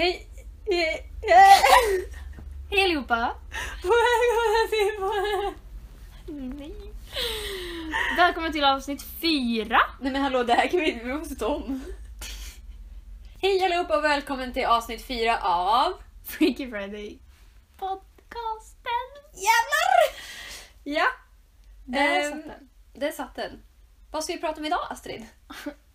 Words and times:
Hej! 0.00 0.26
Hej 2.70 2.84
allihopa! 2.84 3.34
Välkomna 3.82 4.68
till 4.70 6.34
Nej. 6.58 6.74
Välkommen 8.16 8.52
till 8.52 8.64
avsnitt 8.64 9.02
fyra. 9.20 9.80
Nej 10.00 10.12
men 10.12 10.22
hallå, 10.22 10.42
det 10.42 10.54
här 10.54 10.68
kan 10.68 10.80
vi 10.80 11.00
vi 11.04 11.14
måste 11.14 11.34
ta 11.34 11.46
om. 11.46 11.84
Hej 13.42 13.64
allihopa 13.64 13.96
och 13.98 14.04
välkommen 14.04 14.52
till 14.52 14.64
avsnitt 14.66 15.06
fyra 15.06 15.38
av... 15.42 15.92
Freaky 16.24 16.70
Friday 16.70 17.18
podcasten. 17.78 19.10
Jävlar! 19.32 20.20
Ja, 20.84 21.06
Där 21.84 22.20
Ehm, 22.20 22.32
satt 22.32 22.44
den. 22.46 22.68
där 22.94 23.12
satt 23.12 23.34
den. 23.36 23.62
Vad 24.10 24.24
ska 24.24 24.32
vi 24.32 24.40
prata 24.40 24.60
om 24.60 24.66
idag 24.66 24.86
Astrid? 24.90 25.26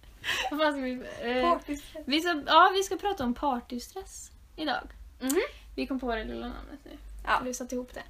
Vad 0.52 0.60
fan 0.60 0.74
ska 0.74 0.82
vi, 0.82 0.92
eh, 1.22 1.58
vi, 2.06 2.22
ska, 2.22 2.44
ja, 2.48 2.72
vi 2.74 2.84
ska 2.84 2.98
prata 2.98 3.24
om 3.24 3.34
partystress 3.34 4.32
idag. 4.56 4.88
Mhm. 5.20 5.42
Vi 5.76 5.88
kom 5.88 6.00
på 6.00 6.16
det 6.16 6.24
lilla 6.24 6.48
namnet 6.48 6.80
nu. 6.84 6.98
Ja. 7.26 7.42
Vi 7.44 7.54
satte 7.54 7.76
ihop 7.76 7.94
det. 7.94 8.04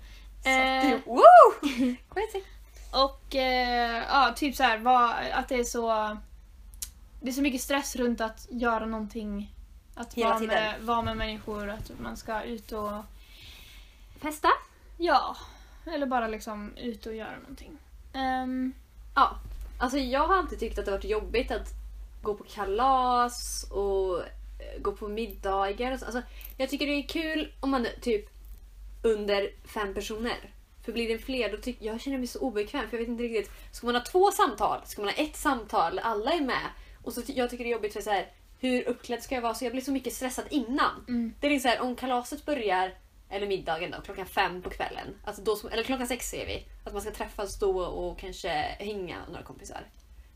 Satt 0.44 0.94
Eh, 0.94 1.00
Woo! 1.06 1.26
Crazy. 2.14 2.42
Och 2.92 3.36
eh, 3.36 4.04
ja, 4.09 4.34
typ 4.36 4.56
så 4.56 4.64
här, 4.64 4.78
vad, 4.78 5.16
att 5.34 5.48
det 5.50 5.56
är 5.56 5.64
så... 5.64 6.18
Det 7.22 7.30
är 7.30 7.34
så 7.34 7.42
mycket 7.42 7.62
stress 7.62 7.96
runt 7.96 8.22
att 8.22 8.48
göra 8.50 8.86
någonting. 8.86 9.54
Att 9.95 10.14
Hela 10.14 10.30
vara 10.30 10.40
tiden. 10.40 10.56
med, 10.56 10.82
vara 10.82 11.02
med 11.02 11.18
människor, 11.18 11.70
att 11.70 11.92
man 12.00 12.18
ska 12.18 12.42
ut 12.44 12.72
och... 12.72 12.92
Festa? 14.22 14.50
Ja, 14.98 15.38
eller 15.86 16.06
bara 16.06 16.28
liksom 16.28 16.78
ut 16.78 17.06
och 17.06 17.16
göra 17.16 17.38
någonting. 17.40 17.78
Ehm, 18.14 18.73
Ja. 19.16 19.36
Alltså 19.80 19.98
jag 19.98 20.28
har 20.28 20.38
alltid 20.38 20.59
tyckt 20.59 20.80
att 20.80 20.86
det 20.86 20.92
varit 20.92 21.04
jobbigt 21.04 21.52
att 21.52 21.70
gå 22.26 22.34
på 22.34 22.44
kalas 22.44 23.66
och 23.72 24.20
eh, 24.20 24.82
gå 24.82 24.92
på 24.92 25.08
middagar. 25.08 25.92
och 25.92 26.00
så. 26.00 26.06
Alltså, 26.06 26.22
jag 26.58 26.70
tycker 26.70 26.88
det 26.88 26.94
är 26.94 27.08
kul 27.08 27.54
om 27.60 27.70
man 27.70 27.86
är 27.86 28.00
typ 28.02 28.30
under 29.04 29.50
fem 29.67 29.94
personer. 29.94 30.52
För 30.86 30.92
blir 30.92 31.08
det 31.09 31.17
fler 31.17 31.52
då 31.52 31.58
tycker 31.58 31.86
jag 31.86 32.02
känner 32.02 32.17
mig 32.17 32.28
så 32.28 32.40
obekväm 32.40 32.90
för 32.90 32.98
jag 32.98 33.00
vet 33.02 33.09
inte 33.09 33.23
riktigt. 33.23 33.52
Ska 33.72 33.86
man 33.88 33.95
ha 33.95 34.02
två 34.04 34.32
samtal? 34.32 34.82
Ska 34.86 35.02
man 35.02 35.14
ha 35.14 35.23
ett 35.23 35.36
samtal? 35.36 36.00
Alla 36.00 36.34
är 36.34 36.42
med. 36.42 36.67
Och 37.04 37.14
så 37.14 37.22
jag 37.28 37.50
tycker 37.50 37.64
det 37.64 37.70
är 37.70 37.72
jobbigt 37.72 37.94
för 37.94 38.02
så 38.02 38.09
här, 38.09 38.28
hur 38.60 38.88
uppklädd 38.88 39.23
ska 39.23 39.36
jag 39.36 39.42
vara? 39.42 39.54
Så 39.54 39.66
jag 39.66 39.72
blir 39.72 39.82
så 39.82 39.92
mycket 39.92 40.14
stressad 40.14 40.45
innan. 40.50 41.06
Mm. 41.08 41.34
Det 41.39 41.48
är 41.48 41.60
så 41.60 41.67
här, 41.67 41.82
om 41.82 41.95
kalaset 41.95 42.45
börjar, 42.45 42.94
eller 43.30 43.48
middagen 43.48 43.92
då, 43.92 44.02
klockan 44.02 44.26
fem 44.26 44.62
på 44.62 44.70
kvällen. 44.70 45.08
Alltså 45.26 45.42
då, 45.42 45.56
ska- 45.56 45.70
eller 45.70 45.84
klockan 45.84 46.08
sex 46.08 46.30
säger 46.30 46.45
vi. 46.45 46.66
Att 46.84 46.94
man 46.94 47.02
ska 47.02 47.12
träffas 47.12 47.60
då 47.60 47.80
och 47.80 48.20
kanske 48.20 48.50
hänga 48.80 49.20
med 49.20 49.30
några 49.30 49.44
kompisar. 49.44 49.82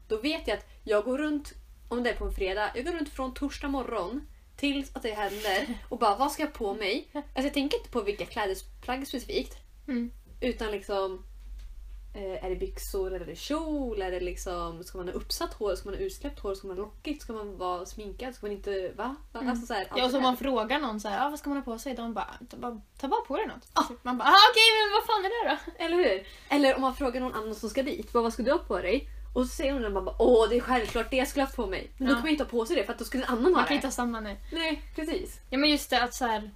Då 0.08 0.18
vet 0.18 0.48
jag 0.48 0.58
att 0.58 0.66
jag 0.84 1.04
går 1.06 1.18
runt, 1.18 1.54
om 1.90 2.04
det 2.04 2.10
är 2.10 2.16
på 2.16 2.26
en 2.26 2.34
fredag, 2.34 2.72
jag 2.76 2.86
går 2.86 2.92
runt 2.92 3.10
från 3.10 3.34
torsdag 3.34 3.68
morgon 3.68 4.28
tills 4.56 4.96
att 4.96 5.04
det 5.04 5.12
händer 5.12 5.78
och 5.90 6.00
bara 6.00 6.18
vad 6.18 6.32
ska 6.32 6.44
jag 6.44 6.54
på 6.54 6.74
mig? 6.74 7.10
Alltså 7.14 7.42
jag 7.42 7.54
tänker 7.54 7.78
inte 7.78 7.90
på 7.90 8.02
vilka 8.02 8.26
klädesplagg 8.26 9.08
specifikt. 9.08 9.58
Mm. 9.88 10.12
Utan 10.42 10.72
liksom 10.72 11.24
eh, 12.16 12.46
är 12.46 12.50
det 12.50 12.56
byxor, 12.56 13.14
är 13.14 13.26
det 13.26 13.36
kjol, 13.36 14.02
är 14.02 14.12
det 14.12 14.20
liksom, 14.20 14.84
ska 14.84 14.98
man 14.98 15.08
ha 15.08 15.14
uppsatt 15.14 15.54
hår, 15.54 15.76
ska 15.76 15.90
man 15.90 15.98
ha 15.98 16.02
utsläppt 16.02 16.40
hår, 16.40 16.56
ska 16.56 16.68
man 16.68 16.78
ha 16.78 16.84
lockigt, 16.84 17.22
ska 17.22 17.34
man 17.34 17.58
vara 17.58 17.86
sminkad, 17.86 18.36
ska 18.36 18.46
man 18.46 18.56
inte, 18.56 18.92
va? 18.96 19.16
va? 19.32 19.40
Mm. 19.40 19.52
Alltså 19.52 19.66
så 19.66 19.74
här, 19.74 19.88
Ja, 19.96 20.06
och 20.06 20.12
så 20.12 20.18
om 20.18 20.24
man 20.24 20.38
frågar 20.38 20.80
någon 20.80 21.00
så 21.00 21.08
här, 21.08 21.26
ah, 21.26 21.30
vad 21.30 21.40
ska 21.40 21.50
man 21.50 21.58
ha 21.58 21.66
på 21.66 21.80
sig? 21.80 21.94
De 21.94 22.14
bara, 22.14 22.36
ta 22.50 22.58
bara, 22.58 22.82
ta 23.00 23.08
bara 23.08 23.22
på 23.22 23.38
dig 23.38 23.48
något. 23.48 23.68
Ah. 23.74 23.84
Man 24.04 24.18
bara, 24.18 24.30
ah, 24.30 24.50
okej 24.52 24.70
men 24.80 24.92
vad 24.94 25.06
fan 25.06 25.26
är 25.26 25.44
det 25.44 25.50
då? 25.50 25.84
Eller 25.86 25.98
hur? 25.98 26.28
Eller 26.50 26.76
om 26.76 26.82
man 26.82 26.96
frågar 26.96 27.22
någon 27.22 27.34
annan 27.34 27.56
som 27.56 27.70
ska 27.70 27.84
dit, 27.84 28.14
bara, 28.14 28.24
vad 28.24 28.34
ska 28.34 28.44
du 28.44 28.52
ha 28.52 28.60
på 28.60 28.78
dig? 28.78 29.08
Och 29.34 29.42
så 29.46 29.48
säger 29.56 29.74
hon 29.74 29.86
och 29.86 29.92
man 29.92 30.06
bara, 30.06 30.16
åh 30.22 30.50
det 30.50 30.56
är 30.58 30.62
självklart 30.62 31.10
det 31.12 31.18
jag 31.18 31.28
skulle 31.28 31.42
ha 31.44 31.46
haft 31.48 31.56
på 31.56 31.68
mig. 31.68 31.92
Men 31.98 32.08
då 32.08 32.14
Ja. 32.14 32.16
kommer 32.18 32.28
jag 32.28 32.34
inte 32.34 32.44
ha 32.44 32.50
på 32.50 32.66
sig 32.66 32.76
det 32.76 32.84
för 32.84 32.94
att 32.94 33.00
då 33.00 33.06
skulle 33.06 33.24
en 33.24 33.30
annan 33.30 33.44
ha 33.46 33.52
Man 33.52 33.60
kan 33.64 33.68
det. 33.68 33.76
inte 33.76 33.88
ha 33.88 33.92
samma 33.92 34.20
nu. 34.20 34.36
Nej, 34.52 34.82
precis. 34.96 35.40
Ja 35.50 35.58
men 35.58 35.70
just 35.70 35.90
det 35.90 36.04
att 36.04 36.14
så 36.14 36.26
här, 36.26 36.52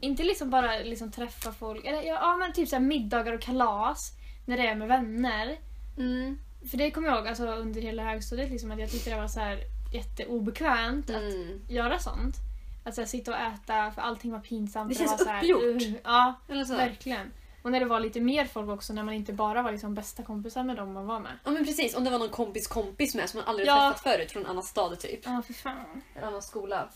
inte 0.00 0.22
liksom 0.22 0.50
bara 0.50 0.78
liksom 0.78 1.12
träffa 1.12 1.52
folk, 1.52 1.84
eller 1.84 1.98
ja, 2.02 2.14
ja 2.22 2.36
men 2.36 2.52
typ 2.52 2.68
så 2.68 2.76
här 2.76 2.82
middagar 2.82 3.32
och 3.32 3.40
kalas 3.40 4.12
när 4.46 4.56
det 4.56 4.66
är 4.66 4.74
med 4.74 4.88
vänner. 4.88 5.56
Mm. 5.98 6.38
För 6.70 6.76
det 6.78 6.90
kommer 6.90 7.08
jag 7.08 7.16
ihåg 7.18 7.28
alltså, 7.28 7.46
under 7.46 7.80
hela 7.80 8.02
högstadiet 8.04 8.50
liksom, 8.50 8.70
att 8.70 8.78
jag 8.80 8.90
tyckte 8.90 9.10
det 9.10 9.16
var 9.16 9.28
så 9.28 9.40
här 9.40 9.58
jätteobekvämt 9.92 11.10
att 11.10 11.16
Mm. 11.16 11.60
göra 11.68 11.98
sånt. 11.98 12.36
Att 12.84 12.94
så 12.94 13.00
här, 13.00 13.08
sitta 13.08 13.30
och 13.30 13.36
äta 13.38 13.90
för 13.90 14.02
allting 14.02 14.32
var 14.32 14.38
pinsamt. 14.40 14.88
Det 14.88 14.94
känns 14.94 15.10
var 15.10 15.18
så 15.18 15.28
här, 15.28 15.42
uppgjort. 15.52 15.82
uh, 15.82 15.94
ja, 16.04 16.34
Eller 16.48 16.64
så. 16.64 16.76
verkligen. 16.76 17.30
Och 17.64 17.70
när 17.72 17.80
det 17.80 17.86
var 17.86 18.00
lite 18.00 18.20
mer 18.20 18.44
folk 18.44 18.68
också, 18.70 18.92
när 18.92 19.02
man 19.02 19.14
inte 19.14 19.32
bara 19.32 19.62
var 19.62 19.72
liksom 19.72 19.94
bästa 19.94 20.22
kompisar 20.22 20.64
med 20.64 20.76
dem 20.76 20.92
man 20.92 21.06
var 21.06 21.20
med. 21.20 21.32
Ja 21.44 21.50
men 21.50 21.64
precis, 21.64 21.96
om 21.96 22.04
det 22.04 22.10
var 22.10 22.18
någon 22.18 22.28
kompis 22.28 22.66
kompis 22.66 23.14
med 23.14 23.30
som 23.30 23.38
man 23.40 23.48
aldrig 23.48 23.68
Ja. 23.68 23.90
träffat 23.90 24.02
förut 24.02 24.32
från 24.32 24.44
en 24.44 24.50
annan 24.50 24.62
stad 24.62 25.00
typ. 25.00 25.20
Ja, 25.24 25.42
för 25.46 25.52
fan. 25.52 26.02
En 26.14 26.24
annan 26.24 26.42
skola. 26.42 26.88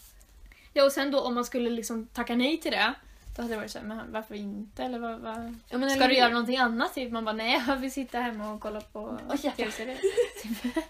Ja, 0.73 0.85
och 0.85 0.93
sen 0.93 1.11
då 1.11 1.21
om 1.21 1.35
man 1.35 1.45
skulle 1.45 1.71
liksom 1.71 2.07
tacka 2.07 2.35
nej 2.37 2.61
till 2.61 2.73
det, 2.73 2.95
då 3.37 3.43
hade 3.43 3.55
det 3.55 3.59
varit 3.59 3.71
såhär, 3.71 3.87
men 3.87 4.13
varför 4.13 4.35
inte? 4.35 4.85
Eller 4.85 4.99
vad, 4.99 5.21
vad? 5.21 5.55
Ja, 5.69 5.79
men 5.79 5.91
Ska 5.91 5.97
eller 5.99 6.09
du 6.09 6.15
göra 6.17 6.29
någonting 6.29 6.57
annat? 6.57 6.95
Typ? 6.95 7.13
Man 7.13 7.25
bara, 7.25 7.33
nej 7.33 7.65
jag 7.69 7.77
vill 7.77 7.93
sitta 7.93 8.19
hemma 8.21 8.53
och 8.53 8.61
kolla 8.61 8.81
på 8.81 9.19
jävlar. 9.29 9.51
tv-serier. 9.51 9.99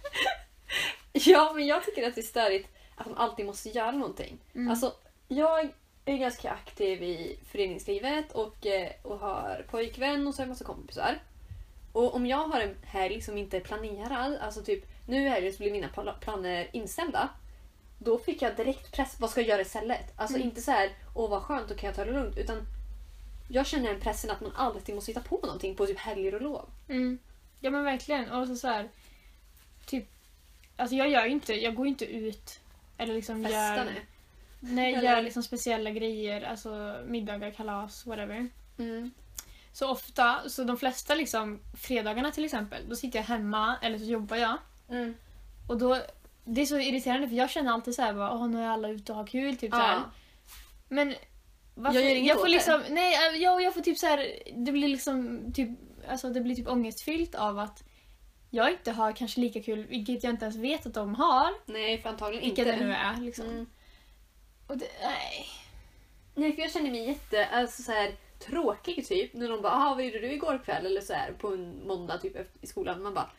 Ja 1.12 1.52
men 1.54 1.66
jag 1.66 1.84
tycker 1.84 2.08
att 2.08 2.14
det 2.14 2.20
är 2.20 2.22
störigt 2.22 2.68
att 2.96 3.06
man 3.06 3.16
alltid 3.18 3.46
måste 3.46 3.68
göra 3.68 3.90
någonting. 3.90 4.38
Mm. 4.54 4.70
Alltså, 4.70 4.92
jag 5.28 5.68
är 6.12 6.18
ganska 6.18 6.50
aktiv 6.50 7.02
i 7.02 7.38
föreningslivet 7.50 8.32
och, 8.32 8.66
eh, 8.66 8.90
och 9.02 9.18
har 9.18 9.64
pojkvän 9.70 10.26
och 10.26 10.34
så 10.34 10.40
har 10.40 10.44
jag 10.44 10.48
massa 10.48 10.64
kompisar. 10.64 11.18
Och 11.92 12.14
om 12.14 12.26
jag 12.26 12.48
har 12.48 12.60
en 12.60 12.76
helg 12.84 13.20
som 13.22 13.38
inte 13.38 13.56
är 13.56 13.60
planerad, 13.60 14.36
alltså 14.36 14.62
typ 14.62 14.84
nu 15.06 15.26
i 15.26 15.28
helgen 15.28 15.52
så 15.52 15.58
blir 15.58 15.72
mina 15.72 15.88
pla- 15.88 16.18
planer 16.20 16.68
inställda. 16.72 17.28
Då 17.98 18.18
fick 18.18 18.42
jag 18.42 18.56
direkt 18.56 18.92
press, 18.92 19.16
vad 19.20 19.30
ska 19.30 19.40
jag 19.40 19.48
göra 19.48 19.60
istället? 19.62 20.12
Alltså 20.16 20.36
Mm. 20.36 20.48
inte 20.48 20.62
så 20.62 20.70
här, 20.70 20.90
åh 21.14 21.30
vad 21.30 21.42
skönt, 21.42 21.68
då 21.68 21.74
kan 21.74 21.86
jag 21.86 21.96
ta 21.96 22.04
det 22.04 22.12
lugnt. 22.12 22.38
Utan 22.38 22.62
jag 23.48 23.66
känner 23.66 23.94
en 23.94 24.00
pressen 24.00 24.30
att 24.30 24.40
man 24.40 24.52
alltid 24.56 24.94
måste 24.94 25.10
hitta 25.10 25.20
på 25.20 25.38
någonting 25.42 25.74
på 25.74 25.86
typ 25.86 25.98
helger 25.98 26.34
och 26.34 26.42
lov. 26.42 26.68
Mm. 26.88 27.18
Ja 27.60 27.70
men 27.70 27.84
verkligen. 27.84 28.30
Och 28.30 28.46
så, 28.46 28.56
så 28.56 28.68
här, 28.68 28.88
typ, 29.86 30.04
alltså 30.76 30.96
jag 30.96 31.08
gör 31.10 31.24
ju 31.24 31.30
inte, 31.32 31.54
jag 31.54 31.74
går 31.74 31.86
ju 31.86 31.90
inte 31.90 32.04
ut 32.04 32.60
eller 32.98 33.14
liksom 33.14 33.44
Festa 33.44 33.76
gör, 33.76 33.84
nu. 33.84 33.90
Nej, 34.60 34.94
Eller- 34.94 35.10
gör 35.10 35.22
liksom 35.22 35.42
speciella 35.42 35.90
grejer, 35.90 36.42
alltså 36.42 37.00
middagar, 37.06 37.50
kalas, 37.50 38.06
whatever. 38.06 38.48
Mm. 38.78 39.10
Så 39.72 39.88
ofta, 39.90 40.48
så 40.48 40.64
de 40.64 40.76
flesta 40.76 41.14
liksom, 41.14 41.60
fredagarna 41.80 42.30
till 42.30 42.44
exempel, 42.44 42.88
då 42.88 42.96
sitter 42.96 43.18
jag 43.18 43.26
hemma 43.26 43.76
eller 43.82 43.98
så 43.98 44.04
jobbar 44.04 44.36
jag. 44.36 44.56
Mm. 44.90 45.14
Och 45.68 45.78
då, 45.78 45.98
det 46.44 46.60
är 46.60 46.66
så 46.66 46.78
irriterande 46.78 47.28
för 47.28 47.36
jag 47.36 47.50
känner 47.50 47.72
alltid 47.72 47.94
så 47.94 48.02
här, 48.02 48.14
bara, 48.14 48.32
Åh, 48.32 48.48
nu 48.48 48.62
är 48.62 48.68
alla 48.68 48.88
ute 48.88 49.12
och 49.12 49.18
har 49.18 49.26
kul. 49.26 49.56
Typ 49.56 49.70
så 49.70 49.78
här. 49.78 49.94
Ja. 49.94 50.10
Men 50.88 51.14
varför, 51.74 52.00
Jag 52.00 52.08
gör 52.10 52.16
inget 52.16 52.32
får 52.32 52.40
åt 52.40 52.46
det. 52.46 52.50
liksom, 52.50 52.80
nej, 52.90 53.14
äh, 53.14 53.42
jag, 53.42 53.62
jag 53.62 53.74
får 53.74 53.80
typ 53.80 53.98
så 53.98 54.06
här, 54.06 54.26
det 54.56 54.72
blir 54.72 54.88
liksom 54.88 55.40
typ, 55.52 55.68
alltså 56.08 56.30
det 56.30 56.40
blir 56.40 56.54
typ 56.54 56.68
ångestfyllt 56.68 57.34
av 57.34 57.58
att 57.58 57.84
jag 58.50 58.70
inte 58.70 58.92
har 58.92 59.12
kanske 59.12 59.40
lika 59.40 59.62
kul, 59.62 59.86
vilket 59.86 60.24
jag 60.24 60.32
inte 60.32 60.44
ens 60.44 60.56
vet 60.56 60.86
att 60.86 60.94
de 60.94 61.14
har. 61.14 61.72
Nej, 61.72 62.02
för 62.02 62.08
antagligen 62.08 62.44
inte. 62.44 62.64
det 62.64 62.76
nu 62.76 62.92
är 62.92 63.20
liksom. 63.20 63.46
Mm. 63.46 63.66
Och 64.68 64.78
det, 64.78 64.88
nej. 65.02 65.46
Nej, 66.34 66.54
för 66.54 66.62
jag 66.62 66.72
känner 66.72 66.90
mig 66.90 67.06
jätte 67.06 67.46
alltså, 67.46 67.82
så 67.82 67.92
här, 67.92 68.14
tråkig 68.38 69.08
typ. 69.08 69.34
När 69.34 69.48
de 69.48 69.62
bara 69.62 69.72
ah, 69.72 69.94
“Vad 69.94 70.04
gjorde 70.04 70.18
du 70.18 70.32
igår 70.32 70.60
kväll?” 70.64 70.86
eller 70.86 71.00
så 71.00 71.12
här, 71.12 71.32
på 71.32 71.48
en 71.48 71.86
måndag 71.86 72.18
typ 72.18 72.64
i 72.64 72.66
skolan. 72.66 73.02
Man 73.02 73.14
bara 73.14 73.30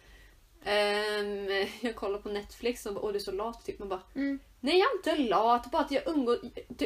ehm, 0.64 1.68
“Jag 1.82 1.96
kollar 1.96 2.20
på 2.20 2.30
Netflix” 2.30 2.86
och 2.86 2.94
bara 2.94 3.06
“Åh, 3.06 3.12
du 3.12 3.16
är 3.16 3.24
så 3.24 3.32
lat” 3.32 3.66
typ. 3.66 3.80
Man 3.80 3.90
bara 3.90 4.02
Mm. 4.16 4.40
“Nej, 4.60 4.80
jag 4.80 4.92
är 4.92 4.96
inte 4.96 5.30
lat. 5.30 5.72
Bara 5.72 5.82
att 5.82 5.92
jag 5.92 6.08
umgås... 6.08 6.40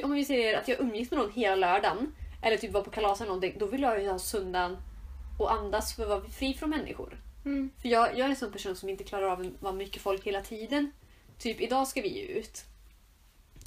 Om 0.04 0.12
vi 0.12 0.26
säger 0.26 0.58
att 0.58 0.68
jag 0.68 0.80
umgicks 0.80 1.12
med 1.12 1.20
någon 1.20 1.32
hela 1.32 1.56
lördagen 1.56 2.16
eller 2.44 2.58
typ 2.58 2.72
var 2.72 2.82
på 2.82 2.90
kalas 2.90 3.22
eller 3.22 3.30
någonting. 3.30 3.56
Då 3.60 3.66
vill 3.66 3.82
jag 3.82 4.02
ju 4.02 4.10
ha 4.10 4.20
söndagen 4.20 4.78
och 5.40 5.52
andas 5.52 5.96
för 5.96 6.04
att 6.04 6.10
vara 6.10 6.22
fri 6.22 6.54
från 6.54 6.70
människor. 6.70 7.22
Mm. 7.46 7.70
För 7.82 7.90
jag, 7.90 8.10
jag 8.10 8.20
är 8.20 8.30
en 8.30 8.36
sån 8.36 8.52
person 8.52 8.76
som 8.76 8.90
inte 8.90 9.04
klarar 9.04 9.30
av 9.30 9.42
att 9.42 9.62
vara 9.62 9.74
mycket 9.74 10.02
folk 10.02 10.24
hela 10.28 10.42
tiden. 10.42 10.92
Typ 11.38 11.62
idag 11.62 11.88
ska 11.88 12.02
vi 12.02 12.32
ut. 12.32 12.66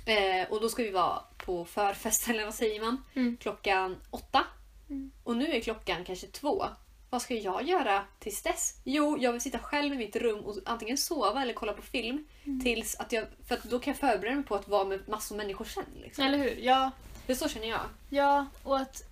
Eh, 0.07 0.51
och 0.51 0.61
då 0.61 0.69
ska 0.69 0.83
vi 0.83 0.91
vara 0.91 1.19
på 1.37 1.65
förfest, 1.65 2.29
eller 2.29 2.45
vad 2.45 2.55
säger 2.55 2.81
man? 2.81 3.05
Mm. 3.15 3.37
Klockan 3.37 3.97
åtta. 4.11 4.45
Mm. 4.91 5.11
Och 5.25 5.37
nu 5.37 5.53
är 5.53 5.61
klockan 5.61 6.05
kanske 6.05 6.27
två. 6.27 6.65
Vad 7.11 7.23
ska 7.23 7.35
jag 7.35 7.69
göra 7.69 8.03
tills 8.19 8.43
dess? 8.43 8.81
Jo, 8.85 9.17
jag 9.21 9.33
vill 9.33 9.41
sitta 9.41 9.59
själv 9.59 9.95
i 9.95 9.97
mitt 9.97 10.17
rum 10.17 10.41
och 10.45 10.57
antingen 10.65 10.97
sova 10.97 11.43
eller 11.43 11.53
kolla 11.53 11.73
på 11.73 11.83
film. 11.83 12.27
Mm. 12.45 12.61
Tills 12.61 12.97
att 12.97 13.13
jag, 13.13 13.25
för 13.49 13.55
att 13.55 13.65
då 13.65 13.79
kan 13.79 13.91
jag 13.91 14.01
förbereda 14.01 14.37
mig 14.37 14.45
på 14.45 14.55
att 14.55 14.69
vara 14.69 14.85
med 14.85 15.09
massor 15.09 15.37
människor 15.37 15.65
sen. 15.65 15.85
Liksom. 15.95 16.25
Eller 16.25 16.39
hur? 16.39 16.57
Ja. 16.61 16.91
Det 17.27 17.33
är 17.33 17.37
så 17.37 17.49
känner 17.49 17.69
jag. 17.69 17.81
Ja, 18.11 18.47
och 18.63 18.79
att... 18.79 19.03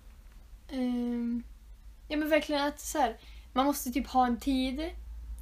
ehm, 0.71 1.43
ja 2.07 2.17
men 2.17 2.29
verkligen 2.29 2.61
att 2.61 2.79
så 2.79 2.99
här, 2.99 3.17
man 3.53 3.65
måste 3.65 3.91
typ 3.91 4.07
ha 4.07 4.25
en 4.25 4.39
tid. 4.39 4.91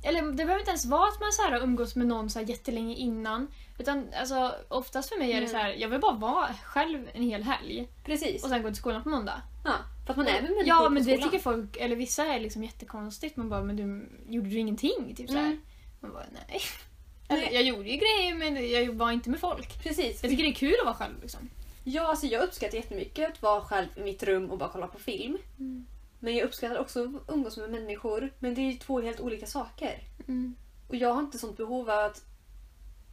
Eller 0.03 0.21
det 0.21 0.31
behöver 0.31 0.59
inte 0.59 0.71
ens 0.71 0.85
vara 0.85 1.09
att 1.09 1.19
man 1.19 1.31
så 1.31 1.41
här, 1.41 1.63
umgås 1.63 1.95
med 1.95 2.07
någon 2.07 2.29
så 2.29 2.39
här 2.39 2.45
jättelänge 2.45 2.95
innan. 2.95 3.47
Utan 3.77 4.07
alltså, 4.19 4.55
oftast 4.67 5.09
för 5.09 5.17
mig 5.19 5.29
är 5.31 5.41
det 5.41 5.47
Mm. 5.47 5.49
så 5.49 5.57
här, 5.57 5.69
jag 5.73 5.89
vill 5.89 5.99
bara 5.99 6.15
vara 6.15 6.53
själv 6.63 7.09
en 7.13 7.23
hel 7.23 7.43
helg. 7.43 7.87
Precis. 8.05 8.43
Och 8.43 8.49
sen 8.49 8.61
gå 8.63 8.69
till 8.69 8.75
skolan 8.77 9.03
på 9.03 9.09
måndag. 9.09 9.41
Ja, 9.65 9.71
för 10.05 10.13
att 10.13 10.17
man 10.17 10.27
är 10.27 10.33
med 10.33 10.43
människor 10.43 10.67
Ja 10.67 10.77
på 10.83 10.89
men 10.89 11.03
det 11.05 11.11
skolan. 11.11 11.29
tycker 11.29 11.43
folk, 11.43 11.77
eller 11.77 11.95
vissa 11.95 12.25
är 12.25 12.39
liksom 12.39 12.63
jättekonstigt. 12.63 13.35
Man 13.37 13.49
bara, 13.49 13.63
men 13.63 13.75
du 13.75 14.09
gjorde 14.35 14.49
du 14.49 14.57
ingenting? 14.57 15.13
Typ 15.17 15.29
så 15.29 15.35
här. 15.37 15.45
Mm. 15.45 15.61
Man 15.99 16.11
bara, 16.13 16.25
nej. 16.49 16.61
Eller, 17.27 17.51
jag 17.51 17.63
gjorde 17.63 17.89
ju 17.89 17.97
grejer 17.97 18.35
men 18.35 18.69
jag 18.71 18.93
var 18.93 19.11
inte 19.11 19.29
med 19.29 19.39
folk. 19.39 19.83
Precis. 19.83 20.23
Jag 20.23 20.31
tycker 20.31 20.43
det 20.43 20.49
är 20.49 20.53
kul 20.53 20.75
att 20.79 20.85
vara 20.85 20.95
själv 20.95 21.21
liksom. 21.21 21.49
Ja, 21.83 22.07
alltså 22.07 22.25
jag 22.27 22.43
uppskattar 22.43 22.75
jättemycket 22.77 23.29
att 23.29 23.41
vara 23.41 23.61
själv 23.61 23.87
i 23.95 24.01
mitt 24.01 24.23
rum 24.23 24.51
och 24.51 24.57
bara 24.57 24.69
kolla 24.69 24.87
på 24.87 24.99
film. 24.99 25.37
Mm. 25.59 25.85
Men 26.19 26.35
jag 26.35 26.45
uppskattar 26.45 26.77
också 26.79 27.03
att 27.03 27.33
umgås 27.35 27.57
med 27.57 27.69
människor. 27.69 28.33
Men 28.39 28.55
det 28.55 28.61
är 28.61 28.71
ju 28.71 28.77
två 28.77 29.01
helt 29.01 29.19
olika 29.19 29.45
saker. 29.45 29.99
Mm. 30.27 30.55
Och 30.87 30.95
jag 30.95 31.13
har 31.13 31.19
inte 31.19 31.37
sånt 31.39 31.57
behov 31.57 31.89
av 31.89 31.99
att 31.99 32.21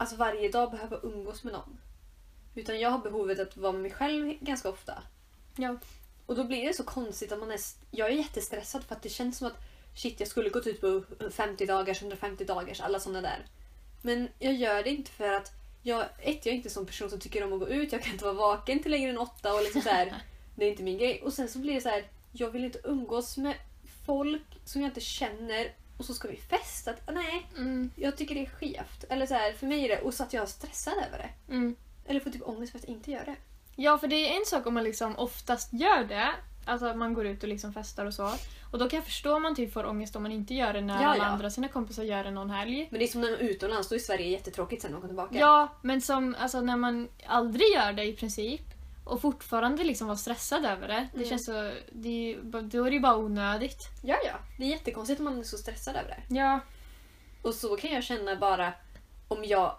alltså 0.01 0.17
varje 0.17 0.49
dag 0.49 0.71
behöva 0.71 1.01
umgås 1.03 1.45
med 1.45 1.53
någon. 1.53 1.79
Utan 2.55 2.81
jag 2.81 2.91
har 2.91 2.99
behovet 2.99 3.41
att 3.41 3.57
vara 3.57 3.73
med 3.73 3.83
mig 3.83 3.91
själv 3.91 4.35
ganska 4.41 4.69
ofta. 4.69 5.03
Ja. 5.57 5.77
Och 6.27 6.37
då 6.37 6.45
blir 6.45 6.67
det 6.67 6.75
så 6.75 6.85
konstigt 6.85 7.33
att 7.33 7.39
man 7.39 7.51
är... 7.51 7.61
Jag 7.91 8.09
är 8.09 8.13
jättestressad 8.13 8.85
för 8.85 8.95
att 8.95 9.03
det 9.03 9.09
känns 9.09 9.39
som 9.39 9.47
att 9.47 9.57
shit, 9.97 10.21
jag 10.21 10.29
skulle 10.29 10.51
gått 10.51 10.67
ut 10.67 10.81
på 10.81 11.03
50 11.31 11.67
dagars, 11.67 12.03
150 12.03 12.45
dagars, 12.45 12.81
alla 12.81 13.01
såna 13.01 13.21
där. 13.21 13.47
Men 14.03 14.29
jag 14.39 14.55
gör 14.55 14.83
det 14.83 14.91
inte 14.91 15.11
för 15.11 15.33
att 15.33 15.53
jag, 15.83 16.03
ett, 16.03 16.47
jag 16.47 16.53
är 16.53 16.57
inte 16.57 16.69
en 16.69 16.73
sån 16.73 16.87
person 16.87 17.11
som 17.11 17.21
tycker 17.21 17.45
om 17.45 17.53
att 17.53 17.59
gå 17.61 17.69
ut. 17.69 17.93
Jag 17.93 18.03
kan 18.03 18.13
inte 18.13 18.25
vara 18.25 18.35
vaken 18.35 18.83
till 18.83 18.91
längre 18.91 19.11
än 19.11 19.19
åtta 19.19 19.55
och 19.55 19.63
liksom 19.63 19.83
så 19.83 19.89
här, 19.89 20.23
Det 20.57 20.65
är 20.65 20.71
inte 20.71 20.83
min 20.83 20.99
grej. 20.99 21.23
Och 21.23 21.33
sen 21.33 21.49
så 21.49 21.59
blir 21.59 21.75
det 21.75 21.81
så 21.81 21.89
här, 21.89 22.05
jag 22.33 22.51
vill 22.51 22.65
inte 22.65 22.81
umgås 22.85 23.37
med 23.37 23.55
folk 24.07 24.43
som 24.65 24.83
jag 24.83 24.89
inte 24.89 25.01
känner 25.01 25.73
och 26.01 26.07
så 26.07 26.15
ska 26.15 26.29
vi 26.29 26.37
festa. 26.37 26.93
Nej, 27.13 27.47
Mm. 27.57 27.91
jag 27.97 28.17
tycker 28.17 28.35
det 28.35 28.41
är 28.41 28.51
skevt. 28.51 29.05
Eller 29.09 29.27
så 29.27 29.35
här, 29.35 29.53
för 29.53 29.67
mig 29.67 29.85
är 29.85 29.89
det, 29.89 30.01
och 30.01 30.15
så 30.15 30.23
att 30.23 30.33
jag 30.33 30.43
är 30.43 30.47
stressad 30.47 30.95
över 31.09 31.19
det. 31.19 31.53
Mm. 31.55 31.77
Eller 32.07 32.21
får 32.21 32.31
typ 32.31 32.49
ångest 32.49 32.73
för 32.73 32.79
att 32.79 32.85
inte 32.85 33.11
göra 33.11 33.25
det. 33.25 33.37
Ja, 33.77 33.99
för 33.99 34.07
det 34.09 34.17
är 34.17 34.37
en 34.41 34.47
sak 34.47 34.67
om 34.67 34.75
man 34.75 34.85
liksom 34.85 35.17
oftast 35.19 35.73
gör 35.73 36.05
det. 36.05 36.29
Alltså 36.65 36.87
att 36.87 36.97
man 36.97 37.15
går 37.15 37.27
ut 37.27 37.43
och 37.43 37.49
liksom 37.49 37.73
festar 37.73 38.07
och 38.07 38.15
så. 38.15 38.31
Och 38.71 38.79
då 38.79 38.89
kan 38.89 38.97
jag 38.97 39.05
förstå 39.05 39.35
om 39.37 39.43
man 39.43 39.55
typ 39.55 39.73
får 39.73 39.87
ångest 39.87 40.17
om 40.17 40.23
man 40.23 40.33
inte 40.33 40.55
gör 40.55 40.73
det 40.73 40.81
när 40.81 41.03
Ja, 41.03 41.09
alla 41.09 41.25
ja. 41.25 41.31
andra 41.31 41.51
sina 41.51 41.69
kompisar 41.69 42.03
gör 42.03 42.25
det 42.25 42.31
någon 42.31 42.51
helg. 42.51 42.89
Men 42.91 42.99
det 42.99 43.05
är 43.05 43.09
som 43.09 43.21
när 43.21 43.31
man 43.31 43.41
är 43.41 43.45
utomlands, 43.45 43.89
då 43.89 43.95
är 43.95 43.99
Sverige 43.99 44.29
jättetråkigt 44.29 44.83
sen 44.83 44.91
när 44.91 44.99
man 45.01 45.01
kommer 45.09 45.27
tillbaka. 45.27 45.47
Ja, 45.47 45.69
men 45.83 46.01
som 46.01 46.37
alltså, 46.39 46.61
när 46.61 46.77
man 46.77 47.09
aldrig 47.27 47.69
gör 47.75 47.93
det 47.93 48.05
i 48.05 48.13
princip 48.13 48.63
och 49.05 49.21
fortfarande 49.21 49.85
liksom 49.85 50.09
var 50.09 50.17
stressad 50.17 50.65
över 50.65 50.89
det. 50.89 51.09
Det 51.13 51.17
Mm. 51.19 51.29
känns 51.29 51.45
så... 51.47 51.73
Det 51.93 52.09
är, 52.09 52.13
ju 52.13 52.43
då 52.43 52.85
är 52.85 52.91
det 52.91 52.95
ju 52.97 53.01
bara 53.01 53.17
onödigt. 53.17 53.83
ja, 54.03 54.17
ja. 54.25 54.35
Det 54.59 54.65
är 54.65 54.69
jättekonstigt 54.69 55.21
om 55.21 55.25
man 55.25 55.39
är 55.39 55.43
så 55.43 55.59
stressad 55.59 55.97
över 55.97 56.09
det. 56.09 56.35
Ja. 56.35 56.61
Och 57.43 57.55
så 57.55 57.77
kan 57.77 57.91
jag 57.93 58.05
känna 58.05 58.37
bara 58.37 58.73
om 59.29 59.45
jag, 59.45 59.75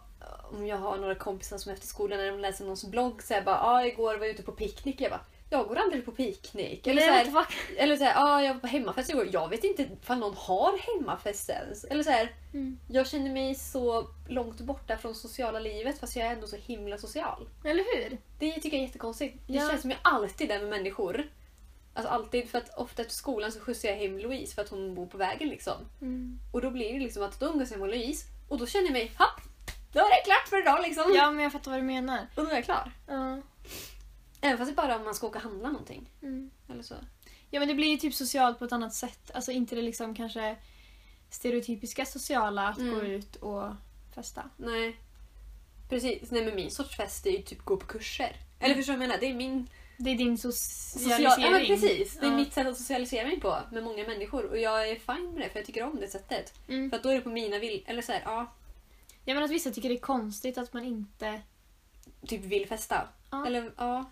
om 0.51 0.65
jag 0.67 0.77
har 0.77 0.97
några 0.97 1.15
kompisar 1.15 1.57
som 1.57 1.71
efter 1.71 1.87
skolan 1.87 2.17
när 2.19 2.31
de 2.31 2.39
läser 2.39 2.63
någons 2.63 2.85
blogg 2.85 3.23
säger 3.23 3.41
bara 3.41 3.61
ah, 3.63 3.85
igår 3.85 4.17
var 4.17 4.25
jag 4.25 4.33
ute 4.33 4.43
på 4.43 4.51
picknick. 4.51 5.01
Jag 5.01 5.11
bara 5.11 5.25
jag 5.51 5.67
går 5.67 5.75
aldrig 5.75 6.05
på 6.05 6.11
picknick. 6.11 6.87
Eller 6.87 7.01
Nej, 7.11 7.25
så 7.25 7.31
what 7.31 7.49
the 7.49 7.53
här, 7.55 7.65
fuck? 7.67 7.77
eller 7.79 7.97
så 7.97 8.03
här, 8.03 8.13
ah, 8.17 8.41
jag 8.41 8.53
var 8.53 8.61
på 8.61 8.67
hemmafest 8.67 9.09
igår. 9.09 9.27
Jag 9.31 9.49
vet 9.49 9.63
inte 9.63 9.83
ifall 10.01 10.17
någon 10.19 10.33
har 10.37 10.77
hemmafest 10.77 11.49
ens. 11.49 11.83
Eller 11.83 12.03
så 12.03 12.09
här, 12.11 12.35
Mm. 12.53 12.79
jag 12.87 13.07
känner 13.07 13.31
mig 13.33 13.55
så 13.55 14.07
långt 14.29 14.61
borta 14.61 14.97
från 14.97 15.15
sociala 15.15 15.59
livet 15.59 15.99
fast 15.99 16.15
jag 16.15 16.27
är 16.27 16.31
ändå 16.31 16.47
så 16.47 16.55
himla 16.55 16.97
social. 16.97 17.49
Eller 17.65 17.83
hur? 17.83 18.17
Det 18.39 18.51
tycker 18.53 18.77
jag 18.77 18.83
är 18.83 18.87
jättekonstigt. 18.87 19.37
Det 19.47 19.53
Ja. 19.53 19.69
känns 19.69 19.81
som 19.81 19.89
jag 19.91 19.99
alltid 20.01 20.51
är 20.51 20.59
med 20.59 20.69
människor. 20.69 21.23
Alltså 21.93 22.11
alltid, 22.13 22.49
för 22.49 22.57
att 22.57 22.77
ofta 22.77 23.01
efter 23.01 23.15
skolan 23.15 23.51
så 23.51 23.59
skjutsar 23.59 23.89
jag 23.89 23.95
hem 23.95 24.19
Louise 24.19 24.55
för 24.55 24.61
att 24.61 24.69
hon 24.69 24.95
bor 24.95 25.05
på 25.05 25.17
vägen 25.17 25.49
liksom. 25.49 25.73
Mm. 26.01 26.39
Och 26.53 26.61
då 26.61 26.69
blir 26.71 26.93
det 26.93 26.99
liksom 26.99 27.23
att 27.23 27.39
då 27.39 27.45
umgås 27.45 27.71
jag 27.71 27.79
med 27.79 27.89
Louise 27.89 28.25
och 28.49 28.57
då 28.57 28.65
känner 28.65 28.85
jag 28.85 28.93
mig, 28.93 29.11
ha! 29.17 29.25
Då 29.93 29.99
är 29.99 30.09
det 30.09 30.21
klart 30.25 30.47
för 30.49 30.61
idag 30.61 30.79
liksom. 30.83 31.03
Ja, 31.15 31.31
men 31.31 31.43
jag 31.43 31.51
fattar 31.51 31.71
vad 31.71 31.79
du 31.79 31.83
menar. 31.83 32.19
Och 32.35 32.43
då 32.45 32.49
är 32.51 32.55
jag 32.55 32.63
klar. 32.65 32.91
Ja. 33.07 33.41
Även 34.41 34.57
fast 34.57 34.71
det 34.71 34.75
bara 34.75 34.95
om 34.95 35.03
man 35.03 35.15
ska 35.15 35.27
åka 35.27 35.37
och 35.39 35.43
handla 35.43 35.69
någonting. 35.69 36.09
Mm. 36.21 36.51
Eller 36.69 36.83
så. 36.83 36.95
Ja, 37.49 37.59
men 37.59 37.67
det 37.67 37.73
blir 37.75 37.87
ju 37.87 37.97
typ 37.97 38.13
socialt 38.13 38.59
på 38.59 38.65
ett 38.65 38.71
annat 38.71 38.93
sätt. 38.93 39.31
Alltså 39.33 39.51
inte 39.51 39.75
det 39.75 39.81
liksom 39.81 40.15
kanske 40.15 40.55
stereotypiska 41.29 42.05
sociala 42.05 42.67
att 42.67 42.77
Mm. 42.77 42.93
gå 42.95 43.01
ut 43.01 43.35
och 43.35 43.63
festa. 44.15 44.49
Nej. 44.57 44.97
Precis. 45.89 46.31
Nej 46.31 46.45
men 46.45 46.55
min 46.55 46.71
sorts 46.71 46.97
fest 46.97 47.25
är 47.25 47.31
ju 47.31 47.41
typ 47.41 47.65
gå 47.65 47.77
på 47.77 47.85
kurser. 47.85 48.35
Eller 48.59 48.75
förstår 48.75 48.93
du 48.93 48.97
vad 48.99 49.03
jag 49.03 49.07
menar? 49.09 49.21
Det 49.21 49.29
är 49.29 49.33
min 49.33 49.67
Det 49.97 50.09
är 50.11 50.15
din 50.17 50.37
social... 50.37 50.53
socialisering. 51.01 51.45
Ja 51.45 51.51
men 51.51 51.65
precis. 51.67 52.17
Det 52.19 52.25
är 52.25 52.29
Ja. 52.29 52.35
mitt 52.37 52.53
sätt 52.53 52.67
att 52.67 52.77
socialisera 52.77 53.27
mig 53.27 53.39
på 53.39 53.57
med 53.71 53.83
många 53.83 54.07
människor. 54.07 54.45
Och 54.45 54.57
jag 54.57 54.89
är 54.89 54.95
fine 54.95 55.31
med 55.33 55.41
det 55.41 55.49
för 55.49 55.59
jag 55.59 55.65
tycker 55.65 55.83
om 55.83 55.99
det 55.99 56.07
sättet. 56.07 56.53
Mm. 56.67 56.89
För 56.89 56.97
att 56.97 57.03
då 57.03 57.09
är 57.09 57.15
det 57.15 57.21
på 57.21 57.29
mina 57.29 57.59
vill... 57.59 57.83
Eller 57.87 58.01
så 58.01 58.11
här, 58.11 58.21
ja. 58.25 58.53
Jag 59.25 59.33
menar 59.35 59.45
att 59.45 59.51
vissa 59.51 59.71
tycker 59.71 59.89
det 59.89 59.95
är 59.95 59.99
konstigt 59.99 60.57
att 60.57 60.73
man 60.73 60.83
inte... 60.83 61.41
Typ 62.27 62.41
vill 62.41 62.67
festa. 62.67 63.07
Ja. 63.31 63.47
Eller 63.47 63.73
ja. 63.77 64.05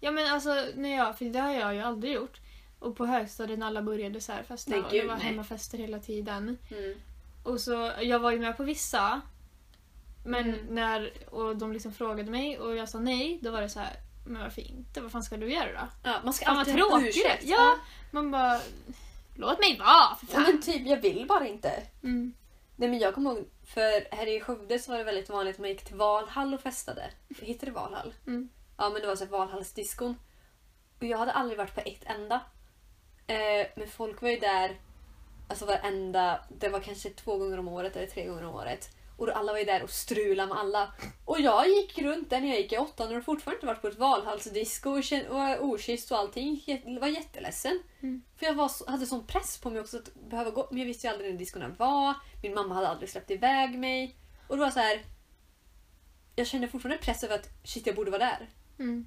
Ja 0.00 0.10
men 0.10 0.32
alltså, 0.32 0.64
när 0.74 0.96
jag, 0.96 1.18
för 1.18 1.24
det 1.24 1.38
har 1.38 1.52
jag 1.52 1.74
ju 1.74 1.80
aldrig 1.80 2.12
gjort. 2.14 2.40
Och 2.78 2.96
på 2.96 3.06
högstadiet 3.06 3.58
när 3.58 3.66
alla 3.66 3.82
började 3.82 4.20
så 4.20 4.32
här 4.32 4.42
festa 4.42 4.70
Nej, 4.70 4.80
och 4.80 4.90
gud, 4.90 5.02
det 5.02 5.08
var 5.08 5.16
nej. 5.16 5.24
hemmafester 5.26 5.78
hela 5.78 5.98
tiden. 5.98 6.58
Mm. 6.70 6.94
Och 7.42 7.60
så, 7.60 7.92
jag 8.00 8.18
var 8.18 8.30
ju 8.32 8.38
med 8.38 8.56
på 8.56 8.64
vissa. 8.64 9.20
Men 10.24 10.44
Mm. 10.54 10.66
när 10.74 11.12
och 11.30 11.56
de 11.56 11.72
liksom 11.72 11.92
frågade 11.92 12.30
mig 12.30 12.58
och 12.58 12.76
jag 12.76 12.88
sa 12.88 12.98
nej, 12.98 13.38
då 13.42 13.50
var 13.50 13.60
det 13.60 13.68
så 13.68 13.78
här, 13.80 13.92
men 14.26 14.42
varför 14.42 14.60
inte? 14.62 15.00
Vad 15.00 15.12
fan 15.12 15.22
ska 15.22 15.36
du 15.36 15.52
göra 15.52 15.72
då? 15.72 15.88
Ja, 16.10 16.20
man 16.24 16.32
ska 16.32 16.44
Fan 16.46 16.58
alltid 16.58 16.74
ha 16.80 17.00
ursäkt. 17.02 17.42
Ja, 17.44 17.74
man 18.10 18.30
bara, 18.30 18.60
låt 19.34 19.58
mig 19.58 19.78
vara 19.78 20.16
för 20.20 20.26
Ja, 20.26 20.32
fan! 20.32 20.42
men 20.42 20.62
typ, 20.62 20.86
jag 20.86 21.00
vill 21.00 21.26
bara 21.28 21.46
inte. 21.46 21.82
Mm. 22.02 22.34
Nej 22.76 22.88
men 22.88 22.98
jag 22.98 23.14
kommer 23.14 23.30
ihåg, 23.30 23.44
för 23.66 24.14
här 24.16 24.26
i 24.36 24.40
Skövde 24.40 24.78
så 24.78 24.90
var 24.90 24.98
det 24.98 25.04
väldigt 25.04 25.28
vanligt 25.30 25.54
att 25.54 25.60
man 25.60 25.68
gick 25.68 25.84
till 25.84 25.96
Valhall 25.96 26.54
och 26.54 26.60
festade. 26.60 27.10
Hittade 27.40 27.72
det 27.72 27.74
Valhall? 27.74 28.14
Mm. 28.26 28.48
Ja 28.76 28.90
men 28.90 29.00
det 29.00 29.06
var 29.06 29.16
så 29.16 29.26
Valhallsdiskon. 29.26 30.16
Och 30.98 31.04
jag 31.04 31.18
hade 31.18 31.32
aldrig 31.32 31.58
varit 31.58 31.74
på 31.74 31.80
ett 31.80 32.04
enda. 32.04 32.40
Eh, 33.26 33.66
men 33.76 33.88
folk 33.88 34.22
var 34.22 34.30
ju 34.30 34.38
där 34.38 34.76
alltså 35.48 35.66
varenda, 35.66 36.40
det 36.48 36.68
var 36.68 36.80
kanske 36.80 37.10
två 37.10 37.36
gånger 37.36 37.58
om 37.58 37.68
året 37.68 37.96
eller 37.96 38.06
tre 38.06 38.26
gånger 38.26 38.44
om 38.44 38.54
året. 38.54 38.90
Och 39.16 39.28
alla 39.28 39.52
var 39.52 39.58
ju 39.58 39.64
där 39.64 39.82
och 39.82 39.90
strulade 39.90 40.48
med 40.48 40.58
alla. 40.58 40.92
Och 41.24 41.40
jag 41.40 41.68
gick 41.68 41.98
runt 41.98 42.30
där 42.30 42.40
när 42.40 42.48
jag 42.48 42.60
gick 42.60 42.72
i 42.72 42.78
åttan 42.78 43.16
och 43.16 43.24
fortfarande 43.24 43.56
inte 43.56 43.66
varit 43.66 43.82
på 43.82 43.88
ett 43.88 43.98
Valhallsdisco 43.98 44.90
och, 44.90 45.04
var 45.30 45.58
okysst 45.58 46.10
och 46.10 46.18
allting. 46.18 46.62
Jag 46.66 47.00
var 47.00 47.08
jätteledsen. 47.08 47.82
Mm. 48.02 48.22
För 48.36 48.46
jag 48.46 48.54
var 48.54 48.90
hade 48.90 49.06
sån 49.06 49.26
press 49.26 49.58
på 49.58 49.70
mig 49.70 49.80
också 49.80 49.96
att 49.96 50.14
behöva 50.14 50.50
gå. 50.50 50.68
Men 50.70 50.78
jag 50.78 50.86
visste 50.86 51.06
ju 51.06 51.12
aldrig 51.12 51.30
när 51.30 51.38
diskorna 51.38 51.68
var. 51.78 52.14
Min 52.42 52.54
mamma 52.54 52.74
hade 52.74 52.88
aldrig 52.88 53.10
släppt 53.10 53.30
iväg 53.30 53.78
mig. 53.78 54.16
Och 54.48 54.56
det 54.56 54.62
var 54.62 54.70
så 54.70 54.80
här. 54.80 55.04
Jag 56.36 56.46
kände 56.46 56.68
fortfarande 56.68 57.02
press 57.02 57.24
över 57.24 57.34
att 57.34 57.48
shit, 57.64 57.86
jag 57.86 57.96
borde 57.96 58.10
vara 58.10 58.24
där. 58.24 58.48
Mm. 58.78 59.06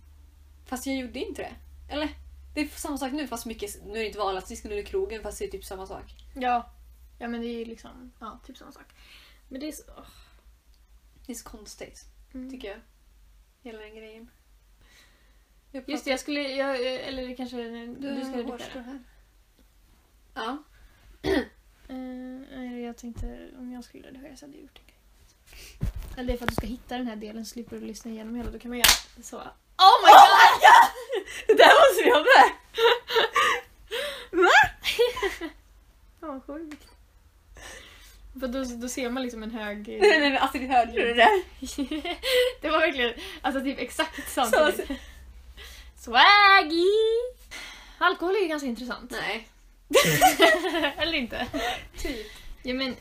Fast 0.66 0.86
jag 0.88 0.96
gjorde 0.96 1.20
inte 1.20 1.42
det. 1.42 1.56
Eller? 1.94 2.10
Det 2.54 2.62
är 2.62 2.68
samma 2.68 2.98
sak 2.98 3.12
nu 3.12 3.28
fast 3.28 3.46
mycket, 3.46 3.86
nu 3.86 3.92
är 3.92 4.00
det 4.00 4.06
inte 4.08 4.20
Valhallsdisco, 4.20 4.68
nu 4.68 4.74
är 4.74 4.78
det 4.78 4.84
krogen 4.84 5.22
fast 5.24 5.40
det 5.40 5.46
är 5.46 5.52
typ 5.52 5.66
samma 5.66 5.86
sak. 5.88 6.04
Ja. 6.36 6.72
ja, 7.20 7.28
men 7.28 7.42
det 7.42 7.48
är 7.48 7.58
ju 7.60 7.66
liksom, 7.66 8.12
ja, 8.20 8.40
typ 8.46 8.58
samma 8.58 8.72
sak. 8.72 8.86
Men 9.48 9.60
det 9.62 9.68
är 9.68 9.72
så... 9.72 9.84
åh. 9.98 10.06
Det 11.26 11.32
är 11.32 11.36
så 11.36 11.50
konstigt, 11.50 12.06
Mm. 12.34 12.50
tycker 12.52 12.68
jag. 12.68 12.78
Hela 13.62 13.80
den 13.80 13.96
grejen. 13.96 14.30
Jag 15.72 15.90
Just 15.90 16.06
det, 16.06 16.12
jag 16.12 16.20
skulle, 16.20 16.42
jag, 16.42 16.86
eller 16.86 17.28
det 17.28 17.36
kanske, 17.36 17.58
Du, 17.58 17.96
du, 17.96 18.22
var 18.22 18.32
redigera. 18.38 18.60
står 18.60 18.80
här. 18.80 19.04
Ja. 20.34 20.58
Eh, 21.92 21.96
nej, 22.58 22.82
jag 22.82 22.98
tänkte 22.98 23.50
om 23.58 23.72
jag 23.72 23.84
skulle 23.84 24.08
redigera 24.08 24.36
så 24.36 24.46
hade 24.46 24.58
jag 24.58 24.62
gjort 24.62 24.80
det. 24.86 24.94
Eller 26.20 26.28
det 26.28 26.34
är 26.34 26.38
för 26.38 26.46
att 26.46 26.50
du 26.50 26.56
ska 26.56 26.68
hitta 26.68 26.98
den 26.98 27.08
här 27.08 27.16
delen 27.16 27.46
så 27.46 27.54
slipper 27.54 27.76
du 27.76 27.86
lyssna 27.86 28.12
igenom 28.12 28.36
hela. 28.36 28.52
Då 28.52 28.60
kan 28.60 28.70
man 28.70 28.78
göra 28.78 28.90
så. 29.24 29.38
Oh 29.38 29.98
my 30.04 30.12
god! 30.66 30.90
Det 31.48 31.54
där 31.54 31.74
måste 31.80 32.04
vi 32.04 32.10
ha 32.10 32.20
med! 32.20 32.52
Fan 36.20 36.30
vad 36.30 36.44
sjukt. 36.46 36.88
För 38.40 38.48
då, 38.48 38.64
då 38.64 38.90
ser 38.90 39.10
man 39.10 39.24
liksom 39.24 39.44
en 39.44 39.52
hög... 39.52 39.88
Nej, 39.88 40.00
nej, 40.00 40.20
men 40.20 40.38
Astrid, 40.38 40.70
hörde 40.70 40.92
du 40.92 41.08
det 41.08 41.14
där? 41.14 41.44
det 42.62 42.70
var 42.70 42.80
verkligen, 42.80 43.14
alltså 43.42 43.62
typ 43.62 43.80
exakt 43.80 44.34
Så- 44.34 44.46
samtidigt. 44.46 45.00
Swaggy! 45.98 46.86
Alkohol 47.98 48.36
är 48.36 48.40
ju 48.40 48.48
ganska 48.48 48.68
intressant. 48.68 49.12
Nej. 49.12 49.48
Eller 50.98 51.14
inte? 51.14 51.48
Typ. 51.98 52.28
Ja 52.64 52.74
men, 52.74 52.96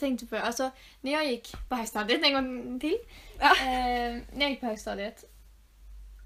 jag 0.00 0.08
tänkte 0.08 0.26
på, 0.26 0.36
alltså 0.36 0.70
när 1.00 1.12
jag 1.12 1.26
gick 1.26 1.68
på 1.68 1.74
högstadiet 1.74 2.24
en 2.24 2.32
gång 2.32 2.80
till. 2.80 2.98
Ja. 3.40 3.54
ehm, 3.62 4.22
när 4.34 4.40
jag 4.40 4.50
gick 4.50 4.60
på 4.60 4.66
högstadiet. 4.66 5.24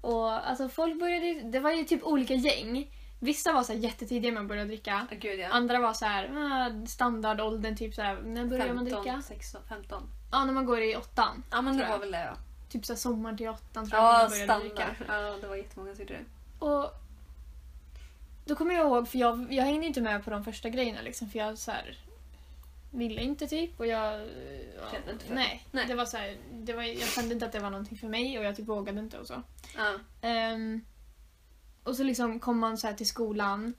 Och 0.01 0.49
alltså 0.49 0.69
folk 0.69 0.99
började, 0.99 1.41
det 1.41 1.59
var 1.59 1.71
ju 1.71 1.83
typ 1.83 2.03
olika 2.03 2.33
gäng. 2.33 2.91
Vissa 3.19 3.53
var 3.53 3.63
så 3.63 3.73
här 3.73 3.79
jättetidiga 3.79 4.31
med 4.31 4.41
att 4.41 4.47
börja 4.47 4.65
dricka. 4.65 5.07
Oh, 5.11 5.17
gud 5.17 5.39
ja. 5.39 5.47
Andra 5.49 5.79
var 5.79 5.93
så 5.93 6.05
här 6.05 6.29
ah, 6.37 6.87
standardåldern, 6.87 7.75
typ 7.75 7.93
så 7.93 8.01
här, 8.01 8.15
när 8.15 8.45
börjar 8.45 8.73
man 8.73 8.85
15, 8.85 9.03
dricka? 9.03 9.21
16, 9.21 9.61
15. 9.69 10.03
Ja, 10.31 10.45
när 10.45 10.53
man 10.53 10.65
går 10.65 10.81
i 10.81 10.95
åttan. 10.95 11.43
Ja 11.51 11.61
men 11.61 11.77
det 11.77 11.87
var 11.87 11.99
väl 11.99 12.11
det 12.11 12.19
ja. 12.19 12.37
Typ 12.69 12.85
så 12.85 12.93
här 12.93 12.97
sommaren 12.97 13.37
till 13.37 13.49
åttan 13.49 13.89
tror 13.89 14.01
jag 14.01 14.13
Ja, 14.13 14.19
man 14.21 14.29
började 14.29 14.59
dricka. 14.59 14.95
standard. 14.95 15.25
Ja, 15.25 15.37
det 15.41 15.47
var 15.47 15.55
jättemånga 15.55 15.95
som 15.95 16.01
gjorde 16.01 16.13
det. 16.13 16.65
Och 16.65 16.93
då 18.45 18.55
kommer 18.55 18.75
jag 18.75 18.85
ihåg, 18.85 19.07
för 19.07 19.17
jag, 19.17 19.53
jag 19.53 19.63
hängde 19.63 19.85
inte 19.85 20.01
med 20.01 20.23
på 20.23 20.29
de 20.29 20.43
första 20.43 20.69
grejerna 20.69 21.01
liksom, 21.01 21.29
för 21.29 21.39
jag 21.39 21.57
så 21.57 21.71
här, 21.71 21.97
ville 22.97 23.21
inte 23.21 23.47
typ. 23.47 23.79
Och 23.79 23.87
jag... 23.87 24.21
ja, 24.75 24.91
Kände 24.91 25.11
inte 25.11 25.25
för 25.25 25.29
det. 25.33 25.39
nej, 25.39 25.63
Nej. 25.71 25.85
Det 25.87 25.95
var 25.95 26.05
så 26.05 26.17
här, 26.17 26.37
det 26.53 26.73
var, 26.73 26.83
jag 26.83 27.07
kände 27.09 27.33
inte 27.33 27.45
att 27.45 27.51
det 27.51 27.59
var 27.59 27.69
någonting 27.69 27.97
för 27.97 28.07
mig 28.07 28.39
och 28.39 28.45
jag 28.45 28.55
typ 28.55 28.67
vågade 28.67 28.99
inte 28.99 29.19
och 29.19 29.27
så. 29.27 29.41
Ja. 29.77 29.93
Ehm, 30.21 30.81
och 31.83 31.95
så 31.95 32.03
liksom 32.03 32.39
kom 32.39 32.59
man 32.59 32.77
så 32.77 32.87
här 32.87 32.93
till 32.93 33.07
skolan 33.07 33.73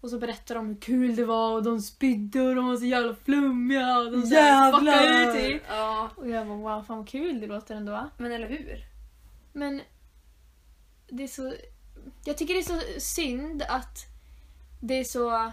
och 0.00 0.10
så 0.10 0.18
berättade 0.18 0.60
de 0.60 0.68
hur 0.68 0.80
kul 0.80 1.16
det 1.16 1.24
var 1.24 1.52
och 1.52 1.62
de 1.62 1.80
spydde 1.80 2.40
och 2.42 2.54
de 2.54 2.66
var 2.66 2.76
så 2.76 2.84
jävla 2.84 3.14
flummiga 3.14 3.98
och 3.98 4.12
de 4.12 4.22
så 4.22 4.34
här 4.34 4.72
fuckade 4.72 5.38
ut 5.38 5.44
typ. 5.52 5.62
Ja, 5.68 6.10
Och 6.16 6.28
jag 6.28 6.46
bara 6.46 6.56
wow, 6.58 6.82
fan 6.82 6.96
vad 6.98 7.08
kul 7.08 7.40
det 7.40 7.46
låter 7.46 7.74
ändå. 7.74 8.10
men 8.16 8.32
eller 8.32 8.48
hur? 8.48 8.84
Men 9.52 9.80
det 11.08 11.22
är 11.22 11.28
så... 11.28 11.54
Jag 12.24 12.38
tycker 12.38 12.54
det 12.54 12.60
är 12.60 12.94
så 12.94 13.00
synd 13.00 13.62
att 13.68 13.98
det 14.80 14.94
är 14.94 15.04
så... 15.04 15.52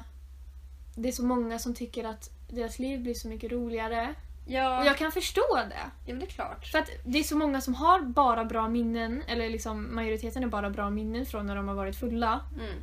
Det 0.96 1.08
är 1.08 1.12
så 1.12 1.26
många 1.26 1.60
som 1.60 1.74
tycker 1.76 2.04
att 2.04 2.30
deras 2.50 2.80
liv 2.80 3.02
blir 3.02 3.14
så 3.14 3.28
mycket 3.28 3.52
roligare. 3.52 4.14
Ja, 4.46 4.80
Och 4.80 4.86
jag 4.86 4.98
kan 4.98 5.12
förstå 5.12 5.56
det. 5.56 5.76
ja 6.06 6.14
men 6.14 6.20
det 6.20 6.26
är 6.26 6.30
klart. 6.30 6.68
För 6.68 6.80
att 6.80 6.90
det 7.06 7.20
är 7.20 7.24
så 7.24 7.38
många 7.38 7.62
som 7.62 7.74
har 7.76 8.02
bara 8.02 8.46
bra 8.46 8.70
minnen, 8.70 9.24
eller 9.28 9.50
liksom 9.50 9.96
majoriteten 9.96 10.44
är 10.44 10.48
bara 10.48 10.70
bra 10.70 10.90
minnen 10.90 11.26
från 11.26 11.46
när 11.46 11.56
de 11.56 11.68
har 11.68 11.76
varit 11.76 11.96
fulla. 11.96 12.40
Mm. 12.60 12.76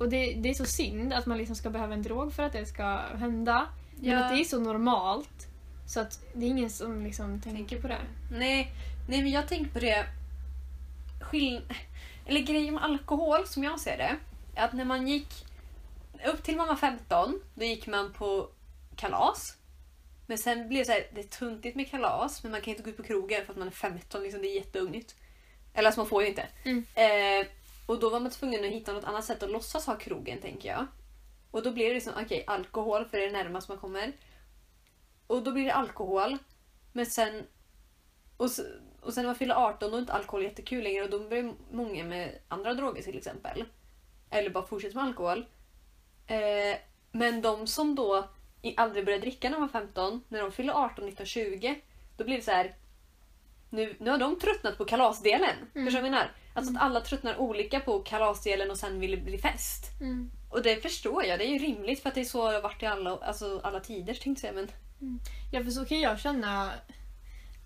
Och 0.00 0.08
det, 0.08 0.32
det 0.34 0.48
är 0.50 0.54
så 0.54 0.64
synd 0.64 1.12
att 1.12 1.26
man 1.26 1.38
liksom 1.38 1.56
ska 1.56 1.70
behöva 1.70 1.94
en 1.94 2.02
drog 2.02 2.32
för 2.32 2.42
att 2.42 2.52
det 2.52 2.66
ska 2.66 2.84
hända. 3.18 3.66
Men 3.96 4.10
Ja. 4.10 4.24
att 4.24 4.30
det 4.32 4.40
är 4.40 4.44
så 4.44 4.58
normalt. 4.60 5.46
Så 5.86 6.00
att 6.00 6.24
det 6.34 6.46
är 6.46 6.50
ingen 6.50 6.70
som 6.70 7.04
liksom 7.04 7.40
tänker 7.40 7.80
på 7.80 7.88
det. 7.88 7.98
Nej, 8.30 8.72
nej 9.08 9.22
men 9.22 9.30
jag 9.30 9.48
tänker 9.48 9.70
på 9.70 9.78
det... 9.78 10.06
Skill... 11.20 11.62
Eller 12.26 12.40
grejen 12.40 12.74
med 12.74 12.84
alkohol, 12.84 13.46
som 13.46 13.64
jag 13.64 13.80
ser 13.80 13.96
det, 13.98 14.16
är 14.54 14.64
att 14.64 14.72
när 14.72 14.84
man 14.84 15.08
gick 15.08 15.45
upp 16.26 16.42
till 16.42 16.56
man 16.56 16.68
var 16.68 16.76
15, 16.76 17.40
då 17.54 17.64
gick 17.64 17.86
man 17.86 18.12
på 18.12 18.48
kalas. 18.96 19.56
Men 20.26 20.38
sen 20.38 20.68
blev 20.68 20.80
det 20.80 20.84
så 20.86 20.92
här, 20.92 21.06
det 21.14 21.20
är 21.20 21.24
tuntigt 21.24 21.76
med 21.76 21.90
kalas, 21.90 22.42
men 22.42 22.52
man 22.52 22.60
kan 22.60 22.70
inte 22.70 22.82
gå 22.82 22.90
ut 22.90 22.96
på 22.96 23.02
krogen 23.02 23.44
för 23.46 23.52
att 23.52 23.58
man 23.58 23.66
är 23.68 23.72
15, 23.72 24.22
liksom, 24.22 24.42
det 24.42 24.48
är 24.48 24.54
jätteungt. 24.54 25.14
Eller 25.74 25.86
alltså 25.86 26.00
man 26.00 26.08
får 26.08 26.22
ju 26.22 26.28
inte. 26.28 26.48
Mm. 26.64 26.84
Eh, 26.94 27.46
och 27.86 28.00
då 28.00 28.10
var 28.10 28.20
man 28.20 28.30
tvungen 28.30 28.64
att 28.64 28.70
hitta 28.70 28.92
något 28.92 29.04
annat 29.04 29.24
sätt 29.24 29.42
att 29.42 29.50
låtsas 29.50 29.86
ha 29.86 29.96
krogen, 29.96 30.40
tänker 30.40 30.68
jag. 30.68 30.86
Och 31.50 31.62
då 31.62 31.72
blir 31.72 31.88
det 31.88 31.94
liksom, 31.94 32.12
okej, 32.24 32.44
alkohol, 32.46 33.04
för 33.04 33.18
det 33.18 33.24
är 33.26 33.30
närmast 33.30 33.68
man 33.68 33.78
kommer. 33.78 34.12
Och 35.26 35.42
då 35.42 35.52
blir 35.52 35.64
det 35.64 35.74
alkohol. 35.74 36.38
Men 36.92 37.06
sen... 37.06 37.46
Och, 38.36 38.46
s- 38.46 38.60
och 39.00 39.14
sen 39.14 39.22
när 39.22 39.28
man 39.28 39.36
fyller 39.36 39.54
18 39.54 39.90
då 39.90 39.96
är 39.96 40.00
inte 40.00 40.12
alkohol 40.12 40.42
jättekul 40.44 40.84
längre 40.84 41.04
och 41.04 41.10
då 41.10 41.28
börjar 41.28 41.54
många 41.70 42.04
med 42.04 42.38
andra 42.48 42.74
droger 42.74 43.02
till 43.02 43.18
exempel. 43.18 43.64
Eller 44.30 44.50
bara 44.50 44.66
fortsätter 44.66 44.94
med 44.94 45.04
alkohol. 45.04 45.46
Eh, 46.26 46.78
men 47.12 47.42
de 47.42 47.66
som 47.66 47.94
då 47.94 48.28
aldrig 48.76 49.04
började 49.04 49.22
dricka 49.22 49.48
när 49.50 49.56
de 49.56 49.60
var 49.60 49.68
15, 49.68 50.24
när 50.28 50.40
de 50.42 50.52
fyller 50.52 50.72
18, 50.72 51.06
19, 51.06 51.26
20, 51.26 51.80
då 52.16 52.24
blir 52.24 52.36
det 52.36 52.42
så 52.42 52.50
här. 52.50 52.74
Nu, 53.70 53.96
nu 54.00 54.10
har 54.10 54.18
de 54.18 54.38
tröttnat 54.38 54.78
på 54.78 54.84
kalasdelen. 54.84 55.56
Mm. 55.74 55.86
Förstår 55.86 55.90
du 55.90 55.90
vad 55.90 55.94
jag 55.94 56.02
menar? 56.02 56.30
Alltså 56.54 56.72
att 56.72 56.82
alla 56.82 57.00
tröttnar 57.00 57.36
olika 57.36 57.80
på 57.80 57.98
kalasdelen 57.98 58.70
och 58.70 58.76
sen 58.76 59.00
vill 59.00 59.22
bli 59.22 59.38
fest. 59.38 60.00
Mm. 60.00 60.30
Och 60.50 60.62
det 60.62 60.82
förstår 60.82 61.24
jag, 61.24 61.38
det 61.38 61.46
är 61.46 61.52
ju 61.52 61.58
rimligt 61.58 62.02
för 62.02 62.08
att 62.08 62.14
det 62.14 62.20
är 62.20 62.24
så 62.24 62.48
det 62.48 62.54
har 62.54 62.62
varit 62.62 62.82
i 62.82 62.86
alla, 62.86 63.16
alltså 63.16 63.60
alla 63.64 63.80
tider 63.80 64.14
tänkte 64.14 64.46
jag. 64.46 64.54
Men 64.54 64.68
Ja, 65.52 65.64
för 65.64 65.70
så 65.70 65.84
kan 65.84 66.00
jag 66.00 66.20
känna 66.20 66.72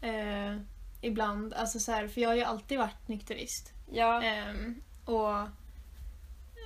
eh, 0.02 0.56
ibland. 1.00 1.54
Alltså 1.54 1.78
så 1.78 1.92
här, 1.92 2.08
för 2.08 2.20
jag 2.20 2.28
har 2.28 2.36
ju 2.36 2.42
alltid 2.42 2.78
varit 2.78 3.08
nykterist. 3.08 3.72
ja. 3.92 4.22
Ehm, 4.22 4.82
och 5.04 5.48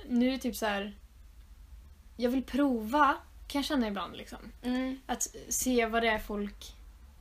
nu 0.07 0.37
typ 0.37 0.55
så 0.55 0.65
här. 0.65 0.93
Jag 2.15 2.29
vill 2.29 2.43
prova, 2.43 3.15
kan 3.47 3.59
jag 3.59 3.65
känna 3.65 3.87
ibland 3.87 4.15
liksom. 4.17 4.37
Mm. 4.63 4.99
Att 5.05 5.27
se 5.49 5.85
vad 5.85 6.03
det 6.03 6.07
är 6.09 6.19
folk... 6.19 6.73